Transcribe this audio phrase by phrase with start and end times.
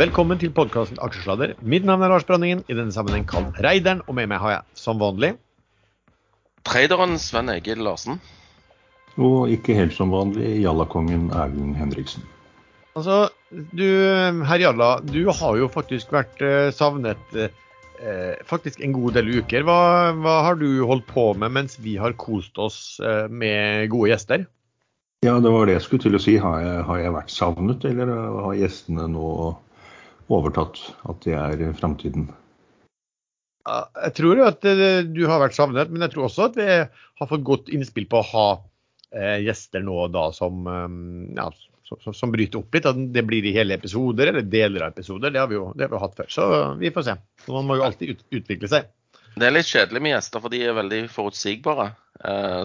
[0.00, 1.50] Velkommen til podkasten Aksjesladder.
[1.60, 3.98] Mitt navn er Lars Branningen, i denne sammenheng kalt Reideren.
[4.08, 5.34] Og med meg har jeg som vanlig
[6.64, 8.16] Traderen Sven Egil Larsen.
[9.20, 12.24] Og ikke helt som vanlig jallakongen Erlend Henriksen.
[12.96, 13.84] Altså, du
[14.48, 19.68] herr Jalla, du har jo faktisk vært eh, savnet eh, faktisk en god del uker.
[19.68, 19.80] Hva,
[20.16, 24.48] hva, har du holdt på med mens vi har kost oss eh, med gode gjester?
[25.28, 26.40] Ja, det var det jeg skulle til å si.
[26.40, 29.58] Har jeg, har jeg vært savnet, eller har gjestene nå
[30.30, 32.28] overtatt at det er framtiden?
[33.70, 36.68] Jeg tror jo at eh, du har vært savnet, men jeg tror også at vi
[36.70, 38.46] har fått godt innspill på å ha
[39.14, 40.86] eh, gjester nå da som, eh,
[41.36, 41.48] ja,
[41.90, 42.88] som, som, bryter opp litt.
[42.88, 45.34] At det blir i hele episoder eller deler av episoder.
[45.34, 46.30] Det har vi jo det har vi hatt før.
[46.32, 46.48] Så
[46.80, 47.18] vi får se.
[47.50, 48.88] Man må jo alltid ut, utvikle seg.
[49.36, 51.92] Det er litt kjedelig med gjester, for de er veldig forutsigbare.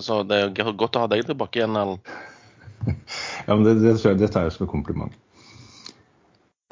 [0.01, 2.01] Så det er godt å ha deg tilbake igjen, Ellen.
[3.45, 5.13] Ja, men det, det, det tar jeg som en kompliment.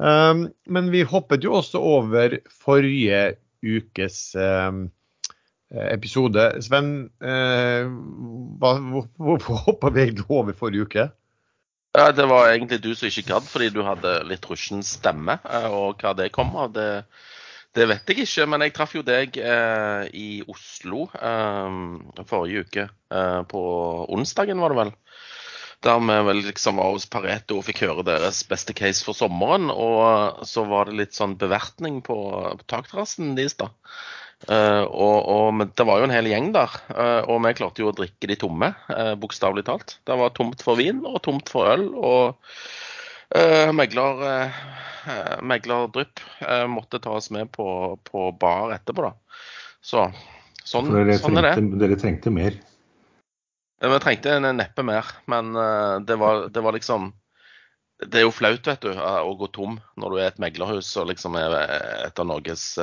[0.04, 4.88] Um, men vi hoppet jo også over forrige ukes um,
[5.72, 6.42] episode.
[6.62, 8.72] Sven, hva,
[9.16, 11.06] hvorfor hoppa vi egentlig over forrige uke?
[11.94, 15.38] Ja, Det var egentlig du som ikke gadd, fordi du hadde litt russen stemme.
[15.46, 17.04] Eh, og hva det kom av, det,
[17.78, 18.46] det, vet jeg ikke.
[18.50, 22.88] Men jeg traff jo deg eh, i Oslo eh, forrige uke.
[23.14, 23.62] Eh, på
[24.10, 24.92] onsdagen, var det vel.
[25.84, 29.68] Der vi vel liksom var hos Pareto og fikk høre deres beste case for sommeren.
[29.70, 32.18] Og så var det litt sånn bevertning på,
[32.60, 33.70] på takterrassen deres, da.
[34.44, 37.80] Uh, og, og, men det var jo en hel gjeng der, uh, og vi klarte
[37.80, 39.94] jo å drikke de tomme, uh, bokstavelig talt.
[40.04, 42.34] Det var tomt for vin og tomt for øl, og
[43.38, 44.52] uh, megler,
[45.44, 46.20] meglerdrypp
[46.72, 47.66] måtte ta oss med på,
[48.04, 49.40] på bar etterpå, da.
[49.84, 50.06] Så
[50.64, 51.64] sånn, dere sånn er det.
[51.80, 52.56] Dere trengte mer?
[53.82, 57.10] Vi trengte neppe mer, men uh, det, var, det, var, liksom
[58.06, 61.10] Det er jo flaut, vet du, å gå tom når du er et meglerhus og
[61.10, 61.56] liksom er
[62.06, 62.74] et av Norges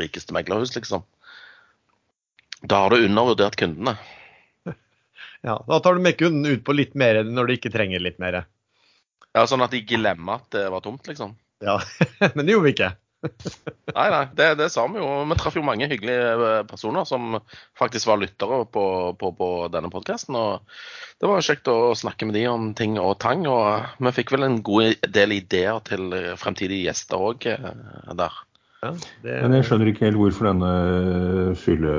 [0.00, 1.04] rikeste meglerhus, liksom.
[2.62, 3.98] Da har du undervurdert kundene.
[5.40, 8.18] Ja, da tar du med kunden ut på litt mer når du ikke trenger litt
[8.20, 8.42] mer.
[9.32, 11.32] Ja, Sånn at de glemmer at det var tomt, liksom?
[11.64, 11.78] Ja,
[12.34, 12.90] men det gjorde vi ikke
[13.20, 15.08] nei, nei, det, det, sa vi jo.
[15.28, 17.36] Vi traff jo mange hyggelige eh, personer som
[17.78, 18.84] faktisk var lyttere på,
[19.20, 20.38] på, på denne podkasten.
[21.20, 23.44] Det var kjekt å snakke med de om ting og tang.
[23.50, 27.68] Og vi fikk vel en god del ideer til fremtidige gjester òg eh,
[28.16, 28.40] der.
[28.80, 29.36] Ja, det...
[29.44, 30.72] Men jeg skjønner ikke helt hvorfor denne
[31.60, 31.94] fylle,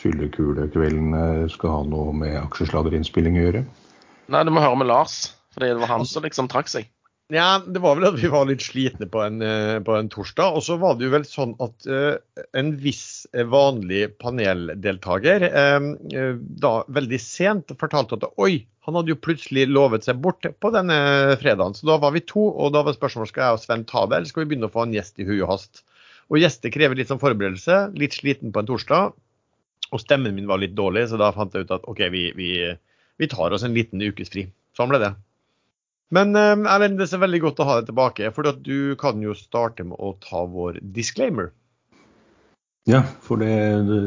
[0.00, 3.64] fyllekulekvelden skal ha noe med aksjesladderinnspilling å gjøre.
[4.32, 5.20] Nei, du må høre med Lars.
[5.52, 6.88] Fordi det var han som liksom trakk seg.
[7.32, 10.52] Ja, det var vel at vi var litt slitne på en, eh, på en torsdag.
[10.58, 16.72] Og så var det jo vel sånn at uh, en viss eh, vanlig paneldeltaker da
[16.92, 20.98] veldig sent fortalte at oi, han hadde jo plutselig lovet seg bort på denne
[21.40, 21.78] fredagen.
[21.78, 24.18] Så da var vi to, og da var spørsmålet skal jeg og Sven ta det,
[24.18, 25.84] eller skal vi begynne å få en gjest i hui og hast.
[26.28, 27.80] Og gjester krever litt sånn forberedelse.
[27.96, 29.16] Litt sliten på en torsdag.
[29.92, 32.54] Og stemmen min var litt dårlig, så da fant jeg ut at OK, vi, vi,
[33.20, 34.50] vi tar oss en liten ukes fri.
[34.76, 35.14] Sånn ble det.
[36.12, 38.30] Men um, Erlend, det er veldig godt å ha deg tilbake.
[38.36, 41.50] For du kan jo starte med å ta vår disclaimer.
[42.90, 43.52] Ja, for det,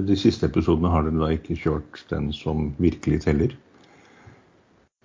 [0.06, 3.56] de siste episodene har dere da ikke kjørt den som virkelig teller.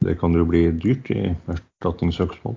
[0.02, 1.22] Det kan jo bli dyrt i
[1.52, 2.56] erstatningssøksmål.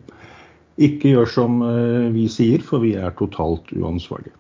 [0.82, 4.34] Ikke gjør som eh, vi sier, for vi er totalt uansvarlige.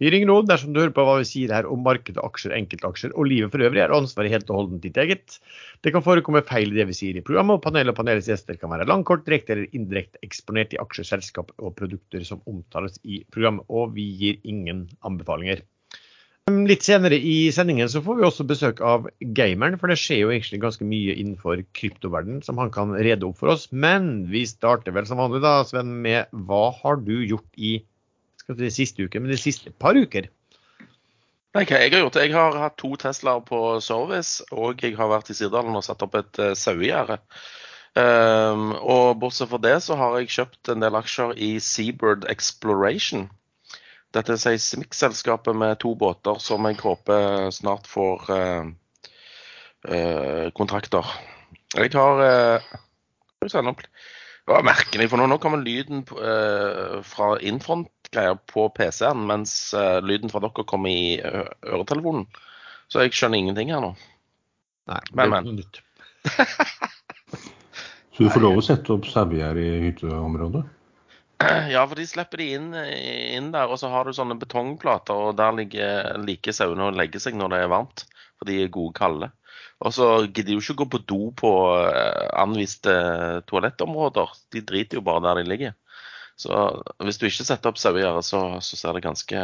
[0.00, 3.12] Vi ringer nå dersom du hører på hva vi sier her om markedet, aksjer, enkeltaksjer
[3.12, 5.36] og livet for øvrig, er ansvaret helt og holdent ditt eget.
[5.84, 8.56] Det kan forekomme feil i det vi sier i programmet, og panelet og panelets gjester
[8.56, 13.20] kan være langkort, direkte eller indirekte eksponert i aksjer, selskap og produkter som omtales i
[13.28, 15.60] programmet, og vi gir ingen anbefalinger.
[16.50, 19.04] Litt senere i sendingen så får vi også besøk av
[19.36, 23.38] gameren, for det skjer jo egentlig ganske mye innenfor kryptoverden som han kan rede opp
[23.38, 23.68] for oss.
[23.70, 27.76] Men vi starter vel som vanlig da, Sven, med hva har du gjort i
[28.56, 30.28] skal si siste uke, men de siste par uker.
[31.50, 32.16] Nei, hva jeg har gjort?
[32.22, 36.04] Jeg har hatt to Teslaer på service, og jeg har vært i Sirdalen og satt
[36.06, 37.16] opp et uh, sauegjerde.
[37.98, 43.26] Um, og bortsett fra det så har jeg kjøpt en del aksjer i Seabird Exploration.
[44.14, 48.70] Dette er seismikkselskapet med to båter som jeg håper snart får uh,
[49.90, 51.10] uh, kontrakter.
[51.74, 52.78] Jeg har uh,
[53.42, 59.98] Det var merkelig, for nå, nå kommer lyden fra Infront greier på PC-en, mens uh,
[60.04, 62.26] lyden fra dere kommer i uh, øretelefonen.
[62.90, 63.94] Så jeg skjønner ingenting her nå.
[64.90, 65.82] Nei, det er noe nytt.
[68.20, 70.66] Så du får lov å sette opp sauegjerde i hytteområdet?
[71.72, 75.38] Ja, for de slipper de inn, inn, der, og så har du sånne betongplater, og
[75.38, 78.04] der ligger like sauene og legger seg når det er varmt,
[78.36, 79.30] for de er gode kalde.
[79.80, 81.52] Og så gidder de jo ikke å gå på do på
[82.42, 82.92] anviste
[83.48, 85.78] toalettområder, de driter jo bare der de ligger.
[86.40, 86.56] Så
[87.04, 89.40] hvis du ikke setter opp sauegjerde, så, så, ser det ganske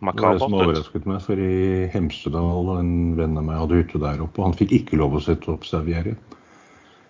[0.00, 0.16] makabert ut.
[0.16, 4.00] Det var det som overrasket meg, for i Hemsedal en venn av meg hadde hytte
[4.00, 6.14] der oppe, og han fikk ikke lov å sette opp sauegjerde.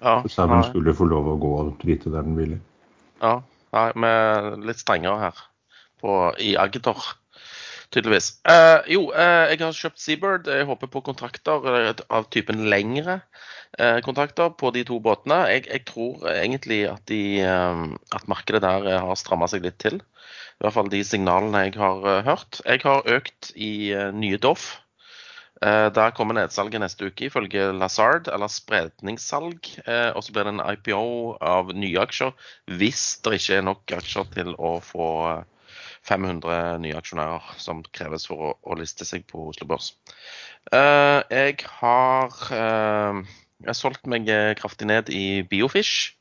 [0.03, 2.59] Ja, Sauen skulle få lov å gå og drite der den ville.
[3.23, 3.37] Ja,
[3.75, 5.41] nei, vi er litt strengere her
[6.03, 6.99] på, i Agder,
[7.95, 8.33] tydeligvis.
[8.49, 10.51] Uh, jo, uh, jeg har kjøpt Seabird.
[10.51, 11.69] Jeg håper på kontrakter
[12.09, 13.21] av typen lengre
[13.77, 15.39] uh, kontrakter på de to båtene.
[15.53, 20.01] Jeg, jeg tror egentlig at, de, eh, at, markedet der har stramma seg litt til.
[20.59, 22.61] I hvert fall de signalene jeg har eh, hørt.
[22.65, 23.73] Jeg har økt i
[24.15, 24.77] nye Doff.
[25.59, 29.59] Der kommer nedsalget neste uke ifølge Lazard, eller spredningssalg.
[30.15, 31.01] Og så blir det en IPO
[31.43, 32.31] av nye aksjer
[32.79, 35.09] hvis det ikke er nok aksjer til å få
[36.07, 39.93] 500 nye aksjonærer som kreves for å, å liste seg på Oslo Børs.
[40.71, 42.35] Jeg har
[43.59, 46.15] jeg har solgt meg eh, kraftig ned i Biofish.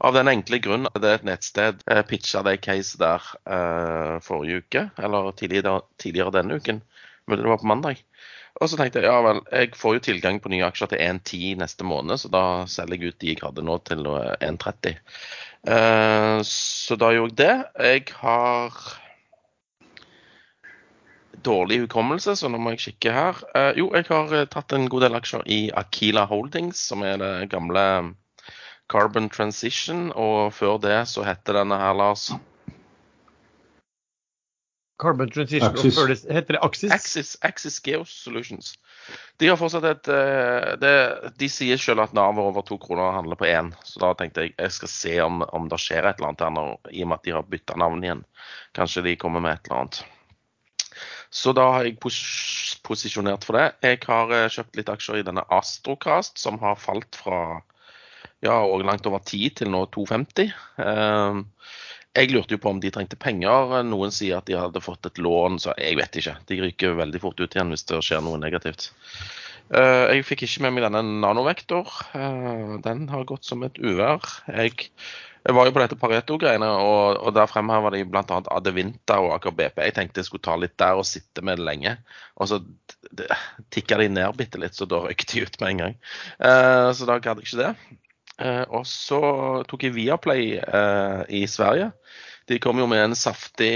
[0.00, 1.82] Av den enkle grunn at det er et nettsted.
[1.84, 6.80] Jeg pitcha det case der uh, forrige uke, eller tidligere, tidligere, denne uken.
[7.28, 8.00] Men det var på mandag.
[8.58, 11.60] Og så tenkte jeg ja vel, jeg får jo tilgang på nye aksjer til 1,10
[11.60, 14.96] neste måned, så da selger jeg ut de jeg hadde nå til 1,30.
[15.68, 17.84] Uh, eh, så da gjorde jeg det.
[17.84, 18.80] Jeg har
[21.44, 23.42] dårlig hukommelse, så nå må jeg kikke her.
[23.54, 27.20] Uh, jo, jeg har uh, tatt en god del aksjer i Akila Holdings, som er
[27.22, 27.84] det gamle
[28.92, 30.08] Carbon Transition.
[30.16, 32.30] Og før det så heter denne her, Lars
[34.98, 35.94] Carbon Transition, Axis.
[35.94, 36.92] og før det heter det Axis?
[36.92, 38.72] Axis, Axis Geosolutions.
[39.38, 40.94] De har fortsatt et uh, det,
[41.38, 44.56] De sier selv at Nav over to kroner handler på én, så da tenkte jeg
[44.56, 47.20] jeg skal se om, om det skjer et eller annet her nå, i og med
[47.20, 48.24] at de har bytta navn igjen.
[48.74, 50.02] Kanskje de kommer med et eller annet.
[51.30, 52.18] Så da har jeg pos
[52.86, 53.66] posisjonert for det.
[53.84, 57.60] Jeg har eh, kjøpt litt aksjer i denne Astrocast, som har falt fra
[58.44, 60.52] ja, og langt over 10 til nå 2,50.
[60.84, 61.42] Ehm,
[62.16, 63.80] jeg lurte jo på om de trengte penger.
[63.86, 66.36] Noen sier at de hadde fått et lån, så jeg vet ikke.
[66.48, 68.92] De ryker veldig fort ut igjen hvis det skjer noe negativt.
[69.68, 71.90] Eh, jeg fikk ikke med meg denne nanovektor.
[72.16, 74.24] Eh, den har gått som et uvær.
[74.48, 74.88] Jeg
[75.48, 78.40] jeg var jo på dette Pareto-greiene, og, og, der fremheva de bl.a.
[78.52, 79.78] Adevinta og Aker BP.
[79.86, 81.94] Jeg tenkte jeg skulle ta litt der og sitte med det lenge.
[82.36, 82.58] Og så
[83.72, 85.96] tikka de ned bitte litt, så da røyk de ut med en gang.
[86.50, 87.72] Eh, så da gadd jeg ikke det.
[88.44, 89.22] Eh, og så
[89.72, 91.94] tok jeg Viaplay eh, i Sverige.
[92.52, 93.72] De kom jo med en saftig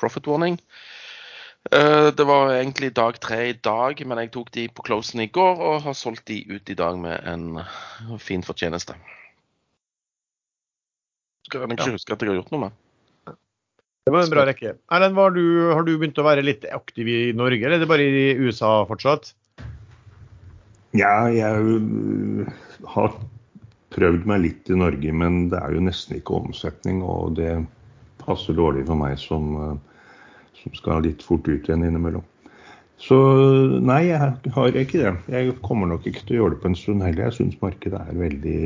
[0.00, 0.60] profit warning.
[1.68, 5.60] Det var egentlig dag tre i dag, men jeg tok de på closen i går
[5.60, 8.96] og har solgt de ut i dag med en fin fortjeneste
[11.52, 11.96] kan jeg ikke ja.
[11.98, 12.76] huske at jeg har gjort noe med.
[14.08, 14.70] Det var en bra rekke.
[14.96, 15.34] Erlend, har,
[15.76, 18.70] har du begynt å være litt aktiv i Norge, eller er det bare i USA
[18.88, 19.34] fortsatt?
[20.96, 22.48] Ja, jeg øh,
[22.94, 23.18] har
[23.92, 27.02] prøvd meg litt i Norge, men det er jo nesten ikke omsetning.
[27.04, 27.52] Og det
[28.22, 30.24] passer dårlig for meg som, øh,
[30.62, 32.24] som skal litt fort ut igjen innimellom.
[32.98, 33.14] Så
[33.84, 34.18] nei, jeg
[34.56, 35.12] har ikke det.
[35.30, 37.28] Jeg kommer nok ikke til å gjøre det på en stund heller.
[37.28, 38.62] Jeg syns markedet er veldig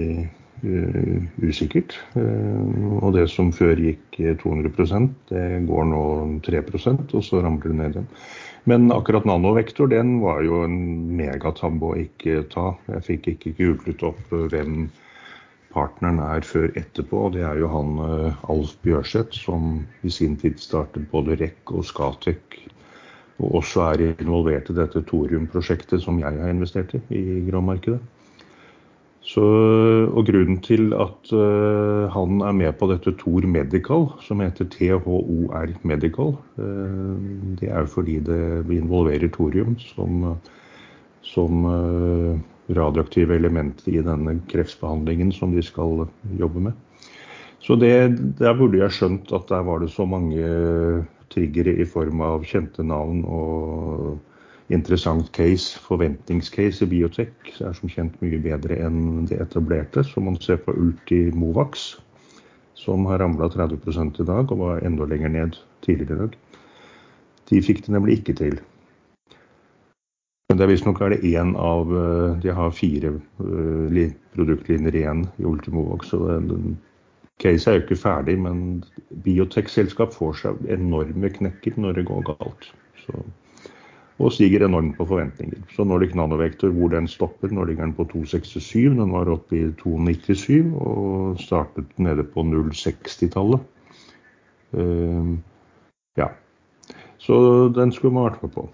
[0.63, 1.97] usikkert.
[2.15, 6.03] Uh, og det som før gikk 200% det går nå
[6.47, 8.11] 3% og så ramler det ned igjen.
[8.71, 10.77] Men akkurat nanovektor den var jo en
[11.19, 12.69] megatabbe å ikke ta.
[12.93, 14.85] Jeg fikk ikke googlet opp hvem
[15.75, 17.25] partneren er før etterpå.
[17.27, 17.99] og Det er jo han
[18.53, 22.61] Alf Bjørseth som i sin tid startet både REC og Skatek.
[23.43, 27.99] Og også er involvert i dette Thorium-prosjektet som jeg har investert i i gråmarkedet.
[29.23, 29.43] Så,
[30.11, 35.77] og Grunnen til at uh, han er med på dette Thor Medical, som heter THOR
[35.87, 37.21] Medical, uh,
[37.61, 40.27] det er fordi det involverer thorium som,
[41.23, 42.35] som uh,
[42.75, 46.75] radioaktive element i denne kreftbehandlingen som de skal jobbe med.
[47.63, 52.21] Så det, Der burde jeg skjønt at der var det så mange triggere i form
[52.27, 54.19] av kjente navn og
[54.69, 60.05] interessant case, forventningscase i biotek, er som kjent mye bedre enn det etablerte.
[60.07, 61.97] Så man ser på Ultimovax,
[62.79, 66.37] som har ramla 30 i dag og var enda lenger ned tidligere i dag.
[67.51, 68.61] De fikk det nemlig ikke til.
[70.49, 74.01] Men det er visstnok er det én av eh, De har fire uh,
[74.37, 76.13] produktlinjer igjen i Ultimovax.
[76.13, 76.41] så
[77.41, 78.85] Case er jo ikke ferdig, men
[79.25, 82.69] biotech-selskap får seg enorme knekker når det går galt.
[83.03, 83.23] Så
[84.21, 85.63] og stiger enormt på forventninger.
[85.73, 88.93] Så Nordic Nanovektor, hvor den stopper, nå ligger den på 267.
[88.99, 93.65] Den var oppe i 297 og startet nede på 060-tallet.
[94.73, 95.37] Uh,
[96.21, 96.31] ja.
[97.23, 97.35] Så
[97.77, 98.69] den skulle man vært med på.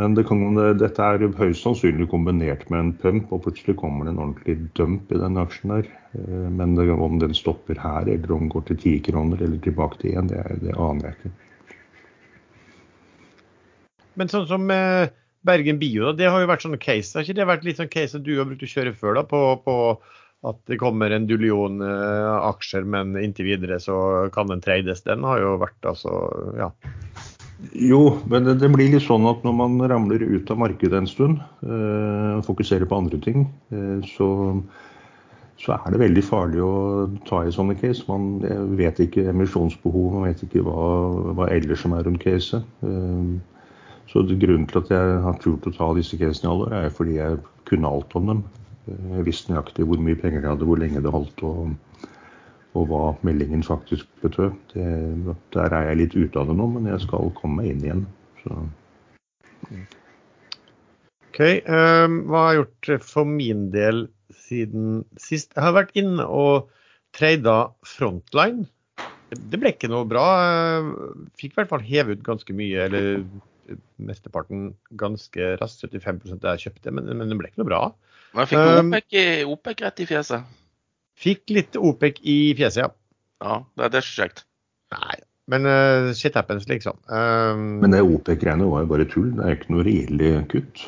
[0.00, 0.40] Men det kan,
[0.80, 5.12] dette er høyst sannsynlig kombinert med en pump, og plutselig kommer det en ordentlig dump
[5.12, 5.90] i den aksjen der.
[6.16, 9.60] Eh, men det, om den stopper her, eller om den går til 10 kroner eller
[9.60, 11.34] tilbake til 1, det, det aner jeg ikke.
[14.18, 15.10] Men sånn som eh,
[15.46, 17.16] Bergen Bio, det har jo vært sånne case.
[17.16, 19.42] Har ikke det vært litt sånn case du har brukt å kjøre før, da, på,
[19.64, 19.76] på
[20.48, 23.96] at det kommer en dullion eh, aksjer, men inntil videre så
[24.34, 25.04] kan den trades.
[25.06, 26.14] Den har jo vært altså,
[26.58, 26.70] ja.
[27.78, 31.10] Jo, men det, det, blir litt sånn at når man ramler ut av markedet en
[31.10, 34.28] stund, eh, fokuserer på andre ting, eh, så,
[35.62, 36.72] så, er det veldig farlig å
[37.28, 38.02] ta i sånne case.
[38.10, 38.42] Man
[38.78, 40.90] vet ikke emisjonsbehov, man vet ikke hva,
[41.38, 42.66] hva ellers som er rundt caset.
[42.82, 43.38] Eh,
[44.12, 46.96] så grunnen til at jeg har turt å ta disse casene i alle år, er
[46.96, 47.38] fordi jeg
[47.70, 48.42] kunne alt om dem.
[48.86, 51.46] Eh, jeg visste nøyaktig hvor mye penger de hadde, hvor lenge det holdt.
[51.48, 51.72] og
[52.78, 54.54] og hva meldingen faktisk betød.
[54.72, 57.84] Det, der er jeg litt ute av det nå, men jeg skal komme meg inn
[57.84, 58.04] igjen.
[58.42, 58.60] Så.
[61.28, 61.40] OK.
[61.68, 65.52] Um, hva har jeg gjort for min del siden sist?
[65.56, 66.70] Jeg har vært inne og
[67.16, 68.64] trada Frontline.
[69.32, 70.26] Det ble ikke noe bra.
[71.40, 73.24] Fikk i hvert fall heve ut ganske mye, eller
[74.02, 75.84] mesteparten ganske raskt.
[75.84, 77.82] 75% det jeg kjøpte, men, men, det ble ikke noe bra.
[78.36, 79.18] Men fikk du OPEC,
[79.54, 80.54] OPEC rett i fjeset?
[81.22, 82.90] Fikk litt OPEC i fjeset, ja.
[83.42, 84.44] Ja, det, det er ikke kjekt.
[84.92, 85.18] Nei,
[85.52, 86.98] men uh, shit happens, liksom.
[87.08, 89.32] Um, men det OPEC-greiene var jo bare tull.
[89.36, 90.86] Det er ikke noe reelle kutt.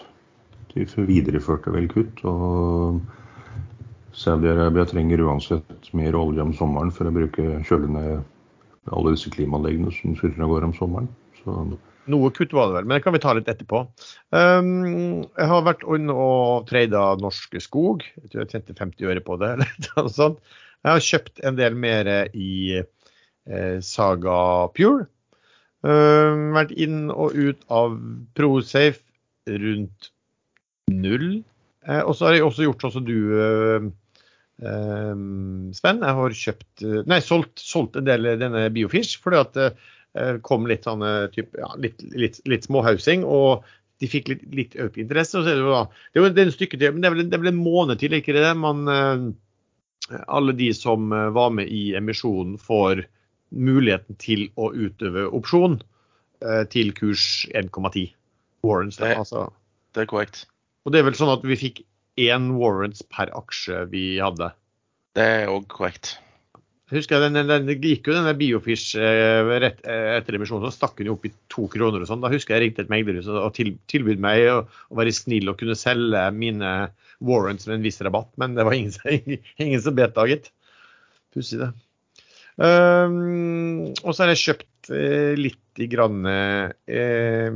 [0.75, 2.23] De videreførte vel kutt.
[2.27, 3.03] og
[4.15, 9.91] Saudi-Arabia trenger uansett mer olje om sommeren for å bruke kjøle ned alle disse klimaanleggene
[9.97, 11.09] som surrer av gårde om sommeren.
[11.41, 11.57] Så
[12.11, 13.85] noe kutt var det vel, men det kan vi ta litt etterpå.
[14.35, 18.05] Um, jeg har vært inne og trada Norske Skog.
[18.21, 19.53] Jeg tror jeg tjente 50 øre på det.
[19.57, 20.55] eller noe sånt.
[20.85, 24.39] Jeg har kjøpt en del mer i eh, Saga
[24.77, 25.09] Pure.
[25.85, 27.97] Um, vært inn og ut av
[28.37, 29.03] ProSafe
[29.65, 30.11] rundt
[30.93, 31.43] null.
[31.89, 33.91] Eh, og så har jeg også gjort sånn som du, eh,
[35.75, 36.05] Sven.
[36.05, 39.19] Jeg har kjøpt, nei, solgt, solgt en del denne Biofish.
[39.25, 39.85] fordi at Eh,
[40.47, 41.03] kom litt, sånn,
[41.35, 43.65] type, ja, litt, litt, litt småhausing, og
[44.03, 45.39] de fikk litt, litt økt interesse.
[45.39, 45.81] og så er Det jo da,
[46.13, 48.03] det er jo en stykke til, men det er vel, det er vel en måned
[48.03, 48.53] til, ikke det?
[48.59, 53.07] Man, eh, alle de som var med i emisjonen, får
[53.55, 55.79] muligheten til å utøve opsjon
[56.69, 58.11] til kurs 1,10
[58.67, 58.99] warrants.
[59.01, 59.47] Det, altså.
[59.95, 60.43] det er korrekt.
[60.85, 61.85] Og det er vel sånn at vi fikk
[62.21, 64.51] én warrants per aksje vi hadde.
[65.17, 66.17] Det er òg korrekt.
[66.95, 70.77] Jeg husker den, den, den gikk jo denne Biofish eh, rett eh, etter emisjonen, så
[70.77, 72.21] stakk den jo opp i to kroner og sånn.
[72.23, 75.59] Da husker jeg ringte et meglerhus og til, tilbød meg å, å, være snill og
[75.59, 76.71] kunne selge mine
[77.19, 78.95] warrants med en viss rabatt, men det var ingen,
[79.65, 80.53] ingen som bet da, gitt.
[81.35, 81.73] Pussig, det.
[82.55, 87.49] Um, og så har jeg kjøpt eh, litt i grann eh,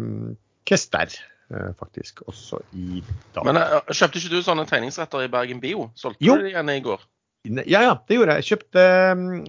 [0.66, 1.14] Kester,
[1.54, 3.04] eh, faktisk, også i
[3.36, 3.46] dag.
[3.46, 5.92] Men uh, kjøpte ikke du sånne tegningsretter i Bergen Bio?
[5.94, 6.34] Solgte jo.
[6.34, 7.06] du de igjen i går?
[7.46, 8.44] Ja, ja, det gjorde jeg.
[8.48, 8.82] Kjøpte,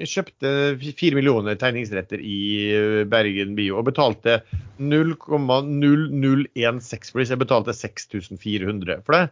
[0.08, 2.36] kjøpte 4 millioner tegningsretter i
[2.69, 4.34] eh, Bergen Bio og betalte
[4.77, 7.24] 0,0016 for.
[7.25, 9.24] Jeg betalte 6400 for det.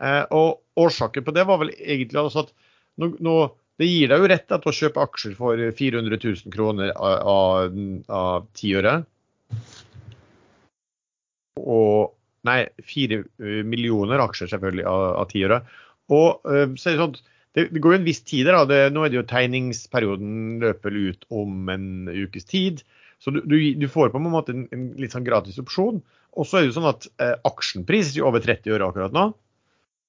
[0.00, 2.52] Eh, og årsaken på det var vel egentlig altså at
[3.02, 3.34] nå, nå,
[3.82, 7.74] det gir deg jo rett til å kjøpe aksjer for 400 000 kroner av,
[8.08, 8.94] av 10 øre.
[11.64, 15.58] Og Nei, 4 eh, millioner aksjer selvfølgelig av, av 10 øre.
[16.12, 17.16] Og så er det sånn
[17.54, 18.58] det, det, går jo en viss tid der.
[18.70, 22.82] Det, nå er det jo tegningsperioden løper ut om en ukes tid.
[23.22, 26.02] Så du, du, du får på en måte en, en, litt sånn gratis opsjon.
[26.34, 29.14] Og så er det jo sånn at eh, aksjenpris er jo over 30 øre akkurat
[29.14, 29.28] nå.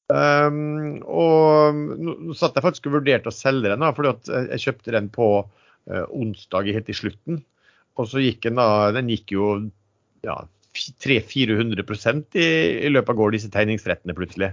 [0.05, 4.61] Um, og nå satt jeg faktisk og vurderte å selge den, da, fordi at jeg
[4.67, 7.39] kjøpte den på uh, onsdag helt i slutten.
[7.95, 9.47] Og så gikk den da Den gikk jo
[10.25, 10.35] ja,
[10.75, 12.47] 300-400 i,
[12.85, 14.51] i løpet av går, disse tegningsrettene plutselig.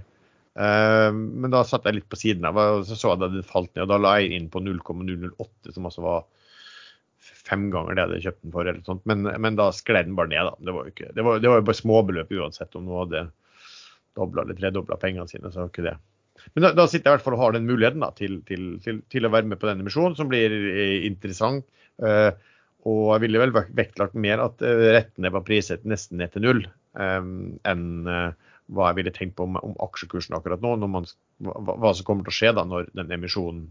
[0.53, 3.45] Uh, men da satt jeg litt på siden av og så så jeg at det
[3.49, 3.85] falt ned.
[3.87, 6.25] og Da la jeg inn på 0,008, som altså var
[7.23, 8.69] fem ganger det jeg hadde kjøpt den for.
[8.69, 10.49] eller sånt, Men, men da skled den bare ned.
[10.49, 10.55] da.
[10.59, 13.23] Det var jo, ikke, det var, det var jo bare småbeløp uansett om noen hadde
[14.17, 15.51] dobla eller tredobla pengene sine.
[15.51, 15.97] så var ikke det.
[16.53, 18.73] Men da, da, sitter jeg i hvert fall og har den muligheten da, til, til,
[18.83, 21.65] til, til, å være med på denne emisjonen, som blir eh, interessant.
[22.01, 22.33] Uh,
[22.89, 26.65] og jeg ville vel vektlagt mer at rettene var priset nesten ned til null
[26.99, 28.33] um, enn uh,
[28.71, 31.07] hva jeg ville tenkt på om, om aksjekursen akkurat nå, man,
[31.43, 33.65] hva, hva, som kommer til å skje da når den emisjonen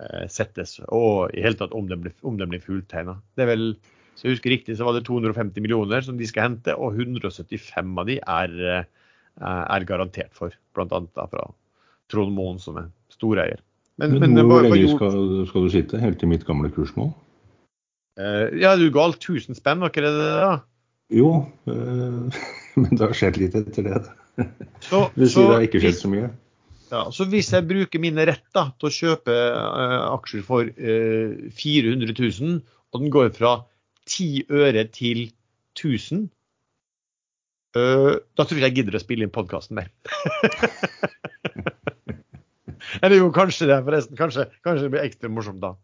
[0.00, 3.18] eh, settes, og i hele tatt om den blir, om den blir fulltegna.
[3.38, 7.94] Så jeg husker riktig, så var det 250 millioner som de skal hente, og 175
[8.02, 8.84] av de er, eh,
[9.40, 11.02] er garantert for, bl.a.
[11.16, 11.48] fra
[12.10, 13.62] Trond Moen, som er storeier.
[13.98, 15.14] Men, men, men hvor lenge skal,
[15.48, 15.98] skal, du sitte?
[15.98, 17.10] Helt til mitt gamle kursmål?
[18.18, 20.30] Uh, ja, du ga alt 1000 spenn, var ikke det det?
[20.42, 20.52] da?
[21.14, 21.32] Jo,
[21.70, 22.42] uh,
[22.78, 23.98] Men det har skjedd litt etter det.
[24.88, 26.28] Så, Du sier så det har ikke skjedd så mye?
[26.88, 31.50] Ja, så hvis jeg bruker mine rett da, til å kjøpe eh, aksjer for eh,
[31.58, 33.58] 400 000, og den går fra
[34.08, 35.26] 10 øre til
[35.76, 36.22] 1000,
[37.76, 39.92] eh, da tror jeg jeg gidder å spille inn podkasten mer.
[43.02, 44.16] Eller jo, kanskje det, forresten.
[44.18, 45.74] Kanskje, kanskje det blir ekstra morsomt da.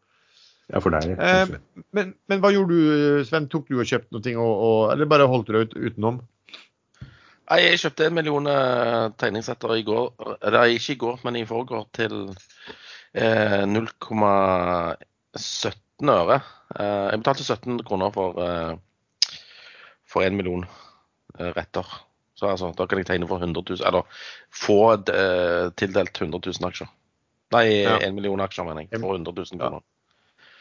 [0.73, 1.11] Ja, for deg.
[1.13, 1.61] Eh, kanskje.
[1.97, 3.51] men, men hva gjorde du, Sven?
[3.53, 6.23] Tok du og kjøpte noe, og, og, eller bare holdt du deg ut, utenom?
[7.51, 8.47] Nei, jeg kjøpte en million
[9.21, 10.07] tegningsetter i går,
[10.49, 12.15] eller ikke i går, men i forgår, til
[13.13, 16.39] eh, 0,17 øre.
[16.79, 18.75] Eh, jeg betalte 17 kroner for, eh,
[20.09, 20.65] for en million
[21.39, 21.85] eh, retter.
[22.35, 24.03] Så altså, da kan jeg tegne for 100 000, eller
[24.51, 24.79] få
[25.13, 26.89] eh, tildelt 100 000 aksjer.
[27.55, 27.99] Nei, Ja.
[28.11, 29.01] million aksjer, mener jeg.
[29.01, 29.81] For 100 000 kroner.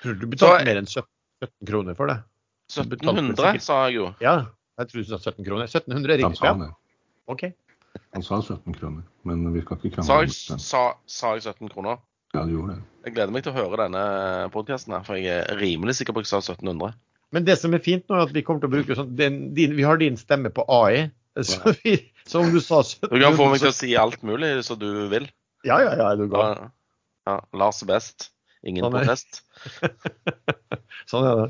[0.03, 1.07] Tror du betalte mer enn 17,
[1.47, 2.19] 17 kroner for det?
[2.73, 4.05] Du betalte 1700, sa jeg jo.
[4.21, 4.35] Ja,
[4.79, 5.69] jeg tror du sa 17 kroner.
[5.69, 6.47] 1700 er riktig.
[6.47, 6.71] Ja.
[7.31, 7.43] OK.
[8.15, 12.01] Han sa 17 kroner, men vi skal ikke krangle Sa, sa, sa jeg 17 kroner?
[12.33, 12.85] Ja, du gjorde det.
[13.05, 14.03] Jeg gleder meg til å høre denne
[14.53, 16.95] podkasten, for jeg er rimelig sikker på at jeg sa 1700.
[17.33, 19.37] Men det som er fint nå, er at vi kommer til å bruke sånn din,
[19.57, 21.09] din, Vi har din stemme på AI.
[21.33, 21.95] Så, vi,
[22.29, 24.77] så om du sa 1700 Du kan få meg til å si alt mulig som
[24.81, 25.25] du vil.
[25.65, 26.57] Ja, ja, ja, du går.
[26.59, 26.69] Ja,
[27.29, 28.29] ja, Lars best.
[28.63, 29.41] Ingen Sånn protest.
[31.11, 31.47] Sånn er det.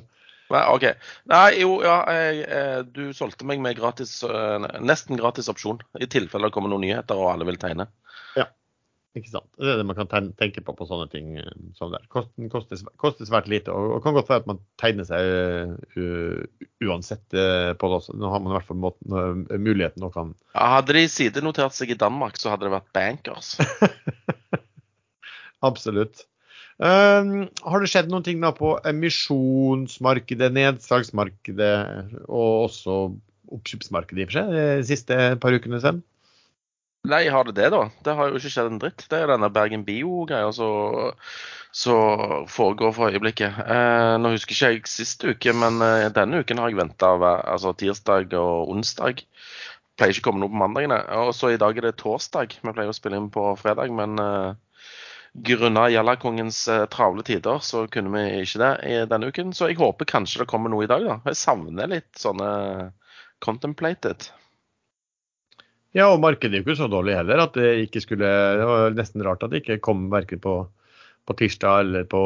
[0.51, 0.87] Nei, OK.
[1.31, 5.79] Nei, jo, ja, jeg, eh, du solgte meg med gratis, eh, nesten gratis opsjon.
[5.99, 7.87] I tilfelle det kommer noen nyheter og alle vil tegne.
[8.37, 8.49] Ja,
[9.13, 9.45] Ikke sant?
[9.61, 12.01] Det er det man kan tenke på på sånne ting eh, som det.
[12.13, 15.21] Kosten koster, koster svært lite, og, og kan godt være at man tegner seg
[15.95, 16.41] uh,
[16.81, 18.17] uansett uh, på det også.
[18.17, 21.77] Nå har man i hvert fall måten, uh, muligheten og kan Ja, hadde de sidenotert
[21.77, 23.55] seg i Danmark, så hadde det vært bankers.
[25.69, 26.25] Absolutt.
[26.81, 31.75] Um, har det skjedd noen ting da på emisjonsmarkedet, nedsalgsmarkedet
[32.25, 32.97] og også
[33.53, 35.81] oppkjøpsmarkedet i og for seg de siste par ukene?
[35.83, 36.01] Sven?
[37.03, 37.81] Nei, har det det, da?
[37.99, 39.03] Det har jo ikke skjedd en dritt.
[39.11, 43.57] Det er denne Bergen Bio-greia som foregår for øyeblikket.
[43.59, 47.73] Eh, nå husker ikke jeg sist uke, men eh, denne uken har jeg venta altså
[47.75, 49.19] tirsdag og onsdag.
[49.99, 51.01] Pleier ikke å komme noe på mandagene.
[51.25, 52.55] Og så i dag er det torsdag.
[52.63, 54.55] Vi pleier å spille inn på fredag, men eh,
[55.33, 59.53] grunnet Gjellakongens eh, travle tider, så kunne vi ikke det i denne uken.
[59.57, 61.17] Så jeg håper kanskje det kommer noe i dag, da.
[61.31, 62.49] Jeg savner litt sånne
[63.43, 64.29] contemplated.
[65.93, 67.43] Ja, og markedet er jo ikke så dårlig heller.
[67.43, 70.55] at Det ikke skulle, det var nesten rart at det ikke kom verken på,
[71.25, 72.21] på tirsdag eller på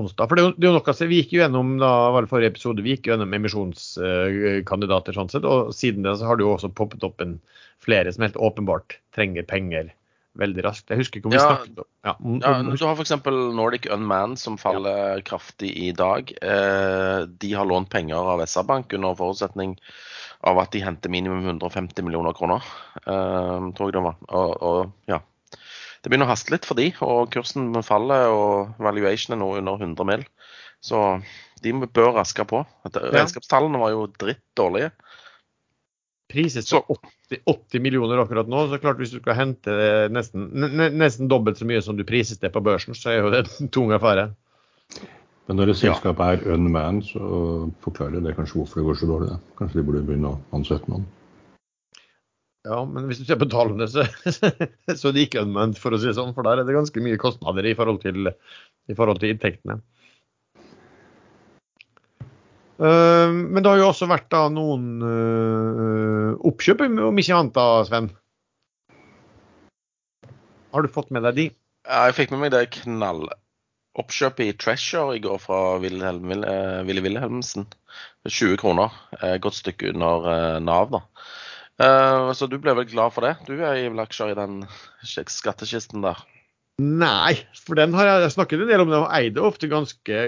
[0.00, 0.28] onsdag.
[0.28, 1.08] For det, det er jo noe, se.
[1.12, 5.16] Vi gikk jo gjennom da, var det forrige episode, vi gikk jo gjennom emisjonskandidater.
[5.16, 7.38] sånn sett, og Siden det så har det jo også poppet opp en
[7.80, 9.94] flere som helt åpenbart trenger penger
[10.38, 10.90] veldig raskt.
[10.90, 11.46] Jeg husker ikke om vi Ja.
[11.48, 13.12] snakket om ja, om, Ja, du har f.eks.
[13.54, 16.32] Nordic Unmanned som faller kraftig i dag.
[16.42, 19.78] Eh, de har lånt penger av SR-Bank under forutsetning
[20.42, 22.62] av at de henter minimum 150 millioner kroner,
[23.06, 24.16] eh, tror jeg det var.
[24.28, 25.20] Og, og ja.
[26.00, 29.76] Det begynner å haste litt for de, og kursen faller, og valuation er nå under
[29.76, 30.24] 100 mill.
[30.80, 31.20] Så
[31.60, 32.62] de bør raske på.
[32.88, 34.94] Regnskapstallene var jo dritt dårlige.
[36.30, 38.64] Prises Så- til 80, 80 millioner akkurat nå.
[38.70, 40.48] så klart Hvis du skal hente det nesten,
[40.96, 43.68] nesten dobbelt så mye som du prises det på børsen, så er jo det en
[43.68, 44.30] tung affære.
[45.50, 49.30] Men når et selskap er unmanned, så forklarer det kanskje hvorfor det går så dårlig.
[49.32, 49.38] Da.
[49.58, 51.08] Kanskje de burde begynne å ansette noen.
[52.68, 54.04] Ja, men hvis du ser på tallene, så,
[55.00, 56.34] så er det ikke unmanned, for å si det sånn.
[56.36, 59.80] For der er det ganske mye kostnader i forhold til, i forhold til inntektene.
[62.80, 67.66] Eh, men det har jo også vært da noen eh, oppkjøp, om ikke annet da,
[67.84, 68.08] Sven?
[70.72, 71.46] Har du fått med deg de?
[71.88, 76.80] Ja, Jeg fikk med meg det knalloppkjøpet i Treasure i går fra Wilhelm, Wil- eh,
[76.88, 77.66] Willy Wilhelmsen.
[78.28, 78.92] 20 kroner.
[79.42, 81.00] Godt stykke under Nav, da.
[82.36, 83.32] Så du ble vel glad for det?
[83.48, 84.58] Du er vel aksjer i den
[85.08, 86.20] skattkisten der?
[86.80, 88.92] Nei, for den har jeg snakket en del om.
[88.92, 90.20] Den og eide ofte ganske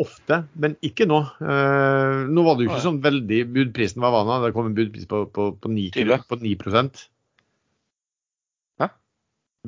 [0.00, 1.20] ofte, men ikke nå.
[1.42, 4.40] Uh, nå var det jo ikke sånn veldig Budprisen var vana.
[4.44, 6.20] Det kom en budpris på, på, på 9, Tydelig.
[6.30, 6.56] på 9
[8.80, 8.88] Hæ?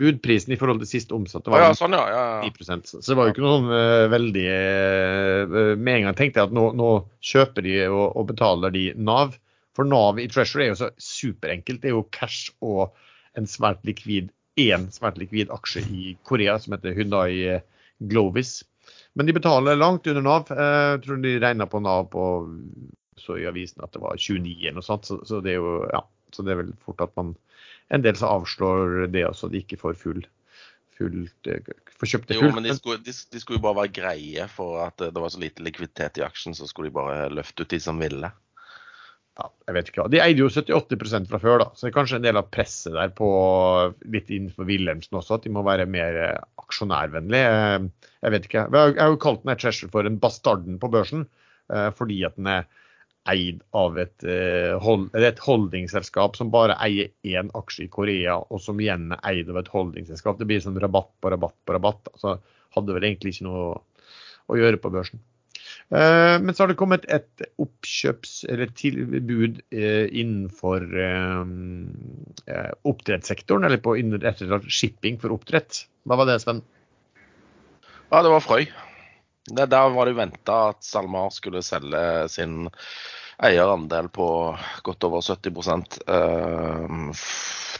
[0.01, 2.05] Budprisen i forhold til sist omsatte var ja, sånn, ja.
[2.09, 2.49] ja, ja.
[2.49, 6.41] 10% Så det var jo ikke noe sånn uh, veldig uh, Med en gang tenkte
[6.41, 6.91] jeg at nå, nå
[7.33, 9.37] kjøper de og, og betaler de Nav.
[9.77, 11.85] For Nav i Treasure er jo så superenkelt.
[11.85, 12.93] Det er jo cash og
[13.39, 17.63] en svært likvid én svært likvid aksje i Korea som heter Hyundai
[18.11, 18.59] Glovis.
[19.15, 20.51] Men de betaler langt under Nav.
[20.51, 22.27] Eh, Jeg tror de regna på Nav på
[23.21, 25.05] så i avisen at det var 29 eller noe sånt.
[25.07, 26.01] Så, så det er jo ja,
[26.33, 27.35] så det er vel fort at man
[27.93, 30.23] en del så avslår det også, de ikke får full
[30.97, 31.61] fullt eh,
[32.01, 32.55] får kjøpt det Jo, fullt.
[32.57, 35.41] men de skulle, de, de skulle jo bare være greie for at det var så
[35.43, 38.33] lite likviditet i aksjen, så skulle de bare løfte ut de som ville.
[39.41, 40.11] Ja, jeg vet ikke hva.
[40.13, 42.93] De eide jo 78% fra før, da, så det er kanskje en del av presset
[42.97, 43.29] der på
[44.13, 47.55] litt innenfor Wilhelmsen også, at de må være mer eh, aksjonærvennlige.
[47.63, 48.67] Eh, jeg vet ikke.
[48.77, 51.25] Jeg har jo kalt denne Cheshire for en bastarden på børsen,
[51.73, 52.69] eh, fordi at den er
[53.33, 54.25] eid av et,
[54.83, 59.53] hold, et holdingselskap som bare eier én aksje i Korea, og som igjen er eid
[59.53, 60.41] av et holdingselskap.
[60.41, 62.11] Det blir sånn rabatt på rabatt på rabatt.
[62.19, 62.35] Så
[62.75, 63.69] hadde vel egentlig ikke noe
[64.51, 65.23] å gjøre på børsen.
[65.93, 73.83] Eh, men så har det kommet et oppkjøps- eller tilbud eh, innenfor eh, oppdrettssektoren, eller
[73.83, 73.99] på
[74.73, 75.85] shipping for oppdrett.
[76.09, 76.63] Hva var det, Sven?
[78.09, 78.65] Ja, det var Frøy.
[79.53, 82.71] Det, der var det venta at SalMar skulle selge sin
[83.43, 84.27] eierandel på
[84.87, 85.97] godt over 70%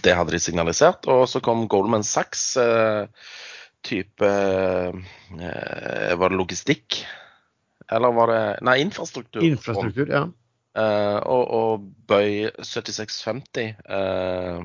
[0.03, 1.07] Det hadde de signalisert.
[1.07, 2.59] Og så kom Goldman Sachs,
[3.87, 4.33] type
[5.39, 7.05] Var det logistikk?
[7.93, 9.45] Eller var det Nei, infrastruktur.
[9.45, 10.27] Infrastruktur, ja.
[10.73, 13.75] Uh, og, og, Bøy 7650.
[13.85, 14.65] Uh,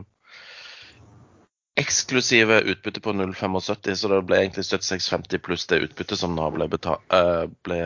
[1.77, 6.69] eksklusive utbytte på 0,75, så det ble egentlig 7650 pluss det utbyttet som da ble,
[7.11, 7.81] uh, ble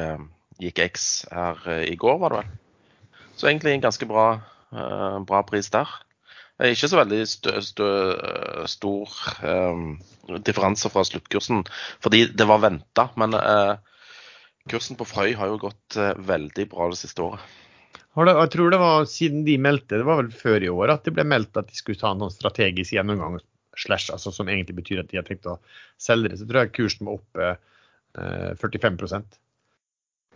[0.61, 2.53] gikk X her i går, var det vel.
[3.35, 4.25] Så egentlig en ganske bra,
[5.25, 5.89] bra pris der.
[6.61, 7.87] Ikke så veldig stø, stø,
[8.69, 9.15] stor
[10.45, 11.63] differanse fra sluttkursen,
[12.05, 13.07] fordi det var venta.
[13.17, 13.33] Men
[14.69, 17.57] Kursen på Frøy har jo gått eh, veldig bra det siste året.
[18.11, 21.13] Jeg tror det var siden de meldte, det var vel før i år, at det
[21.15, 23.39] ble meldt at de skulle ta en strategisk gjennomgang,
[23.79, 25.61] slash, altså, som egentlig betyr at de har tenkt å
[26.01, 26.41] selge det.
[26.41, 28.99] Så tror jeg kursen var opp eh, 45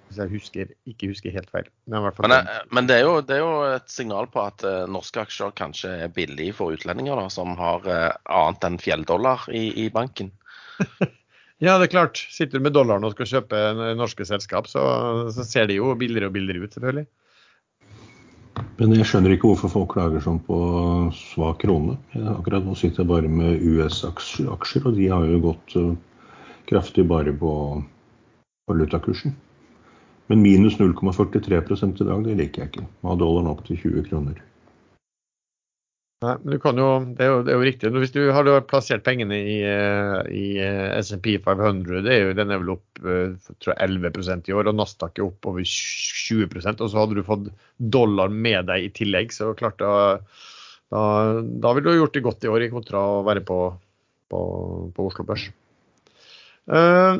[0.05, 1.67] hvis jeg husker, ikke husker helt feil.
[1.89, 4.85] Men, men, eh, men det, er jo, det, er jo, et signal på at uh,
[4.91, 9.67] norske aksjer kanskje er billige for utlendinger da, som har uh, annet enn fjelldollar i,
[9.85, 10.31] i banken.
[11.63, 12.19] Ja, det er klart.
[12.31, 13.59] Sitter du med dollaren og skal kjøpe
[13.95, 14.81] norske selskap, så,
[15.31, 17.05] så ser de jo billigere og billigere ut, selvfølgelig.
[18.79, 20.57] Men jeg skjønner ikke hvorfor folk klager sånn på
[21.15, 21.95] svak krone.
[22.35, 25.93] Akkurat nå sitter jeg bare med US-aksjer, og de har jo gått uh,
[26.67, 27.51] kraftig bare på
[28.71, 29.35] valutakursen.
[30.31, 32.87] Men minus 0,43 i dag, det liker jeg ikke.
[33.05, 34.39] Ha dollaren opp til 20 kroner.
[36.23, 37.89] Nei, men du kan jo, det er jo, det er jo riktig.
[37.99, 39.57] Hvis du har plassert pengene i,
[40.31, 44.47] i eh, SMP 500, det er jo, den er vel opp eh, tror jeg, 11%
[44.49, 48.71] i år, og Nasdaq er opp over 20% og så hadde du fått dollar med
[48.71, 49.91] deg i tillegg, så klart da,
[50.95, 51.03] da,
[51.43, 53.59] da ville du gjort det godt i år, i kontra å være på,
[54.31, 54.41] på,
[54.95, 55.49] på Oslo Børs.
[56.65, 57.19] Uh,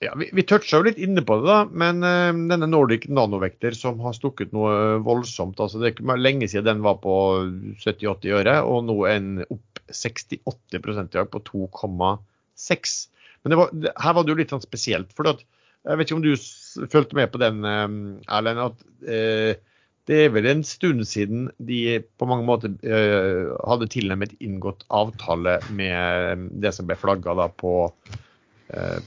[0.00, 3.76] ja, Vi, vi toucha jo litt inne på det, da, men uh, denne Nordic Nanovekter
[3.76, 7.14] som har stukket noe voldsomt altså Det er ikke lenge siden den var på
[7.80, 10.80] 70-80 øre, og nå den opp 68 i
[11.14, 12.96] dag, på 2,6.
[13.44, 13.70] Men var,
[14.02, 15.14] her var det jo litt sånn spesielt.
[15.16, 15.44] for at,
[15.86, 17.62] Jeg vet ikke om du fulgte med på den,
[18.26, 18.64] Erlend.
[18.66, 19.54] at uh,
[20.06, 25.56] det er vel en stund siden de på mange måter uh, hadde tilnærmet inngått avtale
[25.70, 28.25] med det som ble flagga på Eh,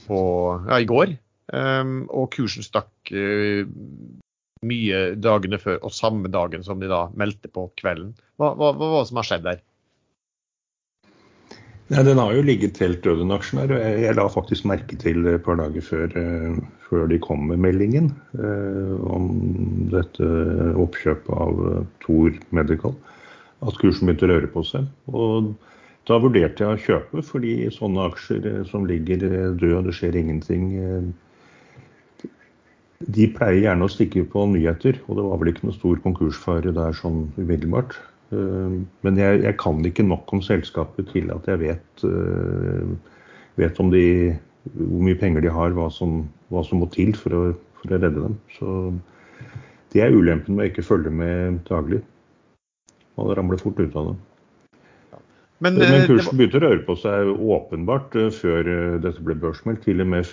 [0.06, 0.20] på,
[0.68, 1.16] ja, i går.
[1.50, 3.66] Um, og kursen stakk uh,
[4.66, 8.12] mye dagene før, og samme dagen som de da meldte på kvelden.
[8.38, 9.64] Hva, var det som har skjedd der?
[11.90, 13.72] Nei, den har jo ligget helt død, den aksjen her.
[13.82, 18.12] Jeg, la faktisk merke til et par dager før, uh, før de kom med meldingen
[18.38, 19.26] uh, om
[19.90, 20.28] dette
[20.78, 21.64] oppkjøpet av
[22.04, 22.94] Thor Medical,
[23.66, 24.86] at kursen begynte å røre på seg.
[25.10, 25.50] Og
[26.08, 29.96] da vurderte jeg å kjøpe, fordi sånne aksjer eh, som ligger eh, døde og det
[29.98, 31.10] skjer ingenting eh,
[33.16, 36.72] De pleier gjerne å stikke på nyheter, og det var vel ikke noe stor konkursfare
[36.76, 37.94] der sånn umiddelbart.
[38.30, 42.04] Men jeg, jeg, kan ikke nok om selskapet til at jeg vet,
[43.58, 44.04] vet de,
[44.76, 46.20] hvor mye penger de har, hva som,
[46.52, 47.42] hva som må til for å,
[47.80, 48.36] for å, redde dem.
[48.58, 48.76] Så
[49.96, 52.04] det er ulempen med å ikke følge med daglig.
[53.16, 54.18] Man ramler fort ut av det.
[55.60, 59.36] Men, Men eh, kursen begynte å røre på seg åpenbart uh, før uh, dette ble
[59.42, 59.82] børsmeldt.
[59.84, 60.30] Til og med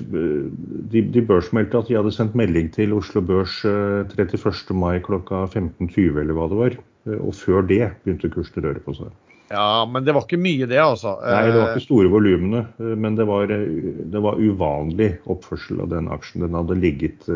[0.94, 4.72] de, de børsmeldte at de hadde sendt melding til Oslo Børs 31.
[4.78, 6.78] mai klokka 15.20 eller hva det var.
[7.18, 9.12] og før det begynte kursen å røre på seg.
[9.52, 11.14] Ja, men det var ikke mye det, altså.
[11.24, 12.66] Nei, det var ikke store volumene.
[13.00, 16.44] Men det var, det var, uvanlig oppførsel av den aksjen.
[16.44, 17.30] Den hadde ligget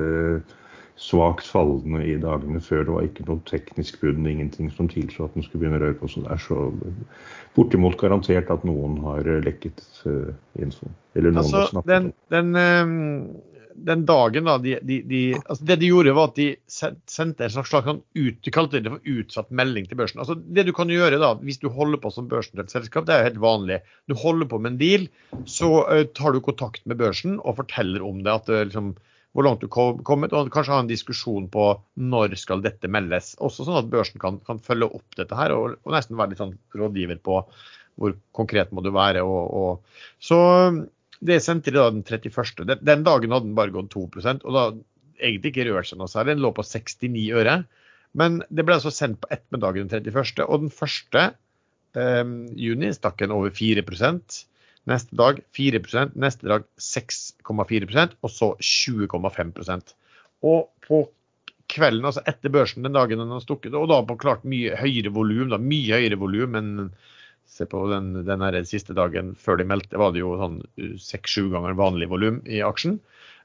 [1.01, 2.85] svakt fallende i dagene før.
[2.85, 5.97] Det var ikke noe teknisk bunn, ingenting som tilsa at den skulle begynne å røre
[5.97, 6.41] på seg der.
[6.41, 6.57] Så
[7.57, 10.29] bortimot garantert at noen har eh, lekket uh,
[10.61, 10.91] info.
[11.17, 15.67] Eller noen altså, har snakket den, den, um, den, dagen da, de, de, de, altså
[15.71, 18.93] Det de gjorde, var at de sendte en slags, slags sånn ut, de kalte det
[18.93, 20.21] for utsatt melding til børsen.
[20.21, 23.23] Altså Det du kan gjøre da, hvis du holder på som børsnotert selskap, det er
[23.23, 23.81] jo helt vanlig.
[24.05, 25.09] Du holder på med en deal,
[25.49, 28.37] så uh, tar du kontakt med børsen og forteller om det.
[28.37, 28.93] at det liksom
[29.32, 33.34] hvor langt du kom, kommet, og kanskje ha en diskusjon på når skal dette meldes.
[33.39, 36.41] Også sånn at børsen kan, kan følge opp dette her, og, og, nesten være litt
[36.41, 37.44] sånn rådgiver på
[38.02, 39.24] hvor konkret må du være.
[39.24, 40.02] Og, og.
[40.20, 40.39] Så
[41.24, 42.65] det sendte de da den 31.
[42.65, 44.65] Den, den dagen hadde den bare gått 2 og da
[45.22, 46.36] egentlig ikke rørt seg noe særlig.
[46.36, 47.62] Den lå på 69 øre.
[48.17, 51.20] Men det ble altså sendt på ettermiddagen den 31., og den 1.
[52.02, 52.24] eh,
[52.60, 53.86] juni stakk den over 4
[54.89, 59.94] Neste dag 4% neste dag 6,4% og så 20,5%
[60.48, 61.04] Og på
[61.72, 65.13] kvelden, altså etter børsen den dagen den har stukket, og da på klart mye høyere
[65.13, 66.72] volum, mye høyere volum enn
[67.52, 70.60] se på den, den siste dagen før de meldte, var det jo sånn
[71.00, 72.98] seks-sju ganger vanlig volum i aksjen.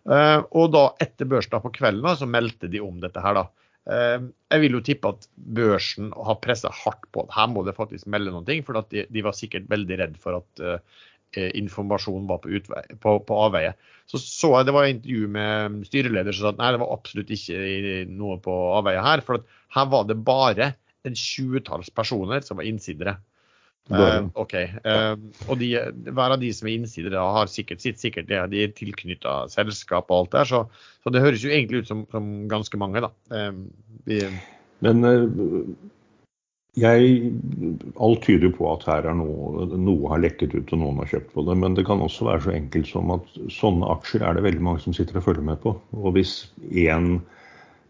[0.06, 3.46] Eh, og da etter børsen på kvelden da, så meldte de om dette her, da.
[3.90, 7.26] Eh, jeg vil jo tippe at børsen har pressa hardt på.
[7.34, 10.38] Her må det faktisk melde noen ting, for de, de, var sikkert veldig redd for
[10.38, 11.15] at uh, Eh,
[11.58, 13.74] informasjon var på, utvei, på, på avveie.
[14.10, 17.32] Så så jeg det var intervju med styreleder som sa at nei, det var absolutt
[17.34, 17.62] ikke
[18.10, 19.22] noe på avveie her.
[19.26, 19.42] For
[19.76, 20.74] her var det bare
[21.06, 23.16] en tjuetalls personer som var innsidere.
[23.86, 25.12] Uh, ok, uh,
[25.46, 25.68] og de,
[26.10, 28.40] Hver av de som er innsidere, har sikkert sitt sikkert det.
[28.50, 30.48] De er tilknytta selskap og alt der.
[30.50, 30.64] Så,
[31.04, 33.12] så, det høres jo egentlig ut som, som ganske mange, da.
[33.30, 33.62] Uh,
[34.08, 34.24] vi,
[34.82, 35.06] Men
[36.76, 37.30] jeg,
[38.04, 41.30] alt tyder på at her er noe, noe har lekket ut og noen har kjøpt
[41.32, 41.56] på det.
[41.62, 44.84] Men det kan også være så enkelt som at sånne aksjer er det veldig mange
[44.84, 45.72] som sitter og følger med på.
[45.96, 46.34] Og hvis
[46.68, 47.16] én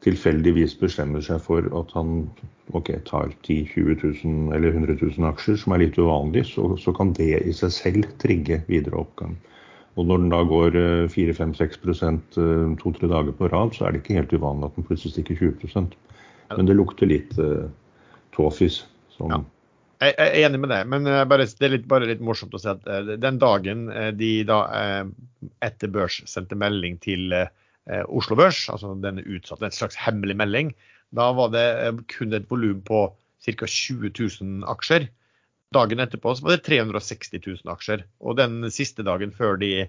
[0.06, 2.28] tilfeldigvis bestemmer seg for at han
[2.78, 6.68] okay, tar 10 000, 20 000 eller 100 000 aksjer, som er litt uvanlig, så,
[6.78, 9.34] så kan det i seg selv trigge videre oppgang.
[9.96, 10.76] Og når den da går
[11.10, 12.38] 4-5-6%
[12.82, 15.96] to-tre dager på rad, så er det ikke helt uvanlig at den plutselig stikker 20%
[16.52, 17.64] Men det lukter litt uh,
[18.36, 18.84] tåfis.
[19.16, 19.32] Som...
[19.32, 19.42] Ja.
[20.04, 22.68] Jeg er enig med deg, men bare, det er litt, bare litt morsomt å si
[22.68, 24.58] at uh, den dagen uh, de da
[25.64, 27.32] etter børs sendte melding til
[28.10, 30.72] Oslo Børs, altså den utsatte, en slags hemmelig melding,
[31.14, 31.66] da var det
[32.10, 33.04] kun et volum på
[33.46, 33.68] ca.
[33.70, 35.06] 20 000 aksjer.
[35.74, 38.04] Dagen etterpå var det 360 000 aksjer.
[38.22, 39.86] Og den siste dagen før de,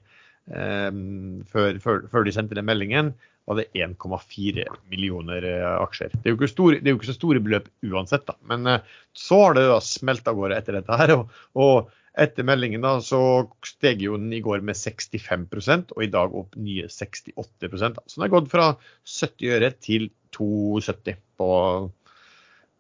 [0.48, 3.10] før, før, før de sendte den meldingen,
[3.48, 6.12] var det 1,4 millioner eh, aksjer.
[6.12, 8.36] Det er, jo ikke store, jo ikke så store beløp uansett, da.
[8.50, 11.14] Men eh, så har det da smelt av gårde etter dette her.
[11.16, 13.20] Og, og, etter meldingen da, så
[13.62, 17.92] steg jo den i går med 65 og i dag opp nye 68 da.
[17.94, 18.72] Så den har gått fra
[19.06, 21.50] 70 øre til 2,70 på,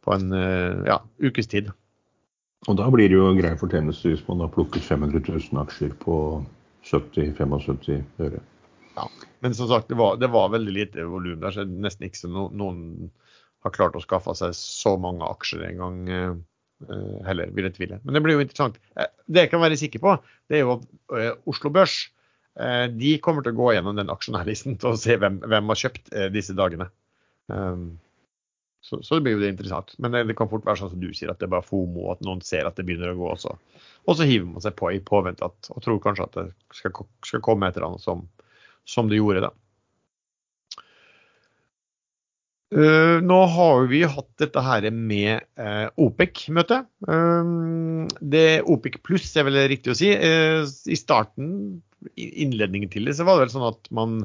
[0.03, 1.69] på en eh, ja, ukes tid.
[2.67, 6.17] Og da blir det jo grei fortjeneste hvis man har plukket 500 000 aksjer på
[6.87, 8.41] 70-75 øre.
[8.97, 9.05] Ja.
[9.45, 12.31] Men som sagt, det var, det var veldig lite volum der, så nesten ikke så
[12.31, 13.11] no, noen
[13.65, 17.99] har klart å skaffe seg så mange aksjer en gang uh, heller, vil jeg tvile.
[18.03, 18.79] Men det blir jo interessant.
[18.97, 20.15] Uh, det jeg kan være sikker på,
[20.49, 22.05] det er jo at uh, Oslo Børs
[22.57, 26.55] de kommer til å gå gjennom den aksjonærlisten å se hvem, hvem har kjøpt disse
[26.57, 26.87] dagene.
[27.53, 27.99] Um,
[28.87, 29.93] så, så, blir jo det interessant.
[29.99, 32.23] Men det, kan fort være sånn som du sier, at det er bare FOMO, at
[32.25, 33.53] noen ser at det begynner å gå også.
[34.07, 36.45] Og så hiver man seg på i påvente at, og tror kanskje at det
[36.77, 38.23] skal, skal komme et eller annet som
[38.87, 39.53] som det gjorde da.
[42.67, 46.87] Uh, nå har vi hatt dette her med uh, OPEC-møtet.
[47.07, 50.11] Uh, det OPEC pluss er vel riktig å si.
[50.11, 51.79] I starten,
[52.15, 54.19] innledningen til det, så var det vel sånn at man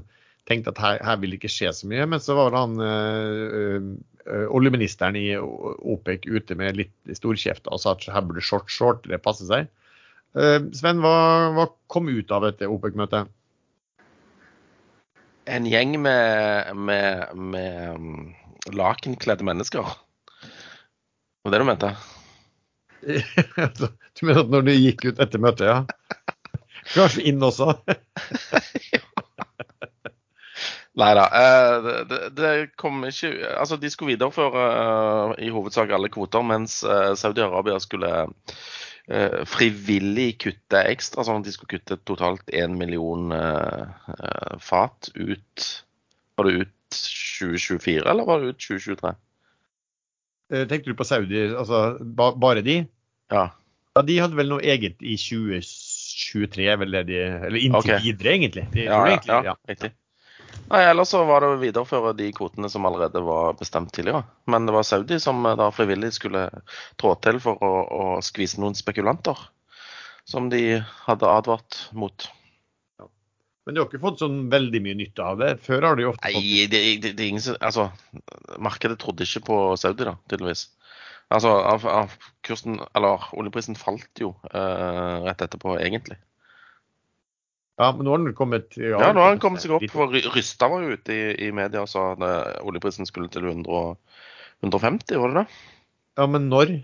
[0.50, 2.08] tenkte at her, her vil det ikke skje så mye.
[2.10, 3.94] Men så var det han
[4.26, 9.18] oljeministeren i OPEC ute med litt storkjeft og sa at her burde short short det
[9.24, 9.70] passe seg.
[10.32, 11.14] Sven, hva,
[11.56, 13.32] hva kom ut av dette OPEC-møtet?
[15.44, 18.34] en gjeng med, med, med um,
[18.72, 19.86] lakenkledde mennesker.
[21.42, 21.94] Var det du mente?
[24.20, 25.80] du mener at når du gikk ut etter møtet, ja?
[26.94, 27.72] Kanskje inn også?
[31.00, 31.24] Nei da.
[31.32, 36.82] Eh, det, det, kom ikke Altså, de skulle videreføre uh, i hovedsak alle kvoter, mens
[36.84, 38.12] uh, Saudi-Arabia skulle
[39.10, 43.32] Eh, frivillig kutte ekstra, sånn at de skulle kutte totalt én million
[44.62, 45.64] fat ut
[46.38, 47.00] Var det ut
[47.40, 49.12] 2024, eller var det ut 2023?
[50.70, 52.76] Tenkte du på Saudi, altså ba, bare de?
[53.32, 53.48] Ja.
[53.96, 54.04] ja.
[54.06, 58.04] De hadde vel noe eget i 2023, vel det de Eller inntil okay.
[58.06, 58.68] videre, egentlig.
[58.70, 59.92] De, ja, egentlig, ja, ja, riktig.
[60.72, 64.24] Nei, Ellers så var det å videreføre de kvotene som allerede var bestemt tidligere.
[64.48, 66.46] Men det var Saudi som eh, da frivillig skulle
[67.00, 69.36] trå til for å, å skvise noen spekulanter.
[70.24, 72.24] Som de hadde advart mot.
[72.96, 73.10] Ja.
[73.66, 75.50] Men du har ikke fått sånn veldig mye nytte av det?
[75.66, 77.90] Før har jo ofte fått Nei, det, det, det er ingen Altså,
[78.56, 80.70] markedet trodde ikke på Saudi, da, tydeligvis.
[81.32, 82.16] Altså, av, av
[82.48, 86.16] kursen Eller oljeprisen falt jo eh, rett etterpå, egentlig.
[87.80, 89.86] Ja, men nå har den kommet Ja, nå har den kommet seg opp.
[89.92, 93.96] for Rysta var jo ute i, i media og sa at oljeprisen skulle til 100,
[94.62, 95.58] 150, var det det?
[96.20, 96.76] Ja, men når?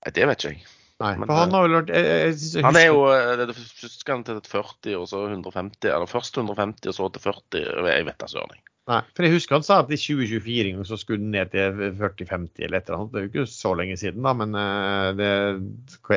[0.00, 0.66] Nei, Det vet ikke jeg.
[1.00, 3.30] Nei, Men, for han har vel vært jeg, jeg, jeg, jeg Han er jo eh,
[3.40, 5.86] det er først skal han til 40, og så 150.
[5.88, 7.62] Eller først 150, og så til 40.
[7.88, 8.60] Jeg vet da søren.
[8.90, 12.64] Nei, for jeg husker han sa at i 2024 så skulle den ned til 40-50
[12.66, 13.10] eller et eller annet.
[13.12, 15.28] Det er jo ikke så lenge siden, da, men eh, det,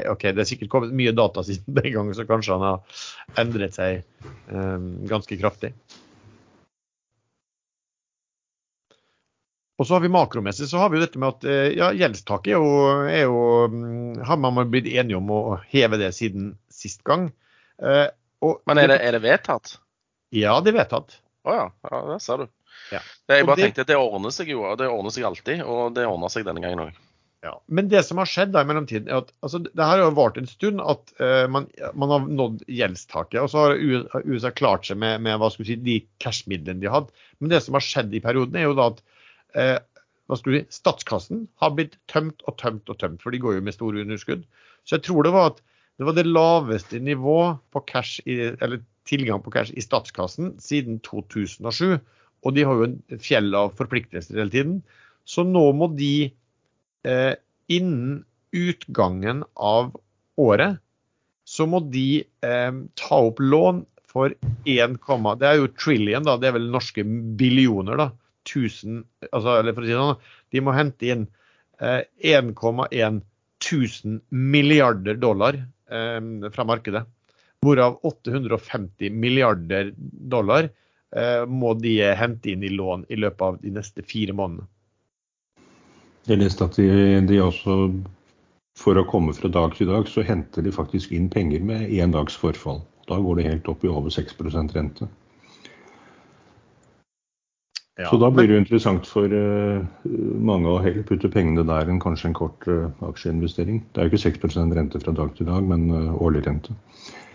[0.09, 3.03] okay, det er sikkert kommet mye data siden den gangen, så kanskje han har
[3.43, 4.01] endret seg
[4.49, 5.73] um, ganske kraftig.
[9.77, 12.55] Og så har vi makromessig så har vi jo dette med at eh, ja, gjeldstaket
[12.55, 12.73] er jo,
[13.09, 13.39] er jo
[13.73, 17.29] mm, Har man blitt enige om å heve det siden sist gang.
[17.81, 18.07] Uh,
[18.41, 19.77] og, Men er det, er det vedtatt?
[20.33, 21.19] Ja, det er vedtatt.
[21.43, 21.65] Å ja.
[21.89, 22.51] ja, det ser du.
[22.91, 22.99] Ja.
[23.31, 25.63] Jeg bare det- tenkte at det ordner seg jo, og det ordner seg alltid.
[25.63, 27.01] Og det ordner seg denne gangen òg.
[27.43, 27.61] Ja.
[27.67, 30.11] Men det som har skjedd da i mellomtiden, er at altså, det her har jo
[30.15, 33.41] vart en stund at uh, man, man har nådd gjeldstaket.
[33.41, 36.91] Og så har USA klart seg med, med hva skal vi si, de cashmidlene de
[36.91, 37.11] hadde.
[37.43, 39.03] Men det som har skjedd i perioden, er jo da at
[39.59, 43.19] uh, hva skal vi si, statskassen har blitt tømt og tømt og tømt.
[43.25, 44.47] For de går jo med store underskudd.
[44.87, 45.59] Så jeg tror det var at
[45.99, 47.37] det var det laveste nivå
[47.75, 51.99] på cash i, eller tilgang på cash i statskassen siden 2007.
[52.43, 54.77] Og de har jo en fjell av forpliktelser hele tiden.
[55.23, 56.31] Så nå må de
[57.07, 57.33] eh,
[57.71, 59.93] innen utgangen av
[60.39, 60.79] året
[61.47, 64.35] så må de eh, ta opp lån for
[64.69, 64.99] 1,
[65.41, 67.01] det er jo trillion, da, det er vel norske
[67.39, 68.11] billioner, da.
[68.43, 68.99] 1000,
[69.31, 71.23] altså, eller for å si sånn, de må hente inn
[71.81, 72.03] eh,
[72.35, 73.23] 1,1
[73.63, 76.19] 1000 milliarder dollar eh,
[76.53, 77.05] fra markedet.
[77.63, 80.82] Hvorav 850 milliarder dollar eh,
[81.47, 84.65] må de hente inn i lån i løpet av de neste fire månedene.
[86.25, 86.87] Jeg leste at de,
[87.27, 87.75] de også,
[88.79, 92.15] for å komme fra dag til dag, så henter de faktisk inn penger med én
[92.15, 92.79] dags forfall.
[93.09, 94.39] Da går det helt opp i over 6
[94.73, 95.09] rente.
[97.95, 99.83] Ja, Så da blir det jo interessant for uh,
[100.41, 103.83] mange å heller putte pengene der enn kanskje en kort uh, aksjeinvestering.
[103.93, 106.73] Det er jo ikke 6% rente fra dag til dag, men uh, årlig rente.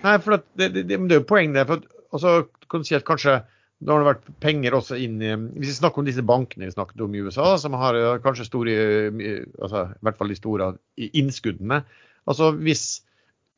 [0.02, 1.68] Nei, for det, det, det, det er jo poenget der.
[1.68, 2.32] For at, altså,
[2.72, 3.36] kan si at kanskje
[3.78, 6.74] da har det vært penger også inn i Hvis vi snakker om disse bankene vi
[6.74, 10.38] snakket om i USA, som har eh, kanskje store eh, altså, I hvert fall de
[10.38, 11.84] store innskuddene.
[12.28, 12.86] Altså hvis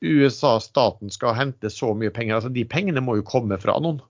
[0.04, 4.00] USA, staten, skal hente så mye penger, altså de pengene må jo komme fra noen.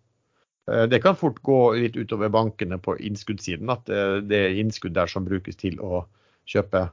[0.71, 4.95] Eh, Det kan fort gå litt utover bankene på innskuddssiden, at eh, det er innskudd
[4.99, 6.05] der som brukes til å
[6.51, 6.89] kjøpe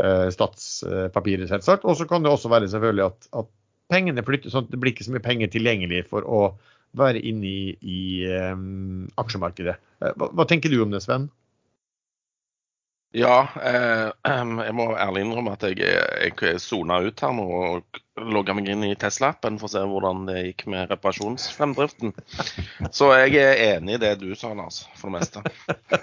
[0.00, 1.84] eh, statspapirer, selvsagt.
[1.84, 3.52] Og så kan det også være selvfølgelig at, at
[3.92, 6.46] pengene flyttes, sånn at det blir ikke så mye penger tilgjengelig for å
[6.98, 8.02] være inne i, i
[8.54, 9.78] um, aksjemarkedet.
[10.00, 11.28] Eh, Hva, hva tenker du om det, Sven?
[13.14, 14.08] Ja, eh,
[14.66, 18.00] jeg må ærlig innrømme at jeg, jeg sona ut her nå og
[18.34, 22.14] logga meg inn i Tesla-appen for å se hvordan det gikk med reparasjonsfremdriften.
[22.94, 26.02] Så jeg er enig i det du sa, Lars, for det meste.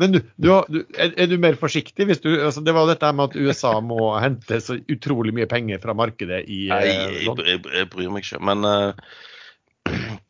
[0.00, 0.48] Men du, du,
[0.96, 2.06] er, du mer forsiktig?
[2.08, 5.82] hvis du, altså Det var dette med at USA må hente så utrolig mye penger
[5.82, 7.42] fra markedet i Nei, eh, jeg, sånn.
[7.44, 8.40] jeg, jeg bryr meg ikke.
[8.48, 9.04] Men eh,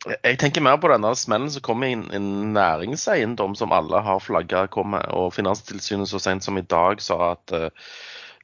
[0.03, 4.23] jeg tenker mer på denne smellen som kommer i en, en næringseiendom som alle har
[4.23, 5.07] flagga kommer.
[5.15, 7.69] Og Finanstilsynet så sent som i dag sa at, eh,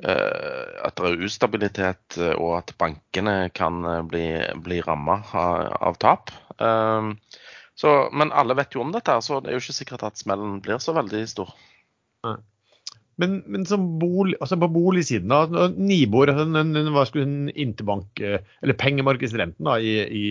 [0.04, 4.26] eh, at det er ustabilitet, eh, og at bankene kan bli,
[4.62, 6.34] bli ramma av, av tap.
[7.78, 10.58] Så, men alle vet jo om dette, så det er jo ikke sikkert at smellen
[10.62, 11.52] blir så veldig stor.
[13.18, 13.64] Men, men
[13.98, 18.78] bolig, altså på boligsiden, da, Nibor, altså den, den, hva skulle den interbank, eh, eller
[18.78, 20.24] pengemarkedsrenten da, i, i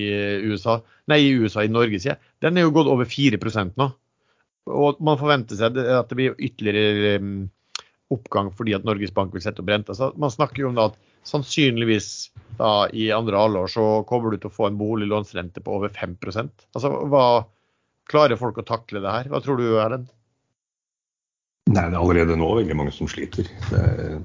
[0.47, 0.79] USA,
[1.11, 3.89] nei i USA, i Norge, sier jeg, den er jo gått over 4% nå.
[4.67, 7.27] Og man forventer seg at det blir ytterligere eh,
[8.13, 9.95] oppgang fordi at Norges Bank vil sette opp renta.
[9.95, 10.97] Så man snakker jo om da at
[11.27, 12.09] sannsynligvis
[12.59, 16.67] da i andre halvår så kommer du til å få en boliglånsrente på over 5%
[16.71, 17.27] Altså hva
[18.07, 19.27] Klarer folk å takle det her?
[19.27, 20.07] Hva tror du, Erlend?
[21.67, 23.47] Nei, det er allerede nå veldig mange som sliter.
[23.67, 24.19] Det er,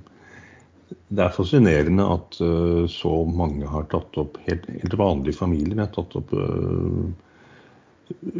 [1.10, 5.90] det er fascinerende at uh, så mange har tatt opp, helt, helt vanlige familier har
[5.94, 7.08] tatt opp uh,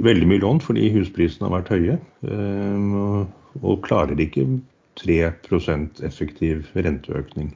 [0.07, 1.97] veldig mye lån fordi husprisene har vært høye.
[2.23, 3.25] Uh,
[3.62, 4.47] og, klarer ikke
[5.03, 7.51] 3% effektiv renteøkning.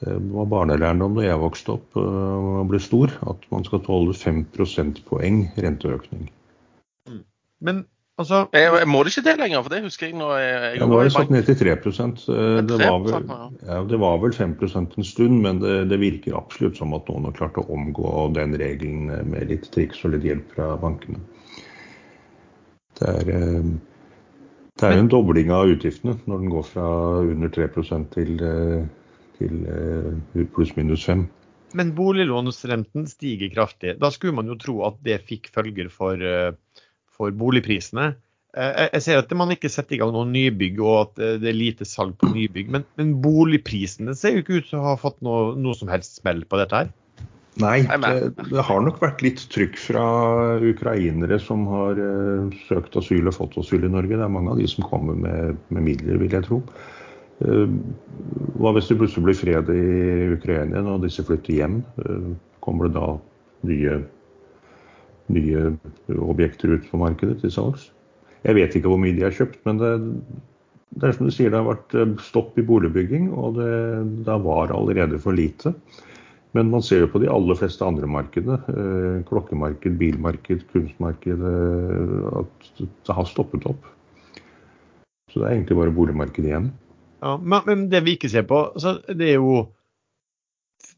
[0.00, 4.46] Det var barnelærdom da jeg vokste opp og ble stor, at man skal tåle 5
[4.54, 6.30] prosentpoeng renteøkning.
[7.60, 7.82] Men
[8.20, 10.80] altså Jeg, jeg må det ikke det lenger, for det husker jeg når jeg, jeg
[10.80, 11.74] Ja, nå er det satt ned til 3
[12.30, 13.28] Eh, det var, vel,
[13.66, 17.28] ja, det var vel 5% en stund, men det, det virker absolutt som at noen
[17.28, 21.22] har klart å omgå den regelen eh, med litt triks og litt hjelp fra bankene.
[23.00, 23.72] Det er, eh,
[24.80, 26.86] det er en dobling av utgiftene når den går fra
[27.24, 27.68] under 3
[28.14, 28.46] til,
[29.40, 31.26] til pluss-minus 5.
[31.78, 33.98] men boliglånsrenten stiger kraftig.
[34.00, 36.18] Da skulle man jo tro at det fikk følger for,
[37.20, 38.14] for boligprisene.
[38.58, 41.52] Eh, jeg ser at man ikke setter i gang noen nybygg og at eh, det
[41.52, 42.72] er lite salg på nybygg.
[42.74, 46.18] Men, men boligprisene ser jo ikke ut til å ha fått noe, noe som helst
[46.18, 46.90] smell på dette her.
[47.60, 50.04] Nei, det, det, har nok vært litt trykk fra
[50.64, 54.16] ukrainere som har uh, søkt asyl og fått asyl i Norge.
[54.16, 56.60] Det er mange av de som kommer med, med midler, vil jeg tro.
[57.42, 57.66] Uh,
[58.60, 59.82] hva hvis det plutselig blir fred i
[60.36, 61.80] Ukraina og disse flytter hjem?
[61.98, 62.32] Uh,
[62.64, 63.10] kommer det da
[63.68, 63.98] nye,
[65.32, 65.72] nye
[66.20, 67.88] objekter ut på markedet til salgs?
[68.46, 69.90] Jeg vet ikke hvor mye de har kjøpt, men det,
[70.96, 73.72] det er som du sier, det har vært eh, stopp i boligbygging, og det,
[74.26, 75.74] det var allerede for lite.
[76.56, 82.30] Men man ser jo på de aller fleste andre markedene, eh, klokkemarked, bilmarked, kunstmarked, eh,
[82.40, 83.86] at det har stoppet opp.
[85.30, 86.72] Så det er egentlig bare boligmarkedet igjen.
[87.20, 89.68] Ja, men, det vi ikke ser på, det er jo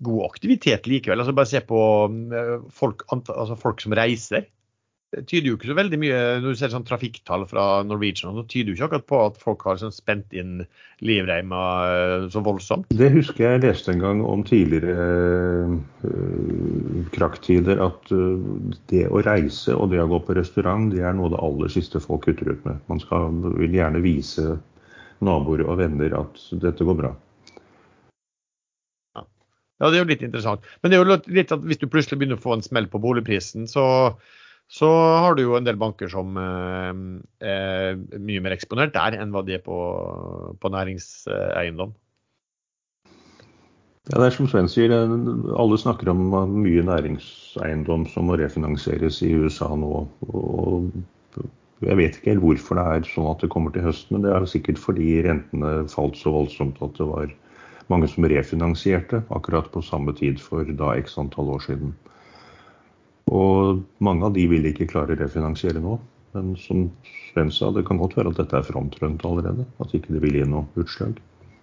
[0.04, 1.22] god aktivitet likevel.
[1.22, 1.82] Altså Bare se på
[2.74, 4.50] folk, altså folk som reiser
[5.12, 8.44] det tyder jo ikke så veldig mye Når du ser sånn trafikktall fra Norwegian, så
[8.48, 10.62] tyder jo ikke akkurat på at folk har sånn spent inn
[11.04, 12.88] livreima eh, så voldsomt.
[12.96, 15.08] Det husker jeg leste en gang om tidligere
[16.08, 18.12] øh, krakktider, at
[18.92, 21.74] det å reise og det å gå på restaurant, det er noe av det aller
[21.76, 22.80] siste folk kutter ut med.
[22.88, 23.28] Man skal,
[23.58, 24.56] vil gjerne vise
[25.22, 27.12] naboer og venner at dette går bra.
[29.82, 30.62] Ja, det er jo litt interessant.
[30.80, 33.02] Men det er jo litt at hvis du plutselig begynner å få en smell på
[33.02, 33.84] boligprisen, så
[34.72, 34.88] så
[35.20, 37.00] har du jo en del banker som eh,
[37.44, 39.76] er mye mer eksponert der enn hva de er på,
[40.62, 41.92] på næringseiendom.
[44.10, 46.24] Ja, det er som Sven sier, alle snakker om
[46.56, 50.06] mye næringseiendom som må refinansieres i USA nå.
[50.32, 50.88] og
[51.84, 54.32] Jeg vet ikke helt hvorfor det er sånn at det kommer til høsten, men det
[54.32, 57.36] er sikkert fordi rentene falt så voldsomt at det var
[57.92, 61.92] mange som refinansierte akkurat på samme tid for da x antall år siden.
[63.32, 65.98] Og mange av de vil ikke klare å refinansiere nå.
[66.32, 66.86] Men som
[67.32, 69.66] Sven sa, det kan godt være at dette er frontrønt allerede.
[69.84, 71.20] At ikke det vil gi noe utslag.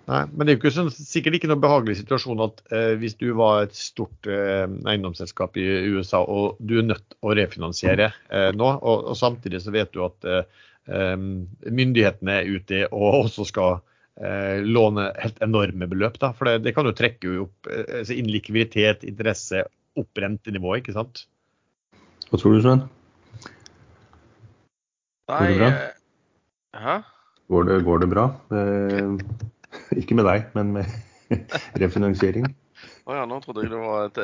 [0.09, 3.13] Nei, men det er jo ikke sånn, sikkert ikke noe behagelig situasjon at eh, hvis
[3.19, 8.47] du var et stort eh, eiendomsselskap i USA og du er nødt å refinansiere eh,
[8.57, 11.13] nå, og, og, samtidig så vet du at eh, eh,
[11.69, 13.83] myndighetene er ute og også skal
[14.19, 16.19] eh, låne helt enorme beløp.
[16.21, 19.65] Da, for det, det kan jo trekke opp altså inn likviditet, interesse,
[19.99, 21.25] opp rentenivået, ikke sant.
[22.29, 22.87] Hva tror du, Sven?
[25.29, 25.69] Nei, går det bra?
[25.69, 26.97] Eh, hæ?
[27.49, 28.25] Går det, går det bra?
[28.53, 30.89] Eh, ikke med deg, men med
[31.81, 32.49] refinansiering.
[33.09, 34.19] Å oh ja, nå trodde jeg det var et,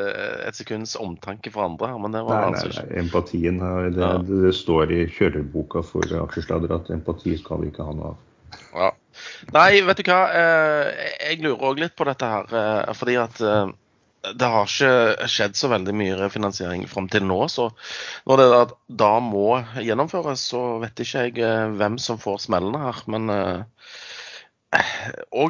[0.46, 2.70] et, sekunds omtanke for andre men det var nei, nei.
[2.78, 4.12] Nei, empatien det, ja.
[4.22, 8.22] det, det, står i kjøreboka for Akerstadder at empati skal vi ikke ha noe av.
[9.54, 10.22] Nei, vet du hva.
[10.34, 13.42] Eh, jeg lurer òg litt på dette her, fordi at
[14.34, 17.38] det har ikke skjedd så veldig mye refinansiering fram til nå.
[17.52, 17.70] Så
[18.30, 18.50] når det
[19.02, 23.02] da må gjennomføres, så vet ikke jeg eh, hvem som får smellene her.
[23.12, 23.64] Men eh,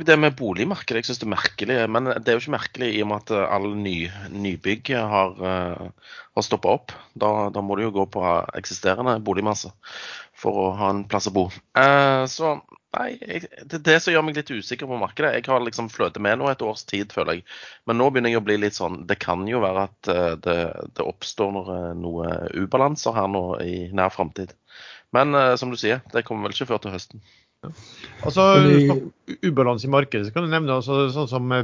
[0.06, 1.80] det med boligmarkedet, jeg syns det er merkelig.
[1.96, 3.98] Men det er jo ikke merkelig i og med at alle ny,
[4.34, 6.96] nybygg har, har stoppa opp.
[7.16, 8.26] Da, da, må du jo gå på
[8.60, 9.72] eksisterende boligmasse
[10.36, 11.48] for å ha en plass å bo.
[12.30, 12.52] Så
[12.96, 15.34] Nei, jeg, det er det som gjør meg litt usikker på markedet.
[15.36, 17.46] Jeg har liksom fløtet med nå et års tid, føler jeg.
[17.90, 20.58] Men nå begynner jeg å bli litt sånn Det kan jo være at uh, det,
[20.96, 24.54] det, oppstår noe, noe, ubalanser her nå i nær framtid.
[25.16, 27.26] Men uh, som du sier, det kommer vel ikke før til høsten.
[27.66, 27.72] Ja.
[28.28, 28.46] Altså,
[29.42, 31.56] Ubalanse i markedet, så kan du nevne altså, sånn som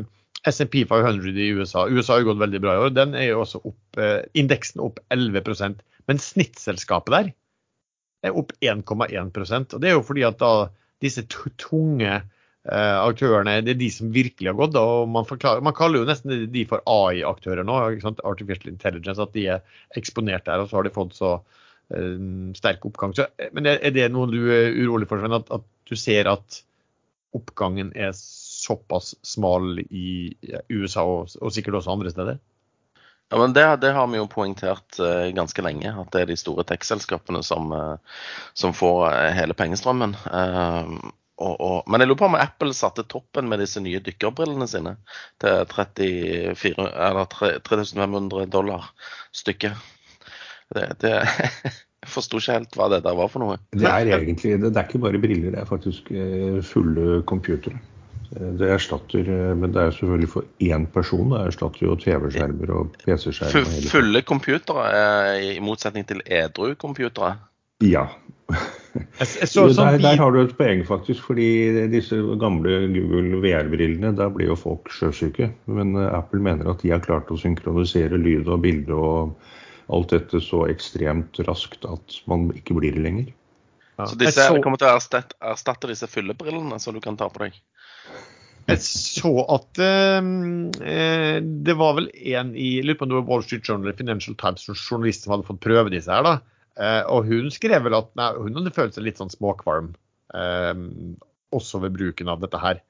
[0.50, 1.86] SMP 500 i USA.
[1.88, 2.96] USA har gått veldig bra i år.
[2.98, 4.02] Den er jo også opp,
[4.34, 7.30] indeksen opp 11% Men snittselskapet der
[8.26, 10.70] er opp 1,1% og Det er jo fordi at da
[11.04, 14.78] disse tunge eh, aktørene, det er de som virkelig har gått.
[14.80, 15.28] og Man,
[15.66, 17.80] man kaller jo nesten de for AI-aktører nå,
[18.24, 20.64] Artificial Intelligence, at de er eksponert der.
[20.64, 21.36] Og så har de fått så
[21.94, 22.18] eh,
[22.58, 23.16] sterk oppgang.
[23.18, 25.40] Så, eh, men er det noe du er urolig for, Sven?
[25.42, 26.62] At, at, du ser at
[27.36, 30.32] oppgangen er såpass smal i
[30.72, 32.38] USA og, og sikkert også andre steder?
[33.32, 36.36] Ja, men det, det, har vi jo poengtert uh, ganske lenge, at det er de
[36.36, 40.18] store tech-selskapene som, uh, som, får uh, hele pengestrømmen.
[41.42, 44.98] Og, og, men jeg lurer på om Apple satte toppen med disse nye dykkerbrillene sine
[45.42, 48.92] til 34, eller 3500 dollar
[49.32, 49.80] stykket.
[50.76, 51.16] Det, det
[52.02, 53.60] Jeg forsto ikke helt hva det der var for noe.
[53.78, 56.08] Det er egentlig, det, det er ikke bare briller, det er faktisk
[56.68, 57.78] fulle computere.
[58.32, 59.28] Det erstatter,
[59.60, 61.34] men det er selvfølgelig for én person.
[61.34, 63.90] Det erstatter jo TV-skjermer og PC-skjermer.
[63.92, 64.92] Fulle computere,
[65.52, 67.34] i motsetning til edru computere?
[67.84, 68.06] Ja.
[69.46, 71.24] så, der, der, har du et poeng, faktisk.
[71.24, 75.52] fordi disse gamle Google VR-brillene, der blir jo folk sjøsyke.
[75.66, 79.36] Men eh, Apple mener at de har klart å synkronisere lyd og bilde og
[79.92, 83.32] alt dette så ekstremt raskt at man ikke blir det lenger.
[83.98, 84.08] Ja.
[84.08, 87.58] Så disse kommer til å erstatte, erstatte disse fyllebrillene som du kan ta på deg?
[88.70, 93.44] Jeg så at eh, det var vel en i lurer på om det var Wall
[93.46, 96.24] Street Journal Financial Times journalist som hadde fått prøve disse her.
[96.28, 96.38] da.
[96.78, 99.92] eh, og hun skrev vel at nei, hun hadde følt seg litt sånn småkvalm
[100.38, 100.74] eh,
[101.52, 102.82] også ved bruken av dette her.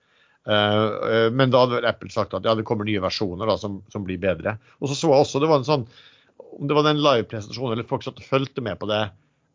[0.41, 4.17] men da hadde Apple sagt at ja, det kommer nye versjoner da, som, som, blir
[4.17, 4.55] bedre.
[4.81, 5.83] Og så så jeg også det var en sånn
[6.57, 9.03] om det var den live-presentasjonen eller folk satt og fulgte med på det,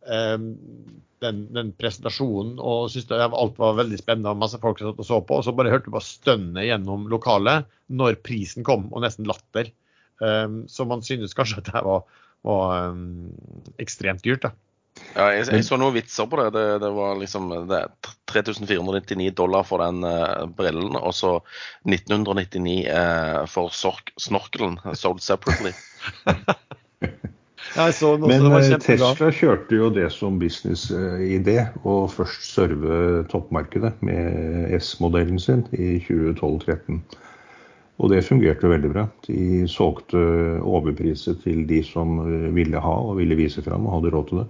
[0.06, 5.20] den, den, presentasjonen og syntes alt var veldig spennende og masse folk satt og så
[5.24, 5.38] på.
[5.40, 9.72] Og så bare hørte du bare stønnet gjennom lokalet når prisen kom, og nesten latter.
[10.20, 12.06] Um, så man synes kanskje at det var,
[12.46, 13.32] var um,
[13.82, 14.46] ekstremt dyrt.
[14.46, 14.54] da.
[15.12, 16.50] Ja, jeg, jeg, så noen vitser på det.
[16.56, 17.82] Det, det var liksom det,
[18.32, 21.36] 3499 dollar for den uh, brillen, og så
[21.88, 25.74] 1999 uh, for snorkelen, sold separately.
[27.76, 35.66] Men eh, Tesla kjørte jo det som businessidé, å først serve toppmarkedet med S-modellen sin
[35.76, 37.02] i 2012-2013.
[37.96, 39.06] Og det fungerte veldig bra.
[39.24, 40.20] De solgte
[40.60, 44.42] overpriset til de som eh, ville ha og ville vise fram og hadde råd til
[44.44, 44.48] det.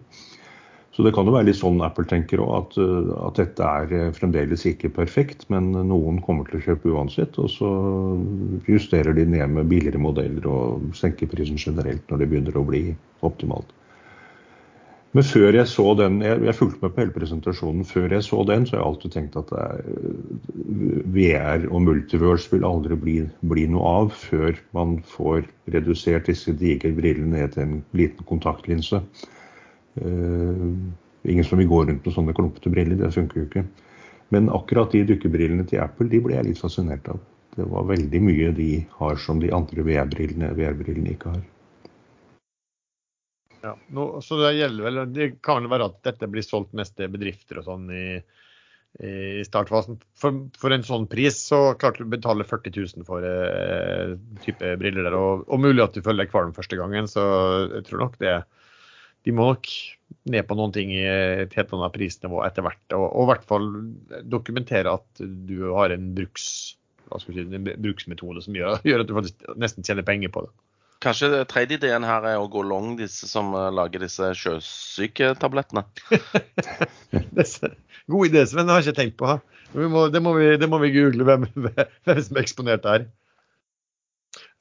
[0.97, 4.15] Så det kan jo være litt sånn Apple tenker òg, at, eh, at, dette er
[4.17, 7.37] fremdeles ikke perfekt, men noen kommer til å kjøpe uansett.
[7.43, 7.71] Og så
[8.71, 12.83] justerer de ned med billigere modeller og senker prisen generelt når det begynner å bli
[13.25, 13.73] optimalt.
[15.17, 18.43] Men før jeg så den, jeg, jeg fulgte med på hele presentasjonen, før jeg så
[18.49, 19.53] den, så har jeg alltid tenkt at
[21.15, 23.15] VR og multiverse vil aldri bli,
[23.49, 29.01] bli, noe av før man får redusert disse digre brillene ned til en liten kontaktlinse.
[29.97, 30.77] Uh,
[31.25, 33.65] ingen som vil gå rundt med sånne klumpete briller, det funker jo ikke.
[34.37, 37.25] Men akkurat de dukkebrillene til Apple de ble jeg litt fascinert av.
[37.57, 40.77] Det var veldig mye de har som de andre VR-brillene VR
[41.15, 41.45] ikke har.
[43.63, 47.13] Ja, nå, så Det gjelder vel, det kan vel være at dette blir solgt til
[47.13, 48.07] bedrifter og sånn i,
[49.03, 49.99] i startfasen.
[50.17, 55.09] For, for, en sånn pris så klart du betaler 40 000 for eh, type briller
[55.09, 57.11] der, og, og, mulig at du følger deg kvalm første gangen.
[57.11, 57.25] Så
[57.79, 58.39] jeg tror nok det
[59.27, 59.67] de må nok
[60.31, 62.85] ned på noen ting i et helt annet prisnivå etter hvert.
[62.95, 63.65] Og, og, i hvert fall
[64.23, 66.47] dokumentere at du har en, bruks,
[67.25, 70.55] si, en bruksmetode som gjør, gjør, at du faktisk nesten tjener penger på det.
[71.05, 75.85] Kanskje det tredje ideen her er å gå long disse som eh, lager disse sjøsyketablettene?
[78.13, 78.67] God idé, Sven.
[78.67, 79.37] Det har jeg ikke tenkt på.
[79.77, 83.09] Må, det, må vi, det, må vi, google hvem, hvem som er eksponert der.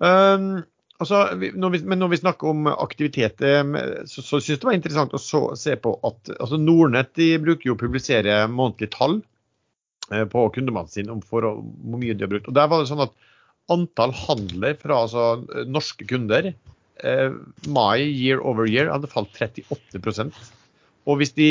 [0.04, 0.66] Um,
[0.96, 3.42] Altså, når vi, men når vi snakker om aktivitet,
[4.08, 7.34] så, så synes jeg det var interessant å så, se på at altså Nordnett de
[7.44, 9.18] bruker jo å publisere månedlige tall
[10.14, 12.48] eh, på kundemannen sin om hvor mye de har brukt.
[12.48, 13.12] Og Der var det sånn at
[13.72, 17.38] antall handler fra altså, norske kunder eh,
[17.68, 20.36] mai year over year hadde falt 38%
[21.06, 21.50] Og hvis, de,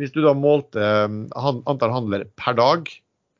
[0.00, 2.92] hvis du da målte eh, antall handler per dag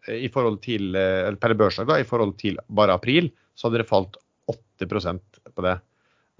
[0.08, 3.68] eh, i forhold til, eh, eller per børsdag da, i forhold til bare april, så
[3.68, 5.78] hadde det falt 8% på det.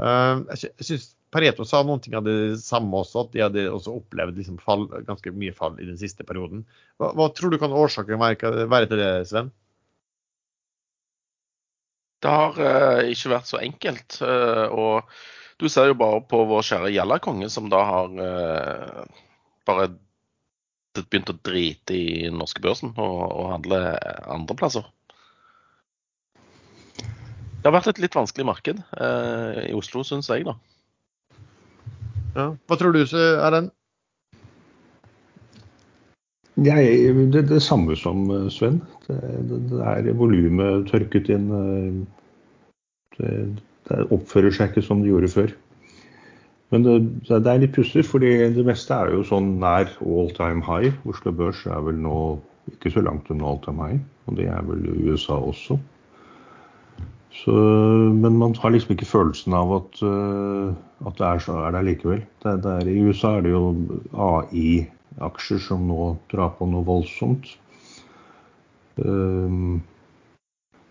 [0.00, 4.38] Jeg synes Pareto sa noen ting av det samme også, at de hadde også opplevd
[4.40, 6.64] liksom fall, ganske mye fall i den siste perioden.
[6.98, 9.52] Hva, hva tror du kan årsaken være til det, Sven?
[12.20, 14.20] Det har uh, ikke vært så enkelt.
[14.20, 19.20] Uh, og du ser jo bare på vår kjære Gjalla-konge, som da har uh,
[19.68, 19.90] bare
[20.96, 23.80] begynt å drite i den norske børsen og, og handle
[24.28, 24.88] andre plasser.
[27.60, 30.54] Det har vært et litt vanskelig marked eh, i Oslo, syns jeg, da.
[32.32, 32.46] Ja.
[32.56, 33.68] Hva tror du, Erlend?
[36.60, 38.80] Jeg, det, det samme som eh, Sven.
[39.06, 39.16] Det,
[39.48, 41.48] det, det er volumet tørket inn.
[41.56, 42.76] Eh,
[43.16, 43.32] det,
[43.88, 45.54] det, oppfører seg ikke som det gjorde før.
[46.70, 46.96] Men det,
[47.28, 50.92] det er litt pussig, fordi det meste er jo sånn nær all time high.
[51.08, 52.18] Oslo Børs er vel nå
[52.70, 55.80] ikke så langt unna all time high, og det er vel USA også.
[57.40, 57.54] Så,
[58.20, 60.70] men man har liksom ikke følelsen av at, uh,
[61.06, 62.24] at det er så er det likevel.
[62.42, 63.62] Det, det er, I USA er det jo
[65.20, 67.56] AI-aksjer som nå drar på noe voldsomt.
[69.00, 69.80] Uh,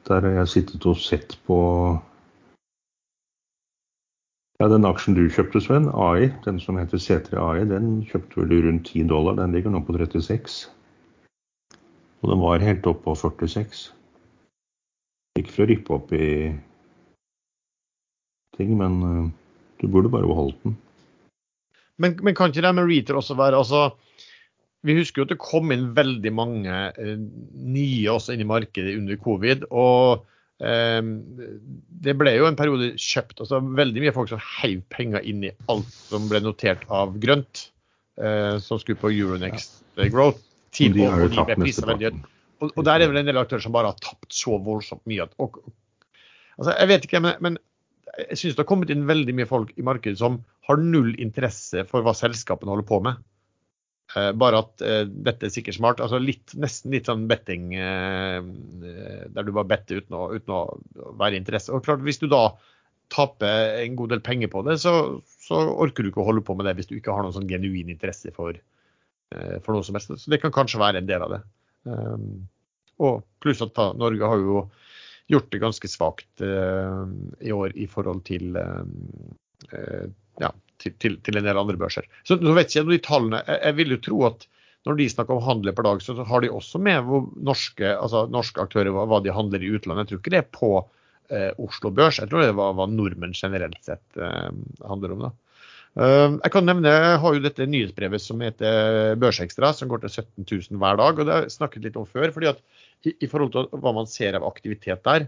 [0.07, 1.57] der har jeg sittet og sett på
[4.59, 8.65] ja, Den aksjen du kjøpte, Sven, AI, den som heter C3 AI, den kjøpte vel
[8.65, 9.37] rundt 10 dollar.
[9.37, 10.67] Den ligger nå på 36.
[12.19, 13.85] Og den var helt oppe på 46.
[15.39, 16.51] Ikke for å rippe opp i
[18.59, 19.31] ting, men uh,
[19.79, 20.75] du burde bare beholdt den.
[21.99, 23.89] Men, men kan ikke det med Reater også være altså,
[24.87, 28.95] Vi husker jo at det kom inn veldig mange eh, nye også inn i markedet
[28.95, 29.65] under covid.
[29.69, 30.25] og
[30.63, 31.01] eh,
[32.05, 35.53] det ble jo en periode kjøpt altså Veldig mye folk som heiv penger inn i
[35.71, 37.65] alt som ble notert av grønt,
[38.21, 39.81] eh, som skulle på Euronext.
[40.07, 40.43] Growth.
[40.79, 42.21] og, de ble tapt.
[42.59, 45.25] Og, og, der er vel en del aktører som bare har tapt så voldsomt mye.
[45.27, 45.59] At, og,
[46.59, 47.59] altså, jeg vet ikke, men, men
[48.19, 51.85] jeg syns det har kommet inn veldig mye folk i markedet som har null interesse
[51.89, 53.21] for hva selskapene holder på med.
[54.09, 55.99] Uh, bare at dette er sikkert smart.
[56.01, 58.39] altså litt, Nesten litt sånn betting uh,
[59.29, 61.73] der du bare better uten å, uten å være interesse.
[61.73, 62.47] Og klart, Hvis du da
[63.13, 64.93] taper en god del penger på det, så,
[65.45, 67.49] så, orker du ikke å holde på med det hvis du ikke har noen sånn
[67.49, 68.57] genuin interesse for,
[69.29, 70.13] for noe som helst.
[70.21, 71.39] Så det kan kanskje være en del av det.
[71.89, 72.27] Um,
[73.01, 74.61] og pluss at da, Norge har jo
[75.33, 78.57] gjort det ganske svakt i år i forhold til,
[80.41, 82.07] ja, til, til, en del andre børser.
[82.27, 84.47] Så nå vet jeg de tallene, jeg, jeg, vil jo tro at
[84.87, 87.11] når de snakker om handel per dag, så har de også med
[87.45, 90.07] norske, altså norske aktører hva, hva de handler i utlandet.
[90.07, 93.35] Jeg tror ikke det er på eh, Oslo Børs, jeg tror det er hva, nordmenn
[93.35, 94.23] generelt sett
[94.87, 95.27] handler om.
[95.27, 95.35] da.
[95.99, 100.45] Jeg kan nevne, jeg har jo dette nyhetsbrevet som heter Børsekstra, som går til 17
[100.45, 101.17] 000 hver dag.
[101.17, 102.29] og Det har jeg snakket litt om før.
[102.31, 102.61] fordi at
[103.07, 105.27] i, i, forhold til hva man ser av aktivitet der.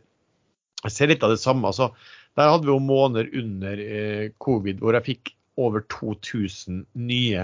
[0.82, 1.68] Jeg ser litt av det samme.
[1.68, 1.92] altså
[2.38, 7.44] Der hadde vi jo måneder under eh, covid hvor jeg fikk over 2000 nye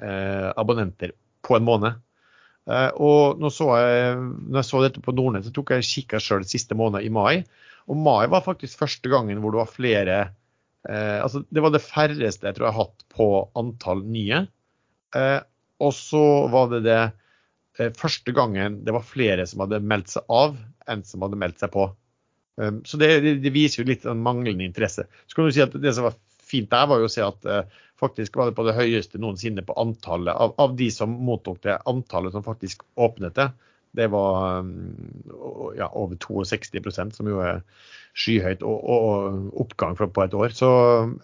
[0.00, 1.12] eh, abonnenter
[1.44, 1.98] på en måned.
[2.70, 6.22] Eh, og nå så jeg, når jeg så dette på Nordnett, så tok jeg kikka
[6.22, 7.42] sjøl siste måned i mai.
[7.90, 10.18] Og mai var faktisk første gangen hvor det var flere
[10.88, 14.44] eh, altså Det var det færreste jeg tror jeg har hatt på antall nye.
[15.18, 15.40] Eh,
[15.82, 17.02] og så var det det
[17.80, 20.56] Eh, første gangen det var flere som hadde meldt seg av,
[20.90, 21.88] enn som hadde meldt seg på.
[22.60, 23.08] Um, så det,
[23.40, 25.06] det viser jo litt manglende interesse.
[25.24, 26.18] Så kan du si at Det som var
[26.52, 29.64] fint der, var jo å se at eh, faktisk var det på det høyeste noensinne
[29.66, 33.50] på antallet av, av de som mottok det, antallet som faktisk åpnet det.
[33.92, 34.94] Det var um,
[35.76, 37.60] ja, over 62 som jo er
[38.16, 40.54] skyhøyt, og, og oppgang på et år.
[40.56, 40.68] Så,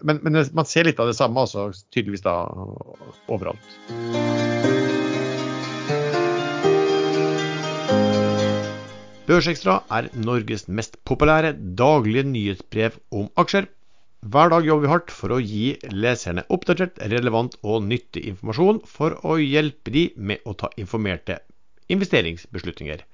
[0.02, 2.42] men, men, man ser litt av det samme altså, tydeligvis da
[3.28, 3.72] overalt.
[9.28, 13.68] Børsekstra er Norges mest populære daglige nyhetsbrev om aksjer.
[14.26, 19.14] Hver dag jobber vi hardt for å gi leserne oppdatert, relevant og nyttig informasjon for
[19.22, 21.36] å hjelpe de med å ta informerte
[21.94, 23.04] investeringsbeslutninger.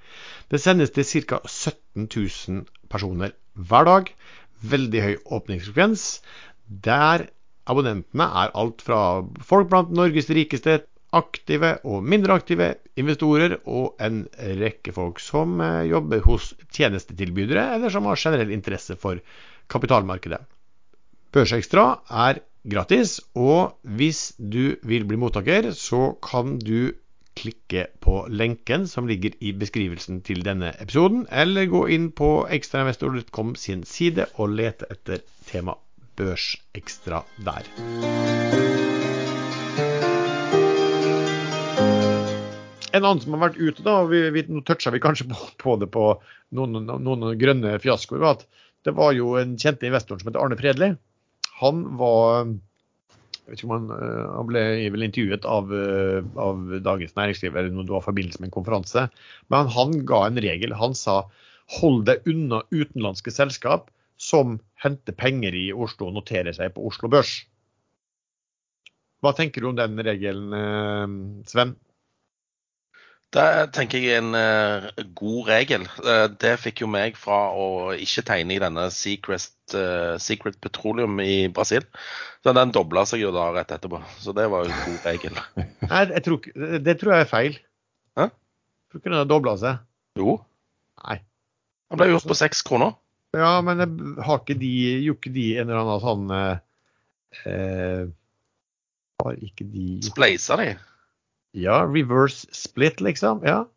[0.48, 1.42] Det sendes til ca.
[1.44, 4.08] 17 000 personer hver dag.
[4.64, 6.06] Veldig høy åpningsfrekvens.
[6.88, 7.26] Der
[7.68, 9.02] abonnentene er alt fra
[9.44, 10.80] folk blant Norges rikeste
[11.12, 14.24] aktive og mindre aktive investorer og en
[14.64, 19.20] rekke folk som eh, jobber hos tjenestetilbydere, eller som har generell interesse for
[19.68, 20.40] kapitalmarkedet.
[21.34, 21.82] Børsekstra
[22.14, 22.38] er
[22.70, 26.92] gratis, og hvis du vil bli mottaker, så kan du
[27.34, 33.56] klikke på lenken som ligger i beskrivelsen til denne episoden, eller gå inn på ekstrainvestor.com
[33.58, 35.74] sin side og lete etter tema
[36.14, 37.66] Børsekstra der.
[42.94, 45.48] En annen som har vært ute, da, og vi, vi, nå toucha vi kanskje på,
[45.58, 46.12] på det på
[46.54, 48.46] noen, noen, grønne fiaskoer, var at
[48.86, 50.92] det var jo en kjente investoren som heter Arne Fredli.
[51.60, 52.48] Han var
[53.44, 54.60] jeg vet ikke han, eh, han ble
[54.94, 59.02] vel intervjuet av, eh, av Dagens Næringsliv eller noe var i forbindelse med en konferanse.
[59.52, 60.72] Men han ga en regel.
[60.80, 61.26] Han sa
[61.76, 67.10] hold deg unna utenlandske selskap som henter penger i Oslo og noterer seg på Oslo
[67.12, 67.42] Børs.
[69.20, 71.76] Hva tenker du om den regelen, eh, Sven?
[73.34, 75.88] Det tenker jeg er en uh, god regel.
[75.98, 81.18] Uh, det fikk jo meg fra å ikke tegne i denne Secret, uh, Secret Petroleum
[81.22, 81.82] i Brasil.
[82.44, 83.98] Så den dobla seg jo da rett etterpå.
[84.22, 85.34] Så det var jo en god regel.
[85.90, 86.38] Nei, jeg tror,
[86.86, 87.58] det tror jeg er feil.
[88.20, 88.28] Hæ?
[88.92, 89.82] Tror ikke den har dobla seg.
[90.20, 90.38] Jo.
[91.02, 91.18] Nei.
[91.90, 92.94] Den ble gjort på seks kroner.
[93.34, 93.82] Ja, men
[94.22, 94.70] har ikke de,
[95.02, 96.26] gjorde ikke de en eller annen sånn
[99.24, 100.68] Har ikke de Spleisa de?
[101.54, 103.40] Ja, reverse split, liksom.
[103.46, 103.68] Ja.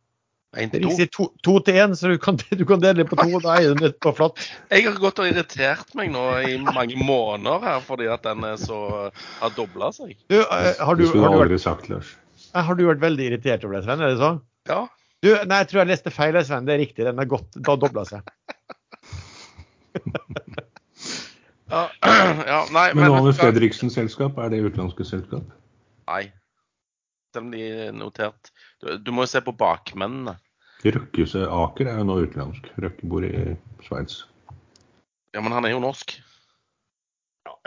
[0.57, 0.89] En to.
[1.11, 3.39] to, to til én, så du kan, du kan, dele på to.
[3.43, 4.39] Da er det på flatt.
[4.73, 8.79] Jeg har gått og irritert meg nå i mange måneder her fordi at den så
[9.41, 10.15] har dobla seg.
[10.31, 10.47] Du, uh,
[10.79, 12.01] har, du, har, du vært, sagt, uh,
[12.57, 14.01] har du vært veldig irritert over det, Sven?
[14.01, 14.41] Er det sånn?
[14.71, 14.81] Ja.
[15.21, 16.65] Du, nei, jeg tror jeg leste feil, Sven.
[16.65, 17.05] Det er riktig.
[17.05, 18.33] Den har gått, da dobla seg.
[21.75, 21.85] ja,
[22.49, 25.45] ja, nei, men, men Anders Fredriksens selskap, er det utenlandske selskap?
[26.09, 26.31] Nei
[27.37, 28.49] selv om de er notert.
[28.81, 30.35] Du, du må jo se på bakmennene.
[30.85, 32.67] Røkkese Aker er jo nå utenlandsk.
[32.81, 33.31] Røkke bor i
[33.87, 34.23] Sveits.
[35.35, 36.15] Ja, men han er jo norsk.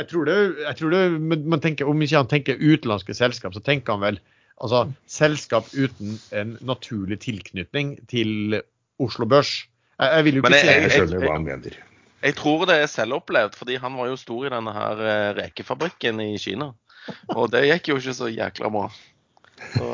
[0.01, 3.61] Jeg tror det, jeg tror det man tenker, Om ikke han tenker utenlandske selskap, så
[3.65, 4.19] tenker han vel
[4.61, 8.61] altså, selskap uten en naturlig tilknytning til
[9.01, 9.53] Oslo Børs.
[10.01, 11.79] Jeg, jeg vil jo ikke Men jeg- si Jeg jeg- skjønner hva han mener.
[12.23, 16.21] Jeg tror det er selvopplevd, fordi han var jo stor i denne her eh, rekefabrikken
[16.21, 16.71] i Kina.
[17.33, 18.89] Og det gikk jo ikke så jækla bra.
[19.75, 19.91] Så,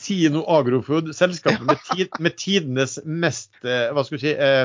[0.00, 4.64] Tino Agrofood, selskapet med, tid, med tidenes mest eh, Hva skal vi si eh,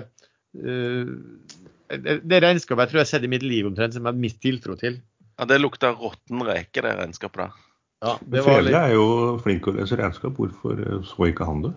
[0.63, 4.21] eh, Det regnskapet jeg tror jeg har sett i mitt liv omtrent som jeg har
[4.23, 5.01] mist tiltro til.
[5.37, 7.59] ja, det lukter råtten reke, det regnskapet der.
[8.05, 9.05] Ja, det var litt, er jo
[9.41, 10.37] flink til å lese regnskap.
[10.37, 11.75] Hvorfor eh, så ikke han det?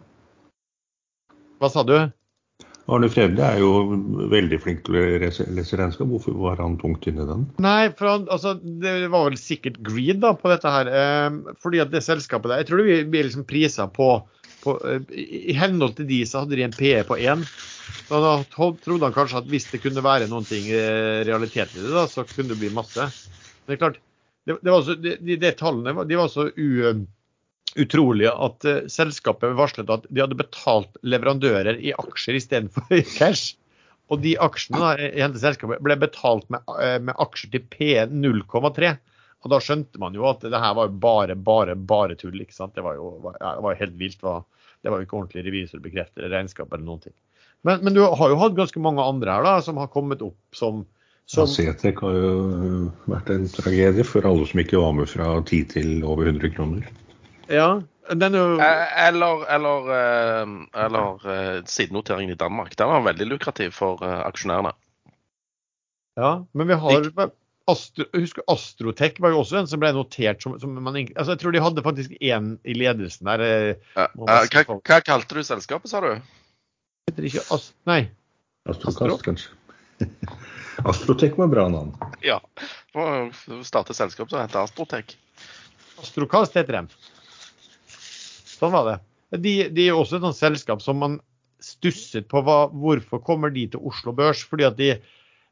[1.61, 1.97] hva sa du?
[2.91, 3.71] Arne Fredli er jo
[4.33, 5.47] veldig flink til å lese,
[5.79, 6.09] regnskap.
[6.11, 7.47] Hvorfor var han tungt inne i den?
[7.63, 10.91] Nei, for han, altså, det var vel sikkert greed da på dette her.
[10.91, 14.11] Eh, fordi at det selskapet der Jeg tror det blir liksom priser på,
[14.65, 15.15] på eh,
[15.53, 17.47] I henhold til de så hadde de en PE på én.
[18.09, 21.85] Så da trodde han kanskje at hvis det kunne være noen ting eh, realitet i
[21.85, 23.07] det, da, så kunne det bli masse.
[23.07, 24.03] Men det er klart,
[24.49, 26.69] det, det så, de, de, de tallene de var så u,
[27.79, 33.57] utrolige at uh, selskapet varslet at de hadde betalt leverandører i aksjer istedenfor i cash.
[34.11, 37.93] Og de aksjene da, i hentet selskapet ble betalt med, uh, med aksjer til P
[38.11, 38.95] 0,3.
[39.41, 42.41] Og da skjønte man jo at det her var jo bare, bare, bare tull.
[42.43, 42.75] ikke sant?
[42.77, 44.23] Det var jo det var helt vilt.
[44.23, 44.45] Var,
[44.83, 47.17] Det var jo ikke ordentlig revisor bekreftet regnskap eller noen ting.
[47.63, 50.57] Men, men du har jo hatt ganske mange andre her da, som har kommet opp
[50.57, 50.85] som,
[51.29, 52.31] som har jo
[53.11, 56.89] vært en tragedie for alle som ikke var med fra 10 til over 100 kroner.
[57.51, 62.77] Ja, den er jo Eh, Eller, eller, eh, eller eh, sidenoteringen i Danmark.
[62.77, 64.73] Den var veldig lukrativ for aksjonærene.
[66.19, 67.31] Ja, men vi har
[67.71, 71.41] Astro, husker Astrotech var jo også en som ble notert som, som man, altså Jeg
[71.43, 73.45] tror de hadde faktisk én i ledelsen der.
[73.95, 74.41] Ja, hva,
[74.75, 76.17] hva kalte du selskapet, sa du?
[77.11, 77.77] Heter ikke Ast...
[77.87, 78.09] Nei.
[78.69, 79.55] Astrokast, kanskje.
[80.91, 81.95] Astrotech var bra navn.
[82.25, 82.41] Ja.
[82.97, 83.07] Må
[83.67, 85.15] starte et selskap som heter Astrotech.
[86.01, 87.10] Astrokast heter de.
[88.61, 88.99] Sånn var det.
[89.41, 91.19] De, de er også et sånt selskap som man
[91.65, 94.43] stusset på hva, hvorfor kommer de til Oslo Børs.
[94.49, 94.95] Fordi at de,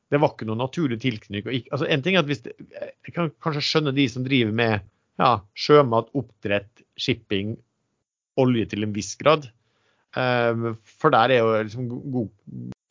[0.08, 1.68] det var ikke noen naturlig tilknytning.
[1.72, 4.88] Altså, en ting er at hvis Jeg kan kanskje skjønne de som driver med
[5.18, 7.56] ja, sjømat, oppdrett, shipping,
[8.38, 9.48] olje til en viss grad.
[10.16, 10.68] Eh,
[11.00, 12.30] for der er jo liksom god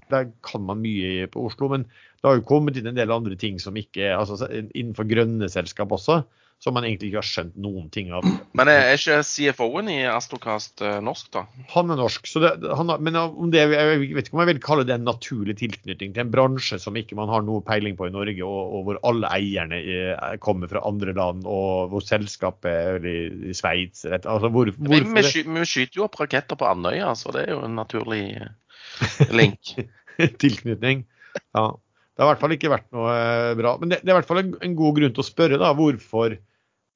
[0.07, 1.69] Der kan man mye på Oslo.
[1.73, 5.49] Men det har jo kommet inn en del andre ting som ikke altså Innenfor grønne
[5.51, 6.21] selskap også,
[6.63, 8.25] som man egentlig ikke har skjønt noen ting av.
[8.57, 11.43] Men er ikke CFO-en i Astrocast eh, norsk, da?
[11.75, 14.63] Han er norsk, så det, han, men om det, jeg vet ikke om jeg vil
[14.65, 18.09] kalle det en naturlig tilknytning til en bransje som ikke man har noe peiling på
[18.09, 22.71] i Norge, og, og hvor alle eierne er, kommer fra andre land, og hvor selskapet
[22.73, 23.17] er i,
[23.51, 27.45] i Sveits altså hvor, Vi, vi, vi skyter jo opp raketter på Andøya, så det
[27.45, 29.77] er jo en naturlig eh, link.
[30.41, 31.05] tilknytning.
[31.53, 31.69] Ja.
[32.17, 33.75] Det har i hvert fall ikke vært noe eh, bra.
[33.77, 35.69] Men det, det er i hvert fall en, en god grunn til å spørre da,
[35.77, 36.33] hvorfor,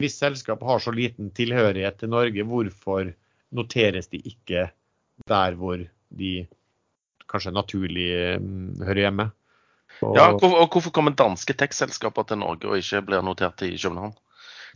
[0.02, 3.14] hvis selskapet har så liten tilhørighet til Norge, hvorfor
[3.56, 4.70] noteres de ikke
[5.30, 5.82] der hvor
[6.18, 6.32] de
[7.32, 8.40] kanskje naturlig eh,
[8.86, 9.30] hører hjemme?
[10.02, 14.14] Og, Ja, og hvorfor kommer danske tech-selskaper til Norge og ikke blir notert i København?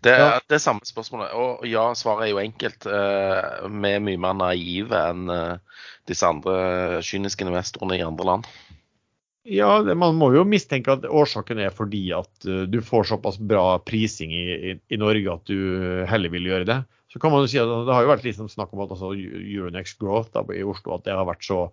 [0.03, 0.39] Det er Ja.
[0.43, 1.32] det er samme spørsmålet.
[1.34, 2.86] Og ja, svaret er jo enkelt.
[2.86, 5.57] eh, Vi er mye mer naive enn eh,
[6.05, 8.45] disse andre kyniske investorene i andre land.
[9.45, 13.77] Ja, man må jo mistenke at årsaken er fordi at uh, du får såpass bra
[13.85, 16.79] prising i, i, i Norge at du heller vil gjøre det.
[17.13, 19.13] Så kan man jo si at Det har jo vært sånn snakk om at altså,
[19.15, 21.67] Euronex Growth da, i Oslo at det har vært så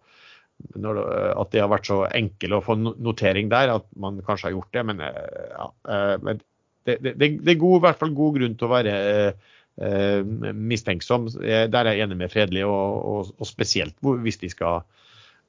[0.78, 1.00] når
[1.40, 4.76] at det har vært så enkel å få notering der at man kanskje har gjort
[4.76, 4.84] det.
[4.92, 6.42] Men, uh, ja, uh, men
[6.86, 8.94] det, det, det er god, i hvert fall god grunn til å være
[9.32, 11.28] uh, mistenksom.
[11.42, 15.01] Eh, Der er jeg enig med Fredelig, og, og, og spesielt hvis de skal eh,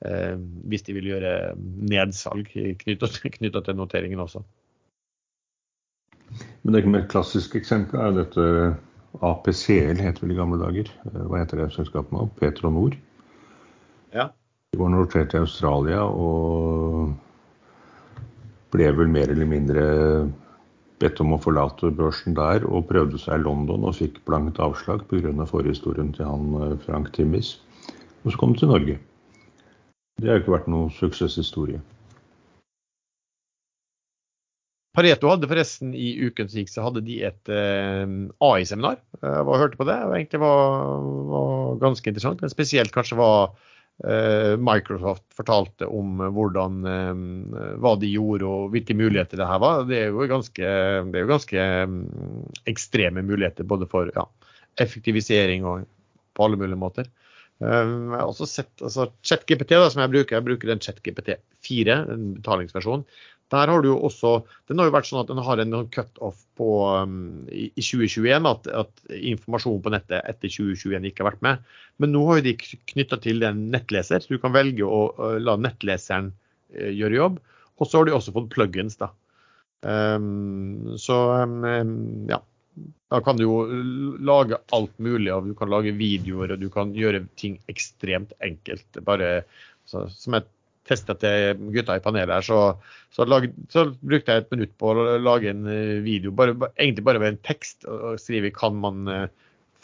[0.03, 1.53] hvis de vil gjøre
[1.87, 4.41] nedsalg knytta til noteringen også.
[6.63, 8.45] Men det mer klassiske eksempelet er dette
[9.21, 10.89] APCL, heter vel i gamle dager.
[11.09, 12.27] Eh, Hva heter det selskapet nå?
[12.39, 12.95] Petronor.
[14.13, 14.29] Ja.
[14.73, 17.13] De var notert i Australia og
[18.73, 19.83] ble vel mer eller mindre
[21.03, 25.03] bedt om å forlate børsen der, og prøvde seg i London og fikk blankt avslag
[25.09, 25.33] pga.
[25.45, 27.59] forhistorien til han eh, Frank Timmis.
[28.23, 28.97] Og så kom de til Norge.
[30.21, 31.81] Det har jo ikke vært noen suksesshistorie.
[34.93, 38.03] Pareto hadde forresten i uken som gikk, så hadde de et eh,
[38.45, 38.99] AI-seminar.
[39.23, 42.43] Jeg var, hørte på det, og egentlig var, var ganske interessant.
[42.43, 43.31] Men spesielt kanskje hva
[44.05, 49.87] eh, Microsoft fortalte om hvordan eh, hva de gjorde og hvilke muligheter det her var.
[49.89, 52.05] Det er jo ganske, er jo ganske mm,
[52.69, 54.27] ekstreme muligheter både for ja,
[54.77, 55.89] effektivisering og
[56.37, 57.09] på alle mulige måter.
[57.63, 61.37] Um, jeg har også sett altså ChatGPT, da, som jeg bruker, jeg bruker en ChatGPT
[61.63, 63.05] 4, en betalingsversjon.
[63.53, 64.31] Der har du jo også,
[64.67, 68.69] Den har jo vært sånn at den har en cutoff på um, i 2021, at,
[68.83, 71.73] at informasjon på nettet etter 2021 ikke har vært med.
[72.01, 72.55] Men nå har jo de
[72.93, 77.43] knytta til en nettleser, så du kan velge å, uh, la nettleseren uh, gjøre jobb.
[77.77, 79.11] Og så har de også fått plugins, da.
[79.83, 82.41] Um, så um, ja.
[83.13, 83.57] Da kan du jo
[84.25, 85.29] lage alt mulig.
[85.31, 88.87] av, Du kan lage videoer og du kan gjøre ting ekstremt enkelt.
[89.05, 89.43] Bare
[89.85, 90.47] så, som jeg
[90.87, 92.59] testa til gutta i panelet her, så,
[93.13, 97.05] så, lag, så, brukte jeg et minutt på å lage en eh, video, bare, egentlig
[97.07, 97.85] bare ved en tekst.
[97.87, 99.27] og skrive kan man eh,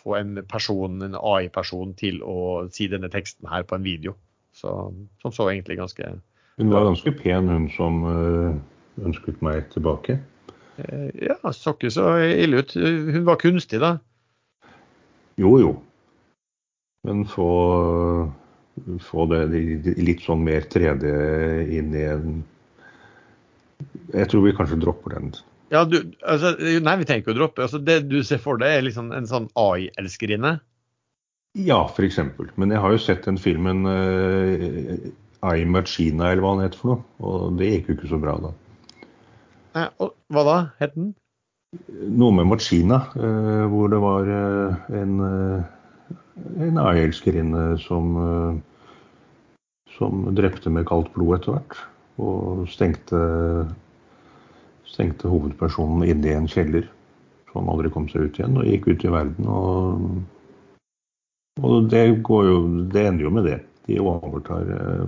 [0.02, 4.16] få en person, en AI-person til å si denne teksten her på en video.
[4.56, 4.74] Så,
[5.22, 6.10] som så egentlig ganske
[6.60, 8.60] Hun var ganske pen, hun som eh,
[9.08, 10.18] ønsket meg tilbake?
[11.22, 12.76] Ja, så ikke så ille ut.
[12.76, 13.98] Hun var kunstig, da.
[15.40, 15.74] Jo, jo.
[17.08, 17.50] Men få
[19.04, 19.44] få det
[20.00, 21.12] litt sånn mer 3D
[21.78, 22.40] inn i en
[24.14, 25.32] Jeg tror vi kanskje dropper den.
[25.70, 27.64] Ja, du, altså, nei, vi tenker å droppe.
[27.68, 30.56] Altså, det du ser for deg, er liksom en sånn AI-elskerinne?
[31.58, 32.18] Ja, f.eks.
[32.58, 34.98] Men jeg har jo sett den filmen uh,
[35.46, 37.06] I Machina, eller hva den heter for noe.
[37.22, 38.52] Og det gikk jo ikke så bra da.
[39.80, 40.58] Eh, og, hva da?
[40.82, 41.14] Het den?
[42.20, 45.20] Noe med Machina, uh, hvor det var uh, en
[46.60, 48.16] en AI-elskerinne som
[50.00, 51.80] som drepte med kaldt blod etter hvert.
[52.20, 53.20] Og stengte,
[54.88, 56.88] stengte hovedpersonen inne i en kjeller,
[57.50, 58.60] så han aldri kom seg ut igjen.
[58.60, 59.50] Og gikk ut i verden.
[59.52, 60.06] Og,
[61.64, 62.62] og det, jo,
[62.92, 63.60] det, ender jo med det.
[63.88, 64.74] De overtar.
[64.76, 65.08] Eh,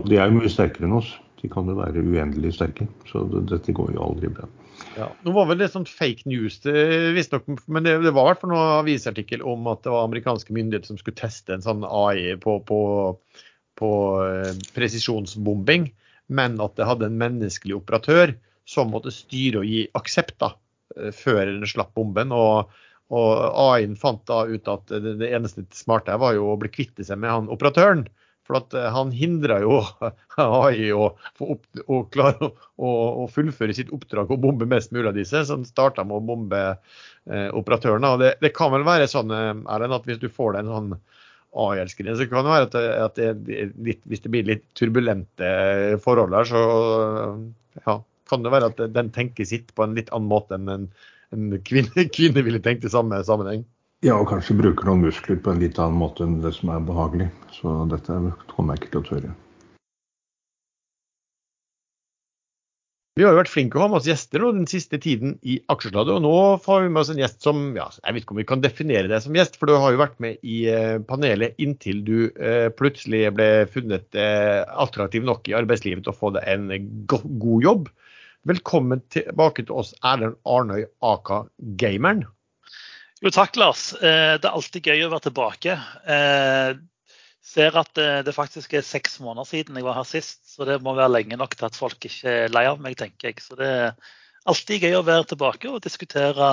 [0.00, 1.10] og de er jo mye sterkere enn oss.
[1.40, 2.86] De kan jo være uendelig sterke.
[3.08, 4.48] Så dette går jo aldri bra.
[4.96, 8.42] Ja, Nå var vel det sånn fake news, visstnok, men det, det var i hvert
[8.42, 12.36] fall noen avisartikkel om at det var amerikanske myndigheter som skulle teste en sånn AI
[12.40, 12.80] på, på,
[13.80, 13.90] på
[14.24, 15.90] eh, presisjonsbombing,
[16.32, 18.34] men at det hadde en menneskelig operatør
[18.68, 20.54] som måtte styre og gi aksept da,
[20.96, 22.32] eh, før den slapp bomben.
[22.36, 22.72] og
[23.10, 27.18] og AI-en fant da ut at det, eneste smarte var jo å bli kvitte seg
[27.18, 28.04] med han operatøren.
[28.50, 29.78] For eh, han hindra jo
[30.40, 31.12] AI å,
[31.44, 35.44] opp, å klare å, å, fullføre sitt oppdrag og bombe mest mulig av disse.
[35.44, 38.14] Så han starta med å bombe eh, operatørene.
[38.14, 40.74] Og det, det, kan vel være sånn eh, Erlend, at hvis du får deg en
[40.74, 40.98] sånn
[41.60, 42.76] AI-elskerinne, så kan det være at,
[43.06, 45.48] at det, litt, hvis det blir litt turbulente
[46.04, 46.60] forhold her, så
[47.82, 47.96] ja,
[48.30, 50.84] kan det være at den tenker sitt på en litt annen måte enn en,
[51.34, 53.66] en kvinne, kvinne ville tenkt i samme sammenheng.
[54.00, 56.84] Ja, og kanskje bruker noen muskler på en litt annen måte enn det som er
[56.88, 57.26] behagelig.
[57.52, 58.14] Så dette
[58.48, 59.32] kommer jeg ikke til å tørre.
[63.18, 65.58] Vi har jo vært flinke å ha med oss gjester nå den siste tiden i
[65.68, 66.16] Aksjesladet.
[66.16, 66.32] Og nå
[66.64, 69.10] får vi med oss en gjest som ja, Jeg vet ikke om vi kan definere
[69.12, 72.70] deg som gjest, for du har jo vært med i eh, panelet inntil du eh,
[72.72, 77.92] plutselig ble funnet eh, attraktiv nok i arbeidslivet til å få deg en god jobb.
[78.48, 81.44] Velkommen tilbake til oss, Erlend Arnøy Aka
[81.76, 82.24] Gameren.
[83.20, 83.90] Jo, takk, Lars.
[84.00, 85.74] Eh, det er alltid gøy å være tilbake.
[86.08, 86.78] Jeg eh,
[87.44, 90.94] ser at det faktisk er seks måneder siden jeg var her sist, så det må
[90.96, 93.42] være lenge nok til at folk ikke er lei av meg, tenker jeg.
[93.44, 93.92] Så det er
[94.48, 96.48] alltid gøy å være tilbake og diskutere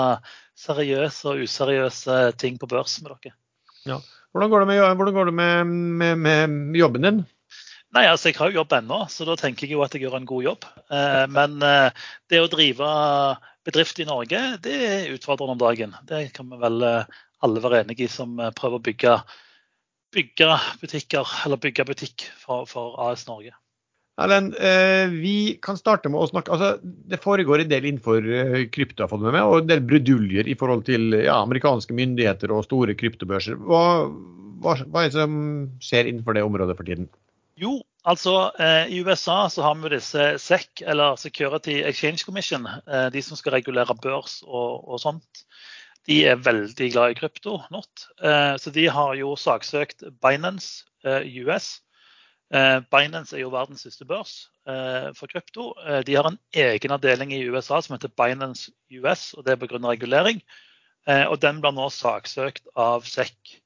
[0.60, 3.36] seriøse og useriøse ting på børs med dere.
[3.88, 4.02] Ja.
[4.36, 7.26] Hvordan går det med, går det med, med, med jobben din?
[7.96, 10.20] Nei, altså Jeg har jo jobb ennå, så da tenker jeg jo at jeg gjør
[10.20, 10.68] en god jobb.
[10.92, 12.90] Eh, men det å drive
[13.68, 15.96] bedrift i Norge, det er utfordrende om dagen.
[16.08, 19.16] Det kan vi vel eh, alle være enige i som eh, prøver å bygge,
[20.16, 20.52] bygge
[20.82, 23.54] butikker, eller bygge butikk for, for AS Norge.
[24.18, 28.26] Erlend, eh, vi kan starte med å snakke altså, Det foregår en del innenfor
[28.74, 32.56] krypto, har fått med meg, og en del bruduljer i forhold til ja, amerikanske myndigheter
[32.56, 33.60] og store kryptobørser.
[33.68, 33.84] Hva,
[34.64, 35.38] hva, hva, er det som
[35.84, 37.12] skjer innenfor det området for tiden?
[37.58, 43.10] Jo, Altså, eh, I USA så har vi disse SEC, eller Security Exchange Commission, eh,
[43.12, 45.42] de som skal regulere børs og, og, sånt.
[46.08, 48.06] De er veldig glad i krypto, not.
[48.24, 51.82] Eh, så de har jo saksøkt Binance eh, US.
[52.54, 54.38] Eh, Binance er jo verdens største børs
[54.72, 55.74] eh, for krypto.
[56.08, 59.84] de har en egen avdeling i USA som heter Binance US, og det er pga.
[59.84, 60.42] regulering.
[61.08, 63.60] og den blir nå saksøkt av SEC.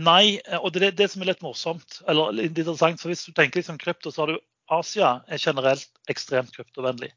[0.00, 2.00] Nei, og det er det som er litt morsomt.
[2.08, 4.38] eller litt interessant, for Hvis du tenker liksom krypto, så har du
[4.70, 7.10] Asia er generelt ekstremt kryptovennlig.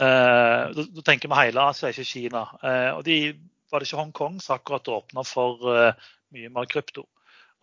[0.00, 2.46] Uh, da, tenker vi hele Asia, ikke Kina.
[2.62, 3.34] Uh, og de,
[3.70, 7.06] var det ikke Hongkong som akkurat åpna for uh, mye mer krypto.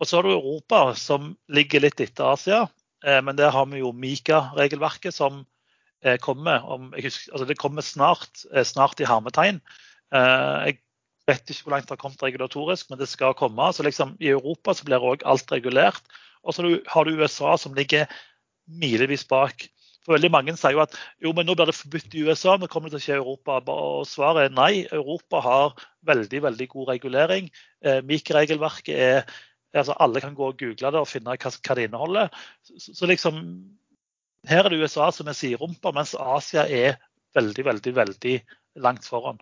[0.00, 2.64] Og så har du Europa, som ligger litt etter Asia.
[3.04, 5.44] men der har vi jo Mika-regelverket som
[6.24, 9.60] kommer om, husker, altså Det kommer snart, snart i hermetegn.
[10.10, 10.78] jeg
[11.28, 13.70] vet ikke hvor langt det har kommet regulatorisk, men det skal komme.
[13.72, 16.02] Så liksom, I Europa så blir òg alt regulert.
[16.44, 18.10] Og så har du USA som ligger
[18.68, 19.68] milevis bak.
[20.04, 22.68] For veldig Mange sier jo at jo, men nå blir det forbudt i USA, men
[22.68, 23.60] kommer det til å skje i Europa.
[23.72, 24.84] Og Svaret er nei.
[24.92, 27.48] Europa har veldig veldig god regulering.
[27.80, 29.24] Eh, Mikroregelverket er
[29.74, 32.44] altså Alle kan gå og google det og finne hva, hva det inneholder.
[32.68, 33.40] Så, så, liksom,
[34.46, 37.00] Her er det USA som er siderumpa, mens Asia er
[37.34, 38.36] veldig, veldig, veldig
[38.84, 39.40] langt foran.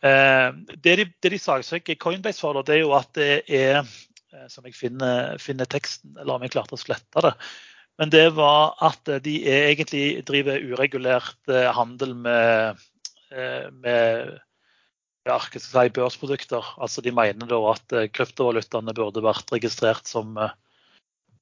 [0.00, 4.46] Eh, det de, det de saksøker Coinbase for, det er jo at det er eh,
[4.48, 7.34] Som jeg finner, finner teksten, eller om jeg klarte å slette det.
[8.00, 12.78] Men det var at de egentlig driver uregulert eh, handel med,
[13.82, 14.30] med
[15.28, 16.70] ja, si, børsprodukter.
[16.80, 20.38] Altså De mener da at kryptovalutaene burde vært registrert som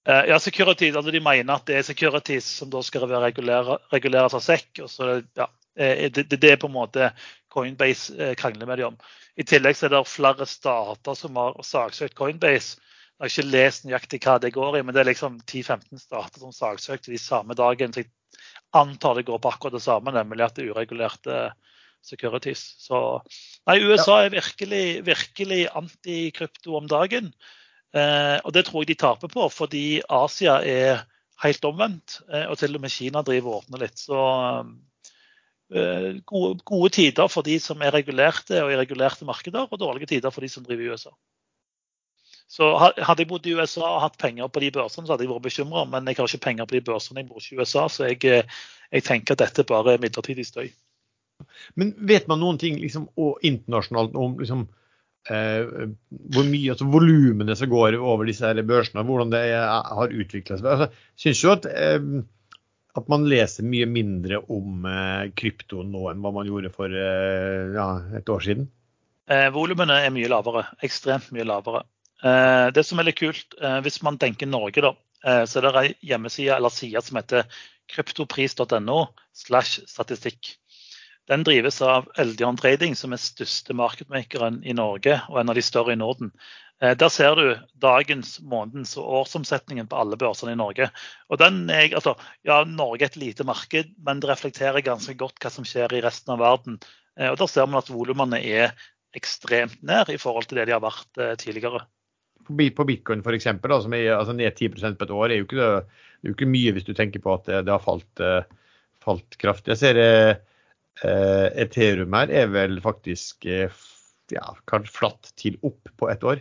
[0.09, 4.67] ja, securities, altså De mener at det er securities som da skal reguleres av SEC.
[4.83, 5.47] og så ja,
[5.77, 7.13] det, det, det, er på en måte
[7.59, 8.99] Coinbase eh, krangler med dem om.
[9.39, 12.79] I tillegg er det flere stater som har saksøkt Coinbase.
[13.19, 16.43] Jeg har ikke lest nøyaktig hva det går i, men det er liksom 10-15 stater
[16.43, 17.95] som saksøkte de samme dagen.
[17.95, 18.11] Så jeg
[18.79, 21.39] antar det går på akkurat det samme, nemlig at det er uregulerte
[22.07, 22.63] securities.
[22.79, 23.01] Så
[23.67, 27.33] nei, USA er virkelig, virkelig anti-krypto om dagen.
[27.97, 31.03] Eh, og det tror jeg de taper på, fordi Asia er
[31.43, 32.21] helt omvendt.
[32.31, 33.99] Eh, og til og med Kina driver og åpner litt.
[33.99, 34.23] Så
[34.59, 34.65] Eh,
[35.69, 40.33] gode, gode, tider for de som er regulerte og i regulerte markeder, og dårlige tider
[40.33, 41.13] for de som driver i USA.
[42.49, 45.33] Så Hadde jeg bodd i USA og hatt penger på de børsene, så hadde jeg
[45.35, 45.85] vært bekymra.
[45.91, 48.25] Men jeg har ikke penger på de børsene, jeg bor ikke i USA, så jeg,
[48.25, 48.59] eh,
[48.93, 50.71] jeg tenker at dette bare er midlertidig støy.
[51.79, 53.07] Men vet man noen ting liksom,
[53.47, 54.65] internasjonalt om liksom,
[55.31, 59.69] eh, hvor mye, altså volumene som går over disse her børsene, hvordan det er,
[60.01, 60.73] har utvikla seg?
[60.73, 62.01] Altså, synes jo at eh,
[62.97, 67.75] at man leser mye mindre om eh, krypto nå enn hva man gjorde for eh,
[67.77, 68.69] ja, et år siden?
[69.29, 70.65] Eh, volumene er mye lavere.
[70.85, 71.85] Ekstremt mye lavere.
[72.25, 75.69] Eh, det som er litt kult, eh, hvis man tenker Norge, da, eh, så er
[75.69, 77.45] det ei hjemmeside eller side som heter
[77.93, 79.03] kryptopris.no
[79.37, 80.57] slash statistikk.
[81.29, 85.65] Den drives av Eldion Trading, som er største markedmakeren i Norge og en av de
[85.65, 86.33] større i Norden.
[86.81, 87.47] Eh, der ser du
[87.83, 90.91] dagens, månedens og årsomsetningen på alle børsene i Norge.
[91.29, 92.15] Og den er, altså,
[92.47, 96.03] ja, Norge er et lite marked, men det reflekterer ganske godt hva som skjer i
[96.05, 96.79] resten av verden.
[97.19, 98.77] Eh, og Der ser man at volumene er
[99.17, 101.83] ekstremt ned i forhold til det de har vært eh, tidligere.
[102.49, 103.49] På bitcoin f.eks.,
[103.83, 106.53] som er altså ned 10% på et år, er jo ikke, det, er jo ikke
[106.53, 108.23] mye hvis du tenker på at det, det har falt,
[109.05, 109.75] falt kraftig.
[109.75, 109.99] Jeg ser
[111.61, 116.41] Ethereum her er vel faktisk ja, flatt til opp på et år.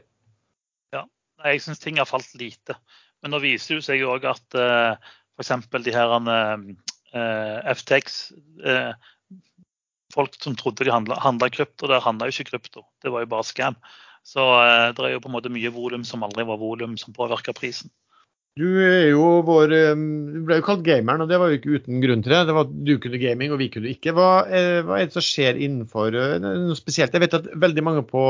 [1.47, 2.77] Jeg syns ting har falt lite.
[3.21, 5.69] Men nå viser det seg jo òg at eh, f.eks.
[5.85, 6.65] de her uh,
[7.13, 8.17] eh, FTX
[8.65, 8.93] uh,
[10.13, 12.85] Folk som trodde de handla krypto, der handla jo ikke krypto.
[13.03, 13.75] Det var jo bare scam.
[14.25, 17.15] Så uh, det er jo på en måte mye volum som aldri var volum, som
[17.15, 17.91] påvirker prisen.
[18.57, 19.91] Du er jo vår eh,
[20.33, 22.39] Du ble jo kalt gameren, og det var jo ikke uten grunn til det.
[22.49, 24.13] det var, du kunne gaming, og vi kunne ikke.
[24.17, 27.13] Hva er, hva er det som skjer innenfor eh, noe spesielt?
[27.13, 28.23] Jeg vet at veldig mange på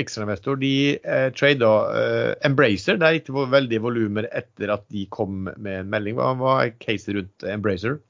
[0.00, 2.98] Ekstrainvestor de eh, trader eh, Embracer.
[2.98, 6.18] Det gikk veldig volumer etter at de kom med en melding.
[6.18, 8.00] Hva, hva er caset rundt Embracer?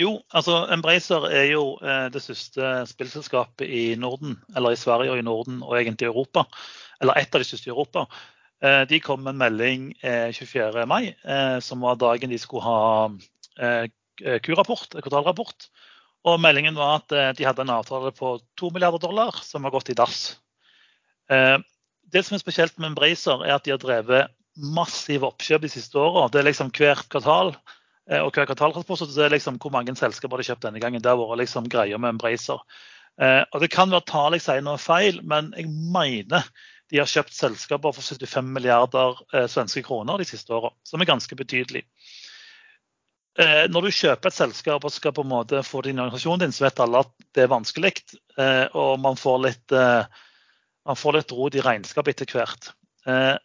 [0.00, 5.20] Jo, altså Embracer er jo eh, det største spillselskapet i Norden, eller i Sverige og
[5.20, 6.46] i Norden, og egentlig i Europa.
[7.00, 8.06] Eller et av de største i Europa.
[8.60, 10.82] Eh, de kom med en melding 24.
[10.82, 13.10] Eh, mai, eh, som var dagen de skulle ha
[14.40, 15.68] Q-rapport, kvartalrapport.
[16.28, 19.90] Og meldingen var at de hadde en avtale på 2 milliarder dollar som har gått
[19.92, 20.36] i dass.
[21.28, 25.96] Det som er spesielt med Embracer, er at de har drevet massive oppkjøp de siste
[25.96, 26.28] åra.
[26.28, 28.98] Det er liksom hvert kvartal og hver kvartalrapport.
[28.98, 31.00] så Det er liksom hvor mange selskaper de har kjøpt denne gangen.
[31.00, 32.60] Det har vært liksom greia med Embracer.
[33.52, 36.44] Og Det kan være tall jeg sier noe feil, men jeg mener
[36.90, 41.10] de har kjøpt selskaper for 75 milliarder eh, svenske kroner de siste åra, som er
[41.10, 41.84] ganske betydelig.
[43.38, 46.42] Eh, når du kjøper et selskap og skal på en måte få det i organisasjonen
[46.44, 47.94] din, så vet alle at det er vanskelig.
[48.36, 50.26] Eh, og man får litt, eh,
[50.90, 52.72] man får litt rot i regnskap etter hvert.
[53.06, 53.36] Eh,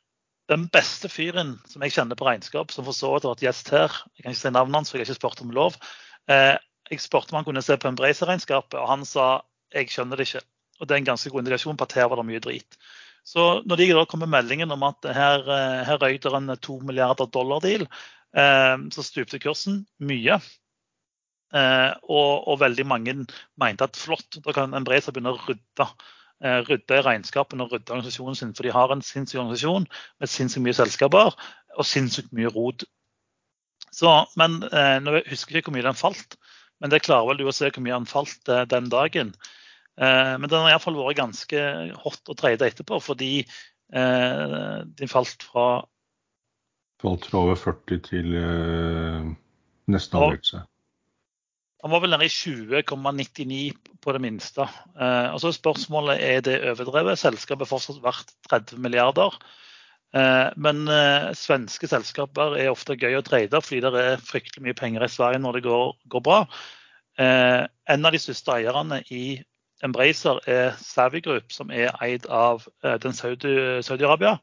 [0.49, 3.71] den beste fyren som jeg kjenner på regnskap, som for så vidt har vært gjest
[3.73, 5.77] her, jeg kan ikke si navnet hans, for jeg har ikke spurt om lov.
[6.29, 6.57] Eh,
[6.91, 9.29] jeg spurte om han kunne se på Embracer-regnskapet, og han sa
[9.73, 10.45] jeg skjønner det ikke.
[10.79, 12.77] Og det er en ganske god indikasjon på at her var det mye drit.
[13.25, 16.77] Så når de da kommer meldingen om at her, eh, her røyk det en to
[16.85, 17.87] milliarder dollar-deal,
[18.37, 20.37] eh, så stupte kursen mye.
[21.55, 23.15] Eh, og, og, veldig mange
[23.61, 25.89] mente at flott, da kan Embracer begynne å rydde.
[26.43, 28.53] Eh, rydde i regnskapene og rydde organisasjonen sin.
[28.53, 29.87] For de har en sinnssyk organisasjon
[30.21, 32.85] med sinnssykt mye selskaper og sinnssykt mye rot.
[33.95, 36.35] Så, men Nå husker jeg ikke hvor mye den falt,
[36.83, 39.31] men det klarer vel du å se hvor mye den falt den dagen.
[39.95, 41.65] Eh, men den har iallfall vært ganske
[42.03, 45.67] hot å trade etterpå, fordi eh, den falt fra
[47.03, 49.27] Falt fra over 40 til eh,
[49.91, 50.63] nesten halvert Den
[51.83, 53.59] Han var vel nede i 20,99
[54.01, 54.65] på det minste.
[54.97, 57.19] Eh, og så spørsmålet er det overdrevet.
[57.21, 59.35] Selskapet er fortsatt verdt 30 milliarder.
[60.15, 64.79] Eh, men eh, svenske selskaper er ofte gøy å trade fordi det er fryktelig mye
[64.79, 66.39] penger i Sverige når det går, går bra.
[67.15, 69.37] en av de største eierne i
[69.83, 74.37] Embracer er Savvy Group, som er eid av eh, den Saudi-Arabia.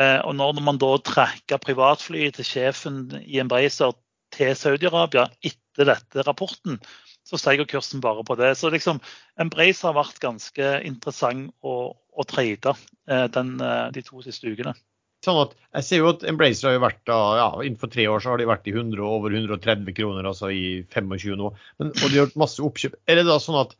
[0.00, 3.96] Eh, og når man da trekker privatflyet til sjefen i Embracer
[4.32, 6.78] til Saudi-Arabia etter dette rapporten,
[7.26, 8.54] så steiger kursen bare på det.
[8.58, 9.02] Så liksom,
[9.40, 12.74] Embracer har vært ganske interessant å, å trade
[13.10, 14.74] eh, den, de to siste ukene.
[15.22, 18.22] Sånn at jeg ser jo at Embracer har jo vært da, ja, Innenfor tre år
[18.22, 21.52] så har de vært i 100, over 130 kroner, altså i 25 nå.
[21.78, 22.96] Men, og de har gjort masse oppkjøp.
[23.06, 23.76] Er det da sånn at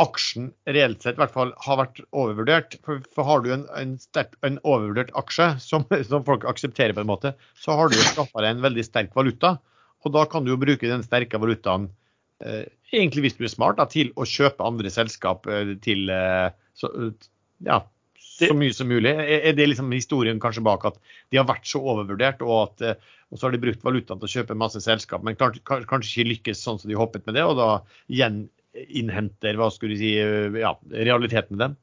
[0.00, 2.76] aksjen reelt sett i hvert fall har vært overvurdert.
[2.86, 7.04] For, for har du en, en, sterk, en overvurdert aksje som, som, folk aksepterer på
[7.04, 9.56] en måte, så har du jo skaffa deg en veldig sterk valuta.
[10.04, 11.90] Og da kan du jo bruke den sterke valutaen,
[12.44, 16.48] eh, egentlig hvis du er smart, da, til å kjøpe andre selskap eh, til eh,
[16.78, 16.92] så,
[17.66, 17.82] ja,
[18.40, 19.12] så mye som mulig.
[19.12, 20.96] Er, det liksom historien kanskje bak at
[21.32, 24.30] de har vært så overvurdert, og, at, eh, og så har de brukt valutaen til
[24.30, 27.44] å kjøpe masse selskap, men kanskje, kanskje ikke lykkes sånn som de håpet med det,
[27.44, 27.68] og da
[28.08, 30.14] igjen innhenter hva skulle du si,
[30.60, 31.78] ja, realiteten med dem?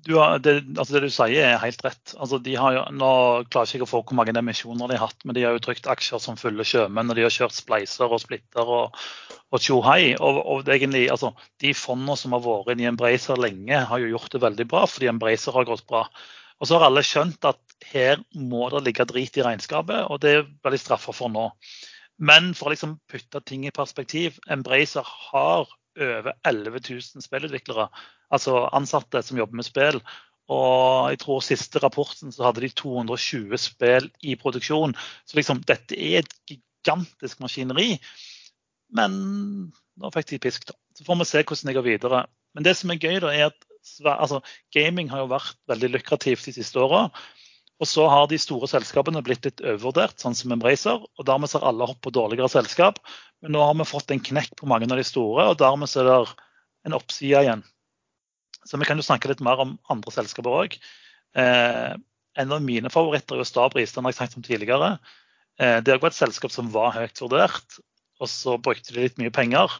[0.00, 2.14] Du det, altså det, du sier er helt rett.
[2.16, 3.10] Altså de har jo, nå
[3.52, 5.62] klarer jeg ikke å få hvor mange emisjoner de har hatt, men de har jo
[5.66, 8.96] trykt aksjer som fulle sjømenn, og de har kjørt spleiser og splitter og,
[9.52, 10.14] og tjohei.
[10.16, 14.32] Og, og egentlig, altså, de fondene som har vært i Embracer lenge, har jo gjort
[14.32, 16.06] det veldig bra fordi Embracer har gått bra.
[16.60, 20.34] Og så har alle skjønt at her må det ligge drit i regnskapet, og det
[20.48, 21.50] blir de straffa for nå.
[22.20, 25.68] Men for å liksom putte ting i perspektiv, Embracer har
[26.06, 27.86] over 11 000 spillutviklere,
[28.32, 30.00] altså ansatte som jobber med spill.
[30.50, 34.96] Og jeg tror siste rapporten så hadde de 220 spill i produksjon.
[35.28, 37.92] Så liksom, dette er et gigantisk maskineri.
[38.96, 39.12] Men
[40.00, 40.74] nå fikk de pisk, da.
[40.98, 42.24] Så får vi se hvordan det går videre.
[42.56, 43.66] Men det som er gøy, da, er at
[44.18, 44.40] altså,
[44.74, 47.06] gaming har jo vært veldig lukrativt de siste åra.
[47.80, 51.00] Og så har de store selskapene blitt litt overvurdert, sånn som Embracer.
[51.00, 53.00] Og dermed har alle hoppet på dårligere selskap.
[53.40, 56.10] Men nå har vi fått en knekk på mange av de store, og dermed er
[56.10, 56.18] det
[56.88, 57.64] en oppside igjen.
[58.68, 60.76] Så vi kan jo snakke litt mer om andre selskaper òg.
[61.40, 61.94] Eh,
[62.40, 64.90] en av mine favoritter er jo Stabris, den har jeg snakket om tidligere.
[65.60, 67.80] Eh, det også et selskap som var høyt vurdert,
[68.20, 69.72] og så brukte de litt mye penger.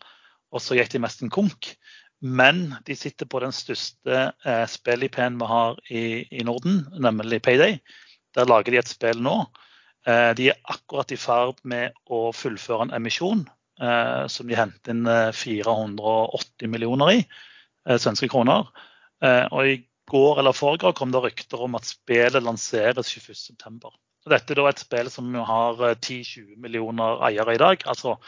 [0.50, 1.74] Og så gikk de mest en konk.
[2.20, 7.78] Men de sitter på den største eh, spill-IP-en vi har i, i, Norden, nemlig Payday.
[8.36, 9.38] Der lager de et spill nå.
[10.06, 13.46] Eh, de er akkurat i ferd med å fullføre en emisjon
[13.80, 17.22] eh, som de henter inn 480 eh, millioner i,
[17.88, 18.68] eh, svenske kroner.
[19.24, 19.80] Eh, og i
[20.10, 23.80] går eller foregår kom det rykter om at spillet lanseres 21.9.
[24.26, 28.18] Og dette er da et spill som har 10-20 millioner eiere i dag, altså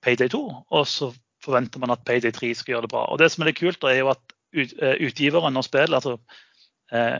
[0.00, 0.42] Payday 2.
[0.72, 1.12] Og så
[1.46, 3.06] forventer man at Payday 3 skal gjøre det bra.
[3.12, 6.18] Og det som er litt kult, er jo at utgiveren av spillet, altså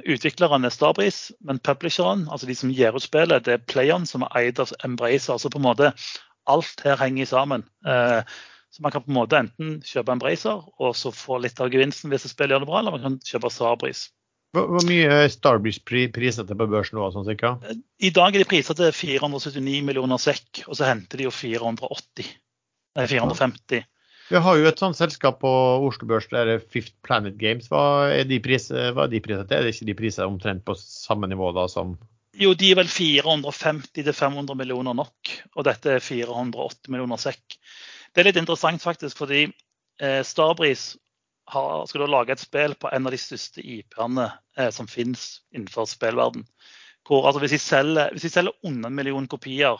[0.06, 4.22] utvikleren er Starbreeze, men publisheren, altså de som gir ut spillet, det er playeren som
[4.28, 5.34] er eid av Embracer.
[5.34, 5.88] Altså på en måte
[6.46, 7.64] alt her henger sammen.
[7.82, 12.12] Så man kan på en måte enten kjøpe Embracer og så få litt av gevinsten
[12.12, 14.12] hvis spillet gjør det bra, eller man kan kjøpe Starbreeze.
[14.54, 15.82] Hvor mye er Starbreeze
[16.46, 17.10] til på børsen nå?
[17.12, 17.56] Sånn, cirka?
[17.98, 22.30] I dag er de priset til 479 millioner sekk, og så henter de jo 480.
[22.96, 23.82] Nei, 450.
[24.26, 25.50] Vi har jo et sånt selskap på
[25.86, 27.68] Oslo Børs, det er Fifth Planet Games.
[27.70, 29.54] Hva er de priser til?
[29.54, 31.94] Er det ikke de priser omtrent på samme nivå da som
[32.36, 37.56] Jo, de er vel 450-500 millioner nok, og dette er 480 millioner sekk.
[38.12, 40.98] Det er litt interessant faktisk, fordi eh, Starbreeze
[41.46, 44.26] skal da lage et spill på en av de største IP-ene
[44.58, 46.44] eh, som finnes innenfor spillverden.
[47.06, 49.78] Hvor, altså, hvis, de selger, hvis de selger under en million kopier,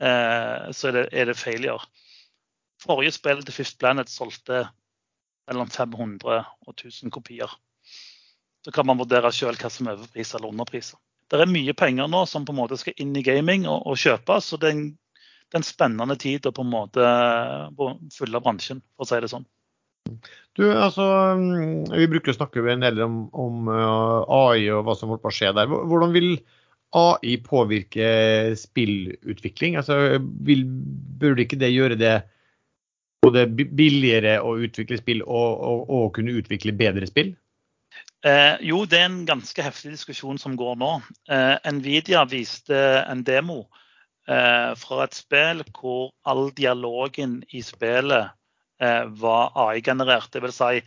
[0.00, 1.82] eh, så er det, er det failure.
[2.82, 4.64] Forrige spill til Fifth Planet solgte
[5.50, 7.50] mellom 500 og 1000 kopier.
[8.62, 10.98] Så kan man vurdere sjøl hva som er overpris eller underpriser.
[11.30, 13.98] Det er mye penger nå som på en måte skal inn i gaming og, og
[13.98, 14.50] kjøpes.
[14.52, 14.90] Så det er en
[15.52, 17.08] det er en spennende tid å på en måte
[18.16, 19.44] fylle bransjen, for å si det sånn.
[20.56, 21.04] Du, altså,
[21.92, 25.28] Vi bruker å snakke en del om, om uh, AI og hva som holder på
[25.28, 25.68] å skje der.
[25.68, 26.30] Hvordan vil
[26.96, 28.08] AI påvirke
[28.56, 29.76] spillutvikling?
[29.76, 29.98] Altså,
[30.48, 30.64] vil,
[31.20, 32.14] Burde ikke det gjøre det
[33.22, 37.32] både billigere å utvikle spill og, og, og kunne utvikle bedre spill?
[38.26, 40.90] Eh, jo, det er en ganske heftig diskusjon som går nå.
[41.30, 43.64] Eh, Nvidia viste en demo
[44.30, 48.30] eh, fra et spill hvor all dialogen i spillet
[48.82, 50.38] eh, var AI-generert.
[50.38, 50.82] Vil si,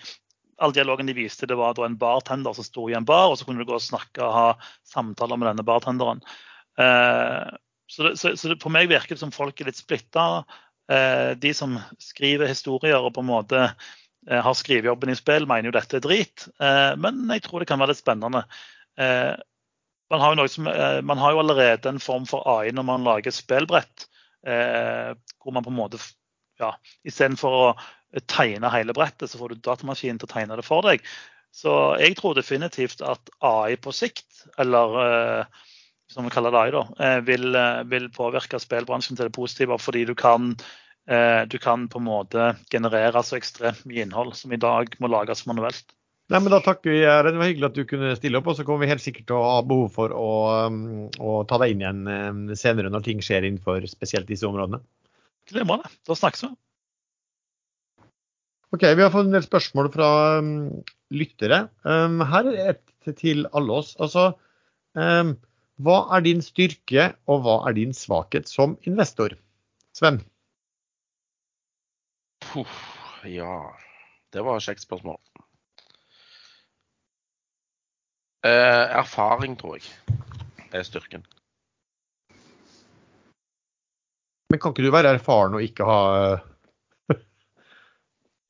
[0.64, 3.48] all dialogen de viste, det var en bartender som sto i en bar, og så
[3.48, 4.48] kunne du gå og snakke og ha
[4.88, 6.24] samtaler med denne bartenderen.
[6.80, 7.56] Eh,
[7.92, 10.46] så, det, så, så det, på meg virker det som folk er litt splitta.
[10.92, 15.70] Eh, de som skriver historier og på en måte eh, har skrivejobben i spill, mener
[15.70, 16.48] jo dette er drit.
[16.62, 18.46] Eh, men jeg tror det kan være litt spennende.
[20.06, 23.34] Man har, som, eh, man har, jo allerede en form for AI når man lager
[23.34, 24.10] spillbrett.
[24.46, 25.98] Hvor man på en måte
[26.62, 27.70] ja, Istedenfor å
[28.30, 31.02] tegne hele brettet, så får du datamaskinen til å tegne det for deg.
[31.56, 31.72] Så
[32.02, 35.64] jeg tror definitivt at AI på sikt, eller eh,
[36.16, 39.76] som vi kaller det AI, da, eh, vil, eh, vil, påvirke spillbransjen til det positive.
[39.84, 40.54] Fordi du kan,
[41.12, 45.12] eh, du kan på en måte generere så ekstremt mye innhold som i dag må
[45.12, 45.84] lages manuelt.
[46.32, 47.02] Nei, men Da takker vi.
[47.04, 48.48] Det var hyggelig at du kunne stille opp.
[48.48, 51.60] og Så kommer vi helt sikkert til å ha behov for å, um, å ta
[51.60, 54.82] deg inn igjen senere når ting skjer innenfor spesielt disse områdene.
[55.52, 55.62] Det.
[55.62, 56.56] Da snakkes vi.
[58.74, 60.82] Ok, Vi har fått en del spørsmål fra um,
[61.14, 61.70] lyttere.
[61.84, 63.94] Um, her er et til alle oss.
[64.02, 64.32] Altså,
[64.98, 65.36] um,
[65.84, 69.36] hva er din styrke og hva er din svakhet som investor?
[69.96, 70.22] Sven?
[72.46, 72.76] Puff,
[73.28, 73.58] ja,
[74.32, 75.20] det var et kjekt spørsmål.
[78.46, 79.88] Eh, erfaring, tror jeg,
[80.72, 81.26] er styrken.
[84.54, 86.02] Men kan ikke du være erfaren og ikke ha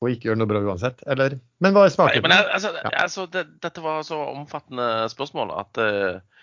[0.04, 1.38] Og ikke gjøre noe bra uansett, eller?
[1.64, 2.28] Men hva er svakheten?
[2.30, 2.92] Nei, altså, ja.
[3.02, 6.35] altså, det, dette var så omfattende spørsmål at uh,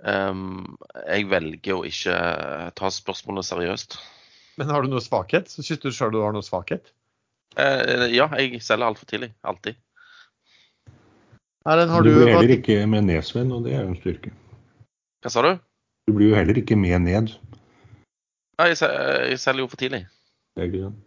[0.00, 2.16] jeg velger å ikke
[2.78, 3.98] ta spørsmålet seriøst.
[4.60, 5.50] Men har du noe svakhet?
[5.52, 6.92] Så Syns du sjøl du har noe svakhet?
[7.58, 9.32] Uh, ja, jeg selger altfor tidlig.
[9.46, 9.78] Alltid.
[11.68, 14.00] Erlend, har du, du blir heller ikke med ned, Sven, og det er jo en
[14.00, 14.32] styrke.
[15.20, 15.50] Hva sa du?
[16.08, 17.34] Du blir jo heller ikke med ned.
[18.56, 20.06] Ja, jeg, jeg selger jo for tidlig.
[20.56, 21.02] Det er ikke sant.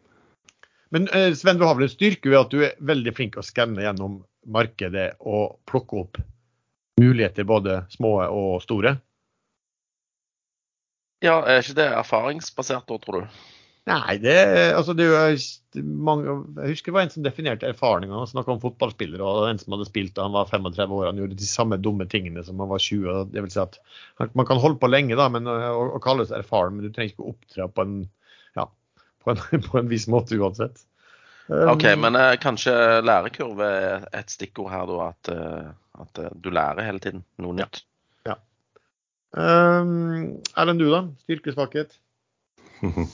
[0.93, 3.45] Men eh, Sven, du har vel en styrke ved at du er veldig flink å
[3.45, 4.19] skanne gjennom
[4.53, 6.19] markedet og plukke opp
[7.01, 8.97] muligheter, både små og store?
[11.23, 13.43] Ja, er ikke det erfaringsbasert da, tror du?
[13.83, 14.35] Nei, det,
[14.77, 15.33] altså det er
[15.83, 18.15] mange, Jeg husker det var en som definerte erfaringene.
[18.15, 21.09] Han snakka om fotballspillere og en som hadde spilt da han var 35 år.
[21.09, 23.25] Han gjorde de samme dumme tingene som han var 20.
[23.33, 23.75] Det vil si at
[24.23, 27.25] Man kan holde på lenge da, men, og, og kalles erfaren, men du trenger ikke
[27.25, 27.97] å opptre på en,
[28.59, 28.69] ja,
[29.23, 30.85] på en, på en viss måte uansett.
[31.53, 32.73] OK, um, men eh, kanskje
[33.05, 35.09] lærekurve er et stikkord her, da.
[35.09, 37.83] At, uh, at uh, du lærer hele tiden noe nytt.
[38.27, 38.37] Ja.
[39.35, 39.81] ja.
[39.81, 41.05] Um, Erlend, du da?
[41.25, 41.99] Styrke-svakhet?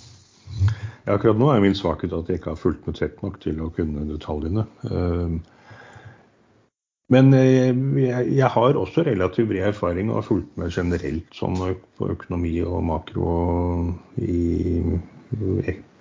[1.05, 3.61] Ja, akkurat nå er min svakhet at jeg ikke har fulgt med tett nok til
[3.63, 4.65] å kunne detaljene.
[4.83, 5.39] Um,
[7.09, 7.77] men jeg,
[8.35, 11.55] jeg har også relativt bred erfaring og har fulgt med generelt sånn
[11.97, 13.31] på økonomi og makro
[14.21, 14.83] i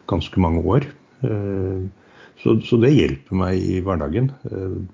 [0.09, 0.89] ganske mange år.
[1.27, 1.89] Ehm,
[2.43, 4.31] så, så det hjelper meg i hverdagen.
[4.53, 4.87] Ehm,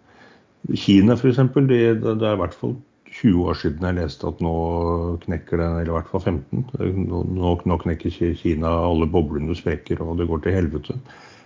[0.73, 1.43] Kina f.eks.
[1.69, 2.79] Det, det er i hvert fall
[3.15, 4.55] 20 år siden jeg leste at nå
[5.23, 6.65] knekker den, eller i hvert fall 15.
[7.05, 7.23] Nå,
[7.69, 10.99] nå knekker Kina alle boblene sprekker og det går til helvete.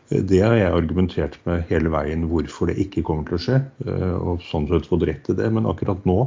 [0.09, 4.15] Det har jeg argumentert med hele veien hvorfor det ikke kommer til å skje, eh,
[4.16, 5.51] og sånn sett fått rett i det.
[5.53, 6.23] Men akkurat nå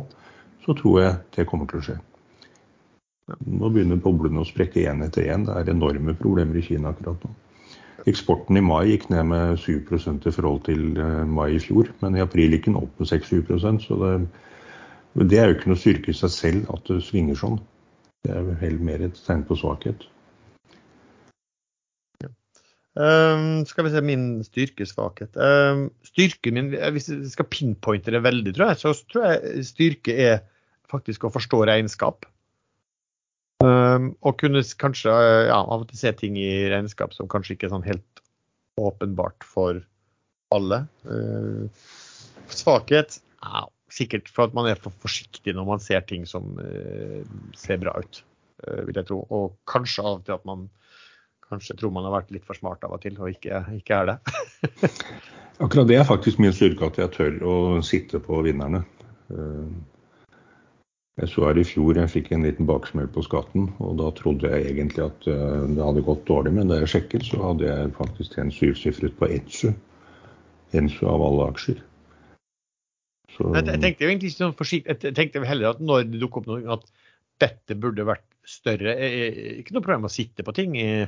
[0.61, 1.97] så tror jeg det kommer til å skje.
[3.47, 5.47] Nå begynner boblene å sprekke én etter én.
[5.47, 7.33] Det er enorme problemer i Kina akkurat nå.
[8.09, 12.17] Eksporten i mai gikk ned med 7 i forhold til eh, mai i fjor, men
[12.17, 14.15] i april gikk den opp med 6-7 så det,
[15.29, 17.59] det er jo ikke noe styrke i seg selv at det svinger sånn.
[18.25, 20.07] Det er vel mer et tegn på svakhet.
[22.91, 25.37] Um, skal vi se min styrke-svakhet.
[25.39, 30.15] Um, styrken min, Hvis jeg skal pinpointe det veldig, tror jeg, så tror jeg styrke
[30.19, 30.41] er
[30.91, 32.27] faktisk å forstå regnskap.
[33.61, 37.69] Um, og kunne kanskje ja, av og til se ting i regnskap som kanskje ikke
[37.69, 38.23] er sånn helt
[38.81, 39.81] åpenbart for
[40.55, 40.83] alle.
[41.05, 41.69] Uh,
[42.51, 47.21] svakhet ja, sikkert for at man er for forsiktig når man ser ting som uh,
[47.57, 48.23] ser bra ut,
[48.65, 49.21] uh, vil jeg tro.
[49.29, 50.69] Og kanskje av og til at man
[51.51, 54.13] kanskje tror man har vært litt for smart av og til, og ikke, ikke er
[54.13, 54.17] det.
[55.63, 57.55] Akkurat det er faktisk min styrke, at jeg tør å
[57.85, 58.81] sitte på vinnerne.
[59.29, 59.73] Eh,
[61.19, 64.49] jeg så her i fjor jeg fikk en liten baksmell på skatten, og da trodde
[64.49, 66.53] jeg egentlig at eh, det hadde gått dårlig.
[66.55, 69.71] Men da jeg sjekket, så hadde jeg faktisk en syvsifret på Etsu.
[70.77, 71.81] Ensu av alle aksjer.
[73.31, 73.49] Så...
[73.57, 76.49] Jeg tenkte jo egentlig ikke sånn forsiktig, jeg tenkte heller at når det dukker opp
[76.51, 76.87] noe at
[77.41, 78.95] dette burde vært større.
[79.59, 80.75] Ikke noe problem å sitte på ting.
[80.79, 81.07] i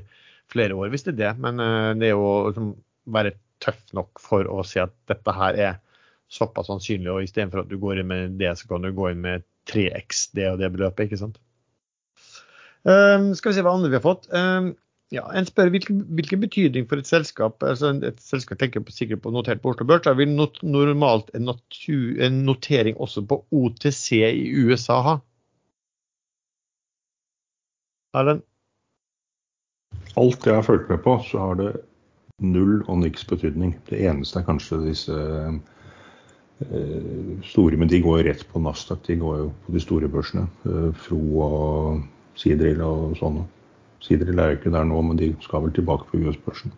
[0.51, 1.31] flere år hvis det er det.
[1.43, 2.69] Men eh, det er jo liksom,
[3.13, 5.81] være tøff nok for å si at dette her er
[6.33, 9.21] såpass sannsynlig, og istedenfor at du går inn med det, så kan du gå inn
[9.21, 11.07] med 3x det og det beløpet.
[11.07, 11.41] ikke sant?
[12.83, 14.27] Um, skal vi se hva andre vi har fått.
[14.35, 14.73] Um,
[15.13, 19.21] ja, En spør hvilken, hvilken, betydning for et selskap altså et selskap tenker på, sikkert
[19.21, 23.43] på notert på Oslo Børs, da vil not, normalt en, natur, en, notering også på
[23.53, 25.19] OTC i USA ha?
[28.17, 28.41] Erlend?
[30.15, 31.71] alt jeg har fulgt med på, så har det
[32.43, 33.75] null og niks betydning.
[33.89, 35.55] Det eneste er kanskje disse eh,
[37.47, 39.03] store, men de går jo rett på Nasdaq.
[39.07, 40.45] De går jo på de store børsene.
[40.67, 42.03] Eh, Fro og
[42.39, 43.45] Sidril og sånne.
[44.03, 46.73] Sidril er jo ikke der nå, men de skal vel tilbake på US-børsen.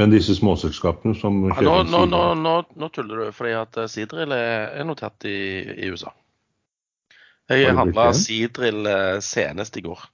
[0.00, 3.90] Men disse småselskapene som ja, nå, nå, nå, nå, nå, tuller du, fordi at eh,
[3.90, 5.38] Sidril er, notert i,
[5.84, 6.14] i USA.
[7.52, 8.88] Jeg handla Sidril
[9.22, 10.06] senest i går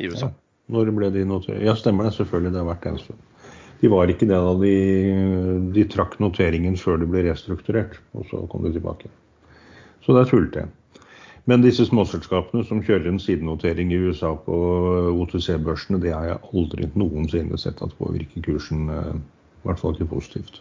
[0.00, 0.30] i USA.
[0.30, 0.44] Ja.
[0.72, 1.60] Når ble de notert?
[1.64, 2.16] Ja, stemmer det.
[2.16, 2.52] Selvfølgelig.
[2.52, 3.27] Det har vært en stund.
[3.80, 4.74] De var ikke det da de,
[5.74, 9.10] de trakk noteringen før det ble restrukturert, og så kom de tilbake.
[10.02, 10.66] Så det er tullte.
[11.48, 14.56] Men disse småselskapene som kjører en sidenotering i USA på
[15.14, 19.14] OTC-børsene, det har jeg aldri noensinne sett at påvirker kursen, eh,
[19.62, 20.60] i hvert fall ikke positivt.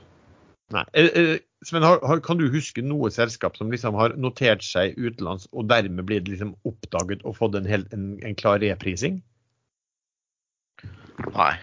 [0.76, 0.84] Nei.
[0.94, 1.84] Eh, eh, Sven,
[2.24, 6.54] kan du huske noe selskap som liksom har notert seg utenlands og dermed blitt liksom
[6.70, 9.20] oppdaget og fått en, hel, en, en klar reprising?
[11.34, 11.56] Nei.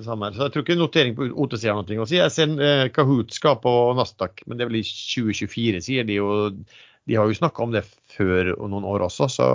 [0.00, 2.18] Så jeg tror ikke notering på OTC har noe å si.
[2.18, 6.18] Jeg ser eh, Kahoot skal på Nasdaq, men det er vel i 2024, sier de.
[6.24, 6.58] Og
[7.06, 7.84] de har jo snakka om det
[8.16, 9.48] før og noen år også, så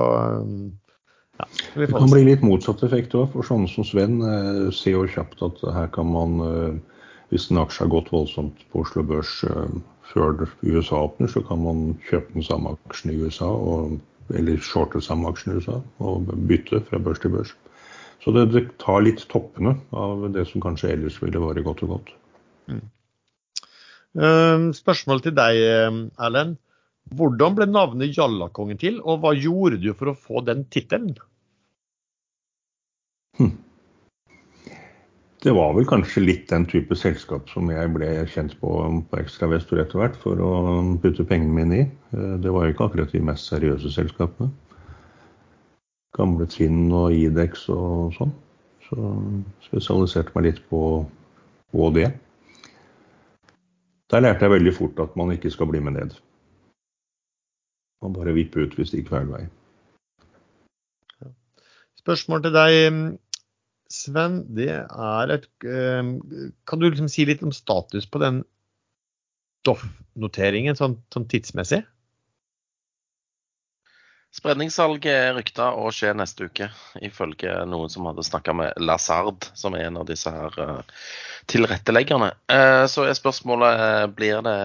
[1.35, 5.05] ja, det kan bli litt motsatt effekt òg, for sånne som Sven eh, ser jo
[5.11, 9.41] kjapt at her kan man, eh, hvis en aksje har gått voldsomt på Oslo Børs
[9.49, 9.77] eh,
[10.13, 13.97] før USA åpner, så kan man kjøpe den samme aksjen i USA og
[14.33, 17.51] eller shorte samme aksjen i USA og bytte fra børs til børs.
[18.25, 21.91] Så det, det, tar litt toppene av det som kanskje ellers ville vært godt og
[21.93, 22.13] godt.
[22.73, 22.81] Mm.
[24.17, 25.61] Ehm, spørsmål til deg,
[26.17, 26.57] Erlend.
[27.13, 31.13] Hvordan ble navnet Jallakongen til, og hva gjorde du for å få den tittelen?
[33.37, 33.53] Hm.
[35.45, 38.71] Det var vel kanskje litt den type selskap som jeg ble kjent på
[39.11, 40.53] på Extra Vestor etter hvert, for å
[41.03, 41.85] putte pengene mine i.
[42.17, 44.49] Eh, det var jo ikke akkurat de mest seriøse selskapene.
[46.15, 48.31] Gamle Trinn og Idex og sånn.
[48.85, 49.09] Så
[49.65, 50.79] spesialiserte meg litt på,
[51.73, 52.11] på det.
[54.13, 56.15] Der lærte jeg veldig fort at man ikke skal bli med ned.
[58.05, 59.45] Man bare vipper ut hvis det gikk feil vei.
[62.05, 62.89] Spørsmål til deg.
[63.95, 66.15] Sven, det er et ehm,
[66.65, 68.39] Kan du liksom si litt om status på den
[69.65, 71.81] Doff-noteringen sånn, sånn, tidsmessig?
[74.35, 76.67] Spredningssalget er rykta å skje neste uke,
[77.07, 81.05] ifølge noen som hadde snakka med Lazard, som er en av disse her uh,
[81.51, 82.33] tilretteleggerne.
[82.51, 84.57] Uh, så er spørsmålet uh, blir det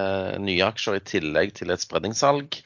[0.42, 2.58] nye aksjer i tillegg til et spredningssalg,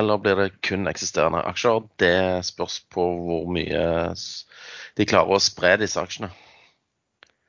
[0.00, 1.86] eller blir det kun eksisterende aksjer?
[2.02, 2.18] Det
[2.50, 3.86] spørs på hvor mye
[4.98, 6.32] de klarer å spre disse aksjene.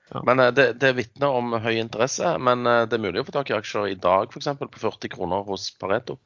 [0.09, 0.21] Ja.
[0.25, 2.31] Men det, det vitner om høy interesse.
[2.41, 4.49] Men det er mulig å få tak i aksjer i dag f.eks.
[4.59, 6.17] på 40 kroner hos Pareto.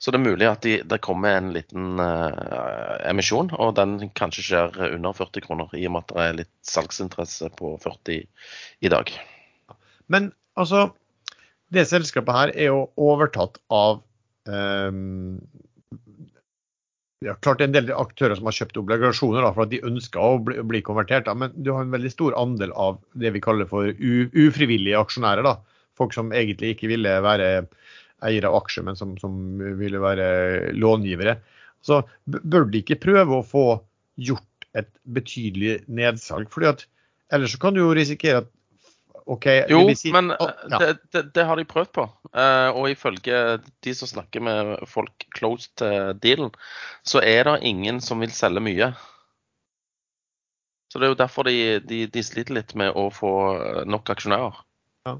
[0.00, 4.46] Så det er mulig at de, det kommer en liten uh, emisjon, og den kanskje
[4.46, 8.22] skjer under 40 kroner, i og med at det er litt salgsinteresse på 40
[8.80, 9.12] i dag.
[10.08, 10.86] Men altså,
[11.68, 14.00] det selskapet her er jo overtatt av
[14.48, 15.36] um,
[17.24, 19.82] ja, klart det er en del aktører som har kjøpt obligasjoner da, for at de
[19.84, 21.26] ønsker å bli, bli konvertert.
[21.28, 25.44] Da, men du har en veldig stor andel av det vi kaller for ufrivillige aksjonærer.
[25.44, 25.58] Da.
[26.00, 27.50] Folk som egentlig ikke ville være
[28.24, 29.34] eiere av aksjer, men som, som
[29.80, 31.36] ville være långivere.
[31.84, 33.66] Så bør de ikke prøve å få
[34.20, 36.48] gjort et betydelig nedsalg.
[36.52, 36.88] fordi at
[37.30, 38.48] Ellers så kan du jo risikere at
[39.30, 40.78] OK Jo, si, men oh, ja.
[40.82, 42.06] det, det, det, har de prøvd på.
[42.34, 46.50] Uh, og ifølge de som snakker med folk close til dealen,
[47.06, 48.90] så er det ingen som vil selge mye.
[50.90, 53.30] Så det er jo derfor de, de, de sliter litt med å få
[53.86, 54.58] nok aksjonærer.
[55.06, 55.14] Ja.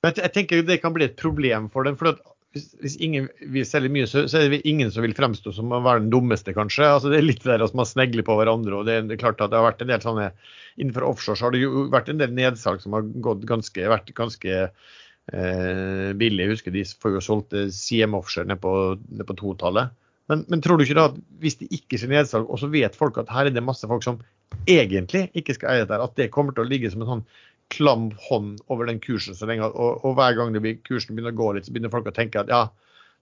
[0.00, 1.98] Men jeg tenker det kan bli et problem for dem.
[2.00, 2.16] for
[2.54, 5.70] hvis, hvis, ingen vil selge mye, så, så, er det ingen som vil fremstå som
[5.70, 6.88] å være den dummeste, kanskje.
[6.88, 8.80] Altså, det er litt der at man snegler på hverandre.
[8.80, 10.32] og det er klart at det har vært en del sånne,
[10.80, 14.12] Innenfor offshore så har det jo vært en del nedsalg som har gått ganske, vært
[14.16, 16.44] ganske eh, billig.
[16.44, 18.72] Jeg husker de får jo solgt eh, CM Offshore ned på,
[19.10, 19.90] ned på totallet.
[20.30, 22.96] Men, men, tror du ikke da at hvis det ikke skjer nedsalg, og så vet
[22.96, 24.22] folk at her er det masse folk som
[24.70, 27.24] egentlig ikke skal eie dette, at det kommer til å ligge som en sånn
[27.70, 29.68] klam hånd over den kursen så lenge.
[29.70, 32.42] Og, og hver gang blir, kursen begynner å gå litt, så begynner folk å tenke
[32.42, 32.64] at ja,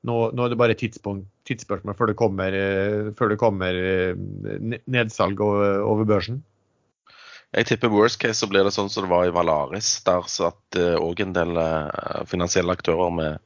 [0.09, 4.15] nå, nå er det bare tidsspørsmål før det kommer, eh, før det kommer eh,
[4.87, 6.43] nedsalg over børsen.
[7.57, 9.95] Jeg tipper worst case så blir det sånn som det var i Valaris.
[10.05, 11.61] Der satt òg uh, en del
[12.29, 13.39] finansielle aktører med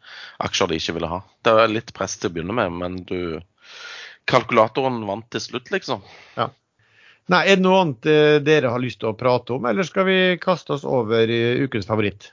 [0.42, 1.20] aksjer de ikke ville ha.
[1.46, 3.38] Det er litt press til å begynne med, men du
[4.26, 6.02] Kalkulatoren vant til slutt, liksom.
[6.34, 6.48] Ja.
[7.30, 10.08] Nei, Er det noe annet eh, dere har lyst til å prate om, eller skal
[10.08, 11.30] vi kaste oss over
[11.62, 12.32] ukens favoritt?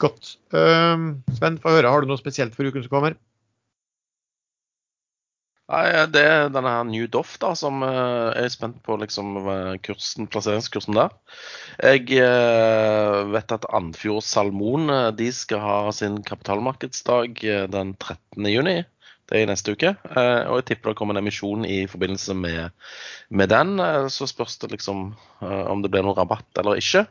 [0.00, 0.36] Godt.
[0.54, 1.90] Uh, Sven, få høre.
[1.92, 3.18] Har du noe spesielt for uken som kommer?
[5.70, 9.36] Nei, Det er denne her New Doff da, som uh, er spent på liksom,
[9.86, 11.12] kursen, plasseringskursen der.
[11.84, 18.50] Jeg uh, vet at Andfjord Salmon de skal ha sin kapitalmarkedsdag den 13.
[18.50, 18.80] juni.
[19.30, 19.92] Det er i neste uke.
[20.10, 22.74] Eh, og jeg tipper det kommer en emisjon i forbindelse med,
[23.30, 23.76] med den.
[23.78, 25.12] Eh, så spørs det liksom
[25.42, 27.04] eh, om det blir noen rabatt eller ikke.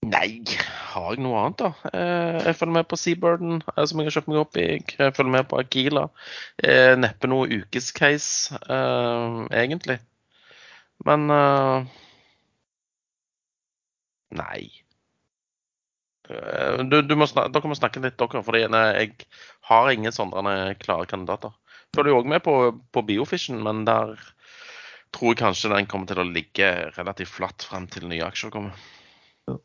[0.00, 0.28] Nei,
[0.94, 1.90] har jeg noe annet, da?
[2.46, 4.66] Jeg følger med på Seabirden, som jeg har kjøpt meg opp i.
[4.80, 6.06] Jeg følger med på Akila.
[7.02, 8.56] Neppe noe ukescase,
[9.52, 9.98] egentlig.
[11.04, 11.28] Men
[14.30, 14.79] Nei.
[16.30, 18.42] Eh, du, du må snakke, dere må snakke litt, dere.
[18.46, 19.14] For jeg
[19.70, 21.54] har ingen sånne klare kandidater.
[21.96, 22.56] Følger jo òg med på,
[22.94, 24.14] på Biofishen, men der
[25.16, 28.76] tror jeg kanskje den kommer til å ligge relativt flatt frem til nye aksjer kommer.
[29.50, 29.56] Ja.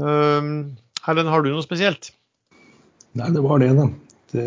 [0.00, 2.14] Um, har du noe spesielt?
[3.18, 3.88] Nei, det var det, da.
[4.30, 4.46] Det,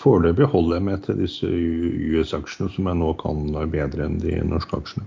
[0.00, 4.80] foreløpig holder jeg meg til disse US-aksjene, som jeg nå kan bedre enn de norske
[4.80, 5.06] aksjene.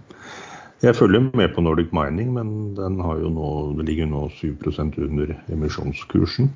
[0.83, 6.49] Jeg følger med på Nordic Mining, men den nå, ligger nå 7% under emisjonskursen.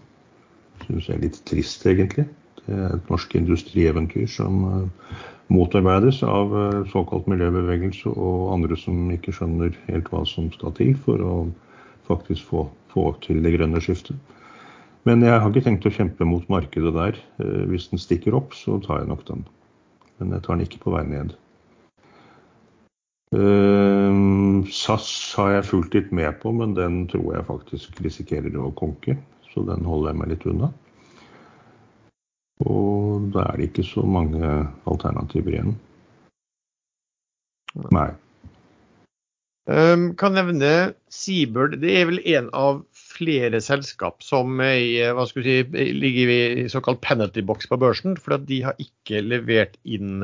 [0.83, 2.25] Syns jeg er litt trist, egentlig.
[2.65, 5.15] Det er et norsk industrieventyr som uh,
[5.47, 10.91] motarbeides av uh, såkalt miljøbevegelse og andre som ikke skjønner helt hva som skal til
[11.07, 11.33] for å
[12.11, 14.19] faktisk få, få til det grønne skiftet.
[15.07, 17.23] Men jeg har ikke tenkt å kjempe mot markedet der.
[17.39, 19.47] Uh, hvis den stikker opp, så tar jeg nok den.
[20.19, 21.37] Men jeg tar den ikke på vei ned.
[23.35, 28.71] Uh, SAS har jeg fulgt litt med på, men den tror jeg faktisk risikerer å
[28.77, 29.17] konke.
[29.51, 30.71] Så den holder jeg meg litt unna.
[32.65, 34.53] Og da er det ikke så mange
[34.89, 35.75] alternativer igjen.
[37.93, 38.09] Nei.
[39.67, 41.75] Um, kan nevne Seabird.
[41.81, 45.57] Det er vel en av flere selskap som er, vi si,
[45.91, 48.15] ligger i såkalt penalty box på børsen.
[48.15, 50.23] For de har ikke levert inn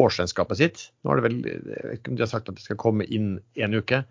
[0.00, 0.84] årsregnskapet sitt.
[1.02, 1.40] Nå har det vel,
[2.04, 4.02] de har sagt at det skal komme inn en uke.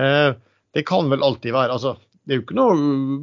[0.00, 0.30] Eh,
[0.74, 2.74] det kan vel alltid være altså, Det er jo ikke noe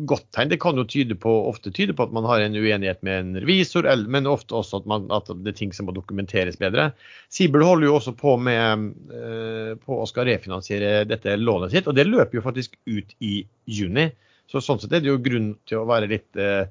[0.09, 0.49] godt tegn.
[0.51, 3.37] Det kan jo tyde på, ofte tyde på at man har en uenighet med en
[3.39, 6.89] revisor, men ofte også at, man, at det er ting som må dokumenteres bedre.
[7.31, 11.95] Sibel holder jo også på med eh, på å skal refinansiere dette lånet sitt, og
[11.95, 14.09] det løper jo faktisk ut i juni.
[14.51, 16.67] Så Sånn sett er det jo grunn til å være litt eh,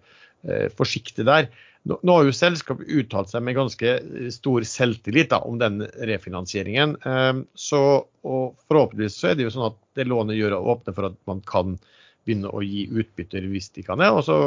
[0.77, 1.49] forsiktig der.
[1.87, 3.93] Nå, har jo selskapet uttalt seg med ganske
[4.35, 6.97] stor selvtillit da, om den refinansieringen.
[7.07, 7.81] Ehm, så,
[8.27, 11.19] og Forhåpentligvis så er det jo sånn at det lånet gjør å åpne for at
[11.31, 11.77] man kan
[12.27, 14.11] begynne å gi utbytter hvis de kan det.
[14.11, 14.39] Og så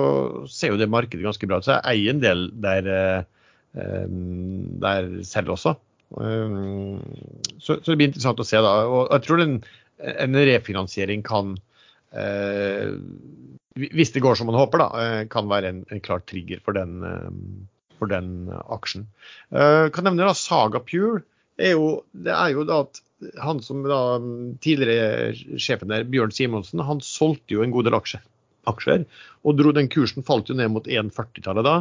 [0.51, 1.67] ser jo det markedet ganske bra ut.
[1.67, 2.91] Så jeg eier en del der,
[3.79, 5.77] ehm, der selv også.
[6.09, 6.97] Um,
[7.61, 8.59] så, så, det blir interessant å se.
[8.65, 9.59] da, og Jeg tror den,
[9.99, 11.53] en refinansiering kan
[12.11, 12.89] eh,
[13.77, 16.77] Hvis det går som man håper, da, eh, kan være en, en klar trigger for
[16.77, 17.29] den, eh,
[17.99, 19.05] for den aksjen.
[19.51, 21.21] Jeg kan nevne da Saga Pure.
[21.59, 23.01] Er jo, det er jo da at
[23.43, 24.01] han som da
[24.63, 28.23] tidligere sjefen der, Bjørn Simonsen, han solgte jo en god del aksjer.
[28.69, 29.03] aksjer
[29.43, 31.75] og dro den kursen falt jo ned mot 1,40-tallet da.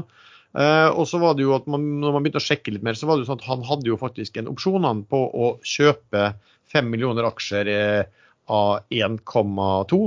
[0.57, 2.97] Eh, og så var det jo at man, når man begynte å sjekke litt mer,
[2.99, 6.31] så var det jo sånn at han hadde jo faktisk en opsjon på å kjøpe
[6.73, 10.01] 5 millioner aksjer eh, av 1,2.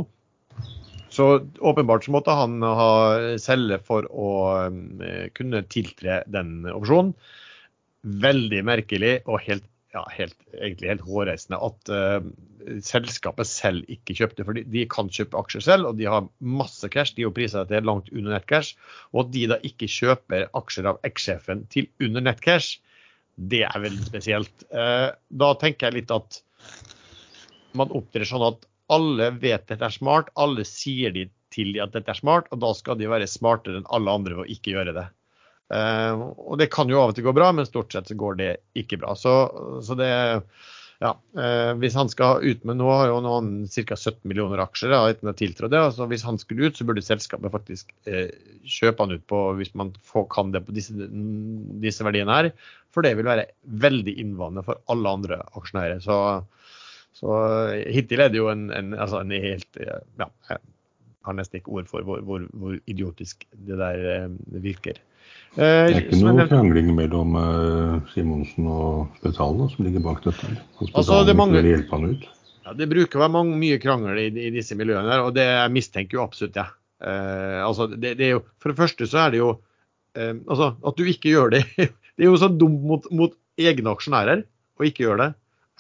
[1.12, 1.28] Så
[1.60, 2.92] åpenbart så måtte han ha
[3.42, 4.30] selge for å
[4.64, 7.12] eh, kunne tiltre den opsjonen.
[8.02, 12.22] Veldig merkelig og helt ja, helt, egentlig helt hårreisende at uh,
[12.86, 14.46] selskapet selv ikke kjøpte.
[14.48, 17.16] For de, kan kjøpe aksjer selv, og de har masse cash.
[17.16, 18.78] De er jo prisa til langt under nettcash.
[19.12, 22.80] Og at de da ikke kjøper aksjer av ekssjefen til under nettcash,
[23.52, 24.68] det er veldig spesielt.
[24.72, 25.12] Uh,
[25.44, 26.42] da tenker jeg litt at
[27.78, 32.12] man opptrer sånn at alle vet dette er smart, alle sier de til at dette
[32.12, 34.96] er smart, og da skal de være smartere enn alle andre ved å ikke gjøre
[34.98, 35.08] det.
[35.72, 38.38] Uh, og det kan jo av og til gå bra, men stort sett så går
[38.42, 39.16] det ikke bra.
[39.16, 39.34] Så,
[39.86, 40.12] så det
[41.02, 43.96] ja, uh, Hvis han skal ut med Nå har jo noen ca.
[43.96, 45.80] 17 millioner aksjer etter å tiltre det.
[45.80, 48.28] altså Hvis han skulle ut, så burde selskapet faktisk uh,
[48.68, 50.94] kjøpe han ut på hvis man får, kan det på disse,
[51.82, 52.52] disse, verdiene her.
[52.92, 56.04] For det vil være veldig innvandrende for alle andre aksjonærer.
[56.04, 56.20] Så,
[57.22, 57.38] så
[57.94, 60.00] hittil er det jo en, en, altså en helt ja,
[60.50, 60.60] Jeg
[61.28, 64.32] har nesten ikke ord for hvor, hvor, hvor idiotisk det der
[64.64, 64.98] virker.
[65.54, 67.36] Det er ikke noe krangling mellom
[68.10, 70.50] Simonsen og Spetalen som ligger bak dette?
[70.90, 71.62] Altså, det, mange?
[72.66, 75.48] Ja, det bruker å være mange, mye krangel i, i, disse miljøene, der, og det
[75.74, 76.70] mistenker jo absolutt jeg.
[76.70, 76.78] Ja.
[77.02, 81.00] Uh, altså, det, det, jo, for det første så er det jo uh, altså, At
[81.00, 81.64] du ikke gjør det
[82.14, 84.44] Det er jo så dumt mot, mot egne aksjonærer
[84.78, 85.30] å ikke gjøre det.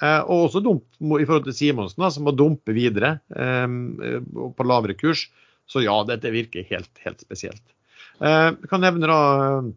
[0.01, 5.27] Uh, og også dumt i forhold til Simonsen, som må dumpe videre på lavere kurs.
[5.69, 7.63] Så ja, dette virker helt, helt spesielt.
[8.21, 9.69] Jeg eh, kan nevne da eh,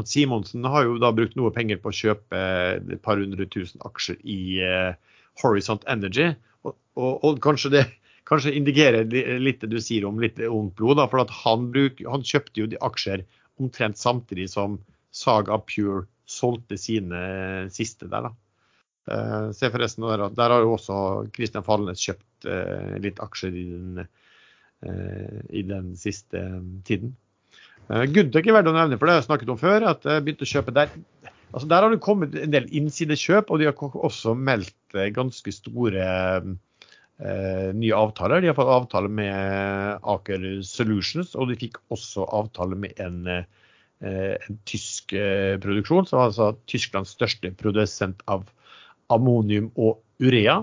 [0.00, 2.40] at Simonsen har jo da brukt noe penger på å kjøpe
[2.80, 4.40] et par hundre tusen aksjer i
[5.42, 6.30] Horizont Energy.
[6.64, 7.84] Og, og, og, kanskje det
[8.30, 9.08] kanskje indikerer
[9.42, 11.00] litt det du sier om litt ungt blod.
[11.00, 13.24] Da, for han, bruk, han, kjøpte jo de aksjer
[13.60, 14.78] omtrent samtidig som
[15.10, 17.20] Saga Pure solgte sine
[17.74, 18.30] siste der.
[18.30, 18.34] da.
[19.08, 20.96] Uh, se forresten, der, der, har jo også
[21.34, 24.04] Kristian Falnes kjøpt uh, litt aksjer i den,
[24.84, 26.44] uh, i den siste
[26.86, 27.16] tiden.
[27.90, 29.86] Goodtech er verdt å nevne, for det har jeg snakket om før.
[29.90, 30.92] at jeg begynte å kjøpe Der
[31.50, 35.50] altså der har det kommet en del innsidekjøp, og de har også meldt eh, ganske
[35.50, 36.04] store
[36.46, 38.40] uh, nye avtaler.
[38.40, 44.36] De har fått avtale med Aker Solutions, og de fikk også avtale med en, uh,
[44.38, 45.16] en tysk
[45.64, 48.46] produksjon, som er altså Tysklands største produsent av
[49.12, 50.62] ammonium og urea.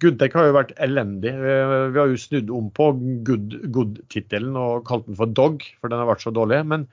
[0.00, 1.34] Goodtech har jo vært elendig.
[1.34, 2.92] Uh, vi har jo snudd om på
[3.26, 6.62] Good-tittelen good og kalt den for Dog, for den har vært så dårlig.
[6.70, 6.86] Men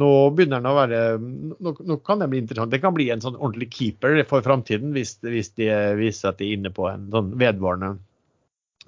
[0.00, 2.72] nå begynner den å være Nå, nå kan det bli interessant.
[2.72, 6.48] Det kan bli en sånn ordentlig keeper for framtiden hvis, hvis, de viser at de
[6.48, 7.94] er inne på en sånn vedvarende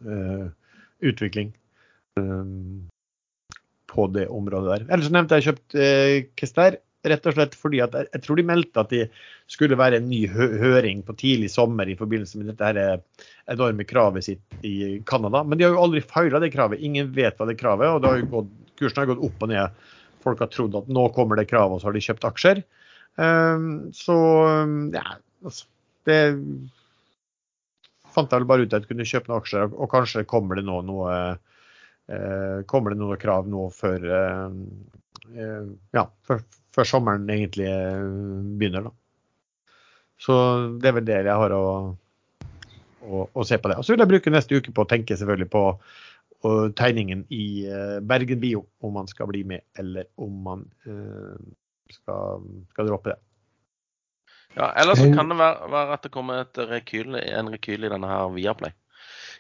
[0.07, 0.49] uh,
[1.07, 1.53] utvikling
[2.19, 2.89] um,
[3.93, 4.89] på det området der.
[4.97, 8.49] Ellers nevnte jeg kjøpt uh, Kester, rett og slett fordi at jeg, jeg, tror de
[8.51, 9.05] meldte at det
[9.53, 13.05] skulle være en ny hø høring på tidlig sommer i forbindelse med dette her
[13.55, 15.45] enorme kravet sitt i Canada.
[15.47, 16.83] Men de har jo aldri feila det kravet.
[16.83, 17.95] Ingen vet hva det kravet er.
[17.95, 19.87] og har gått, Kursen har gått opp og ned.
[20.27, 22.65] Folk har trodd at nå kommer det krav, og så har de kjøpt aksjer.
[23.17, 24.17] Um, så
[24.93, 25.05] ja,
[25.47, 25.69] altså,
[26.11, 26.21] det
[28.17, 30.65] fant jeg vel bare ut at jeg kunne kjøpe noen aksjer, og kanskje kommer det
[30.67, 31.13] nå noe
[32.09, 34.47] eh, kommer det noen krav nå før, eh,
[35.35, 36.43] eh, ja, før,
[36.75, 37.69] før, sommeren egentlig
[38.61, 38.89] begynner.
[38.89, 38.95] da.
[40.21, 40.35] Så
[40.81, 41.67] det er vel det jeg har å,
[43.05, 43.79] å, å se på det.
[43.79, 45.65] Og så vil jeg bruke neste uke på å tenke selvfølgelig på
[46.77, 51.37] tegningen i uh, Bergen Bio, om man skal bli med eller om man uh,
[51.93, 53.21] skal, skal, droppe det.
[54.57, 58.09] Ja, Eller så kan det være, være, at det kommer rekyl, en rekyl i denne
[58.09, 58.73] her Viaplay.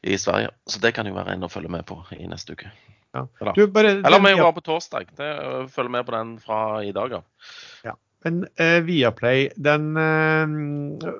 [0.02, 0.50] i Sverige.
[0.66, 2.68] Så det kan jo være en å følge med på i neste uke.
[3.16, 3.22] Ja.
[3.40, 5.08] Eller, Du, bare, eller om jeg var på torsdag.
[5.16, 5.30] Det,
[5.72, 7.24] følg med på den fra i dag av.
[8.26, 10.46] Men eh, Viaplay, den, eh,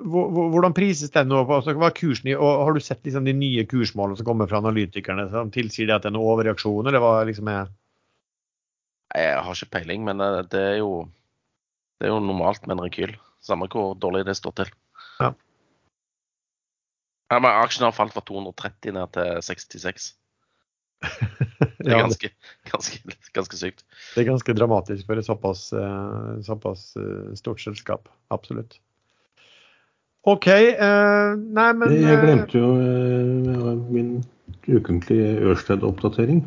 [0.03, 1.39] hvor- hvor- hvordan prises den nå?
[1.47, 4.49] Altså, hva er kursen i, og Har du sett liksom, de nye kursmålene som kommer
[4.51, 7.69] fra analytikerne som tilsier det at det er noe overreaksjon, eller hva liksom er
[9.15, 11.07] Jeg har ikke peiling, men eh, det er jo,
[12.01, 13.15] det er jo normalt med en rekyl.
[13.41, 14.71] Samme hvor dårlig det står til.
[15.21, 15.31] Ja.
[17.31, 20.13] Ja, men Aksjen har falt fra 230 ned til 66.
[21.77, 22.29] Det er ganske,
[22.71, 23.83] ganske, ganske sykt.
[24.15, 28.09] Det er ganske dramatisk for et såpass, eh, såpass eh, stort selskap.
[28.33, 28.79] Absolutt.
[30.27, 30.47] OK.
[30.47, 32.71] eh, nei, men Jeg glemte jo
[33.93, 34.17] min
[34.67, 36.43] ukentlige Ørsted-oppdatering.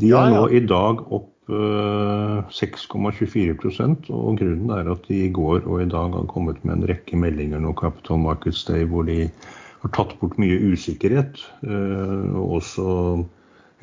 [0.00, 0.40] De Ja, er ja.
[0.40, 5.88] nå i dag opp eh, 6,24 og grunnen er at de i går og i
[5.90, 9.30] dag har kommet med en rekke meldinger nå Capital Markets Day hvor de
[9.86, 12.86] har tatt bort mye usikkerhet, eh, og også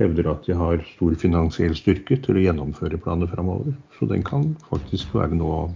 [0.02, 3.76] hevder at de har stor finansiell styrke til å gjennomføre planer framover.
[3.98, 5.68] Så den kan faktisk være noe,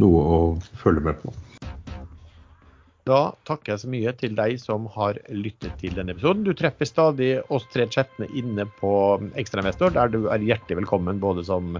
[0.00, 0.40] noe å
[0.80, 1.34] følge med på.
[3.08, 6.44] Da takker jeg så mye til deg som har lyttet til denne episoden.
[6.46, 8.92] Du treffer stadig oss tre chattene inne på
[9.40, 11.78] Ekstrainvestor, der du er hjertelig velkommen både som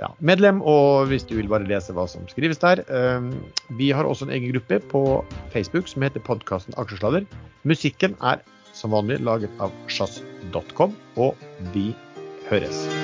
[0.00, 2.82] ja, medlem og hvis du vil bare lese hva som skrives der.
[2.88, 3.32] Um,
[3.78, 7.28] Vi har også en egen gruppe på Facebook som heter podkasten Aksjesladder.
[7.64, 8.42] Musikken er
[8.74, 11.34] som vanlig laget av sjazz.com, og
[11.74, 11.92] vi
[12.50, 13.03] høres.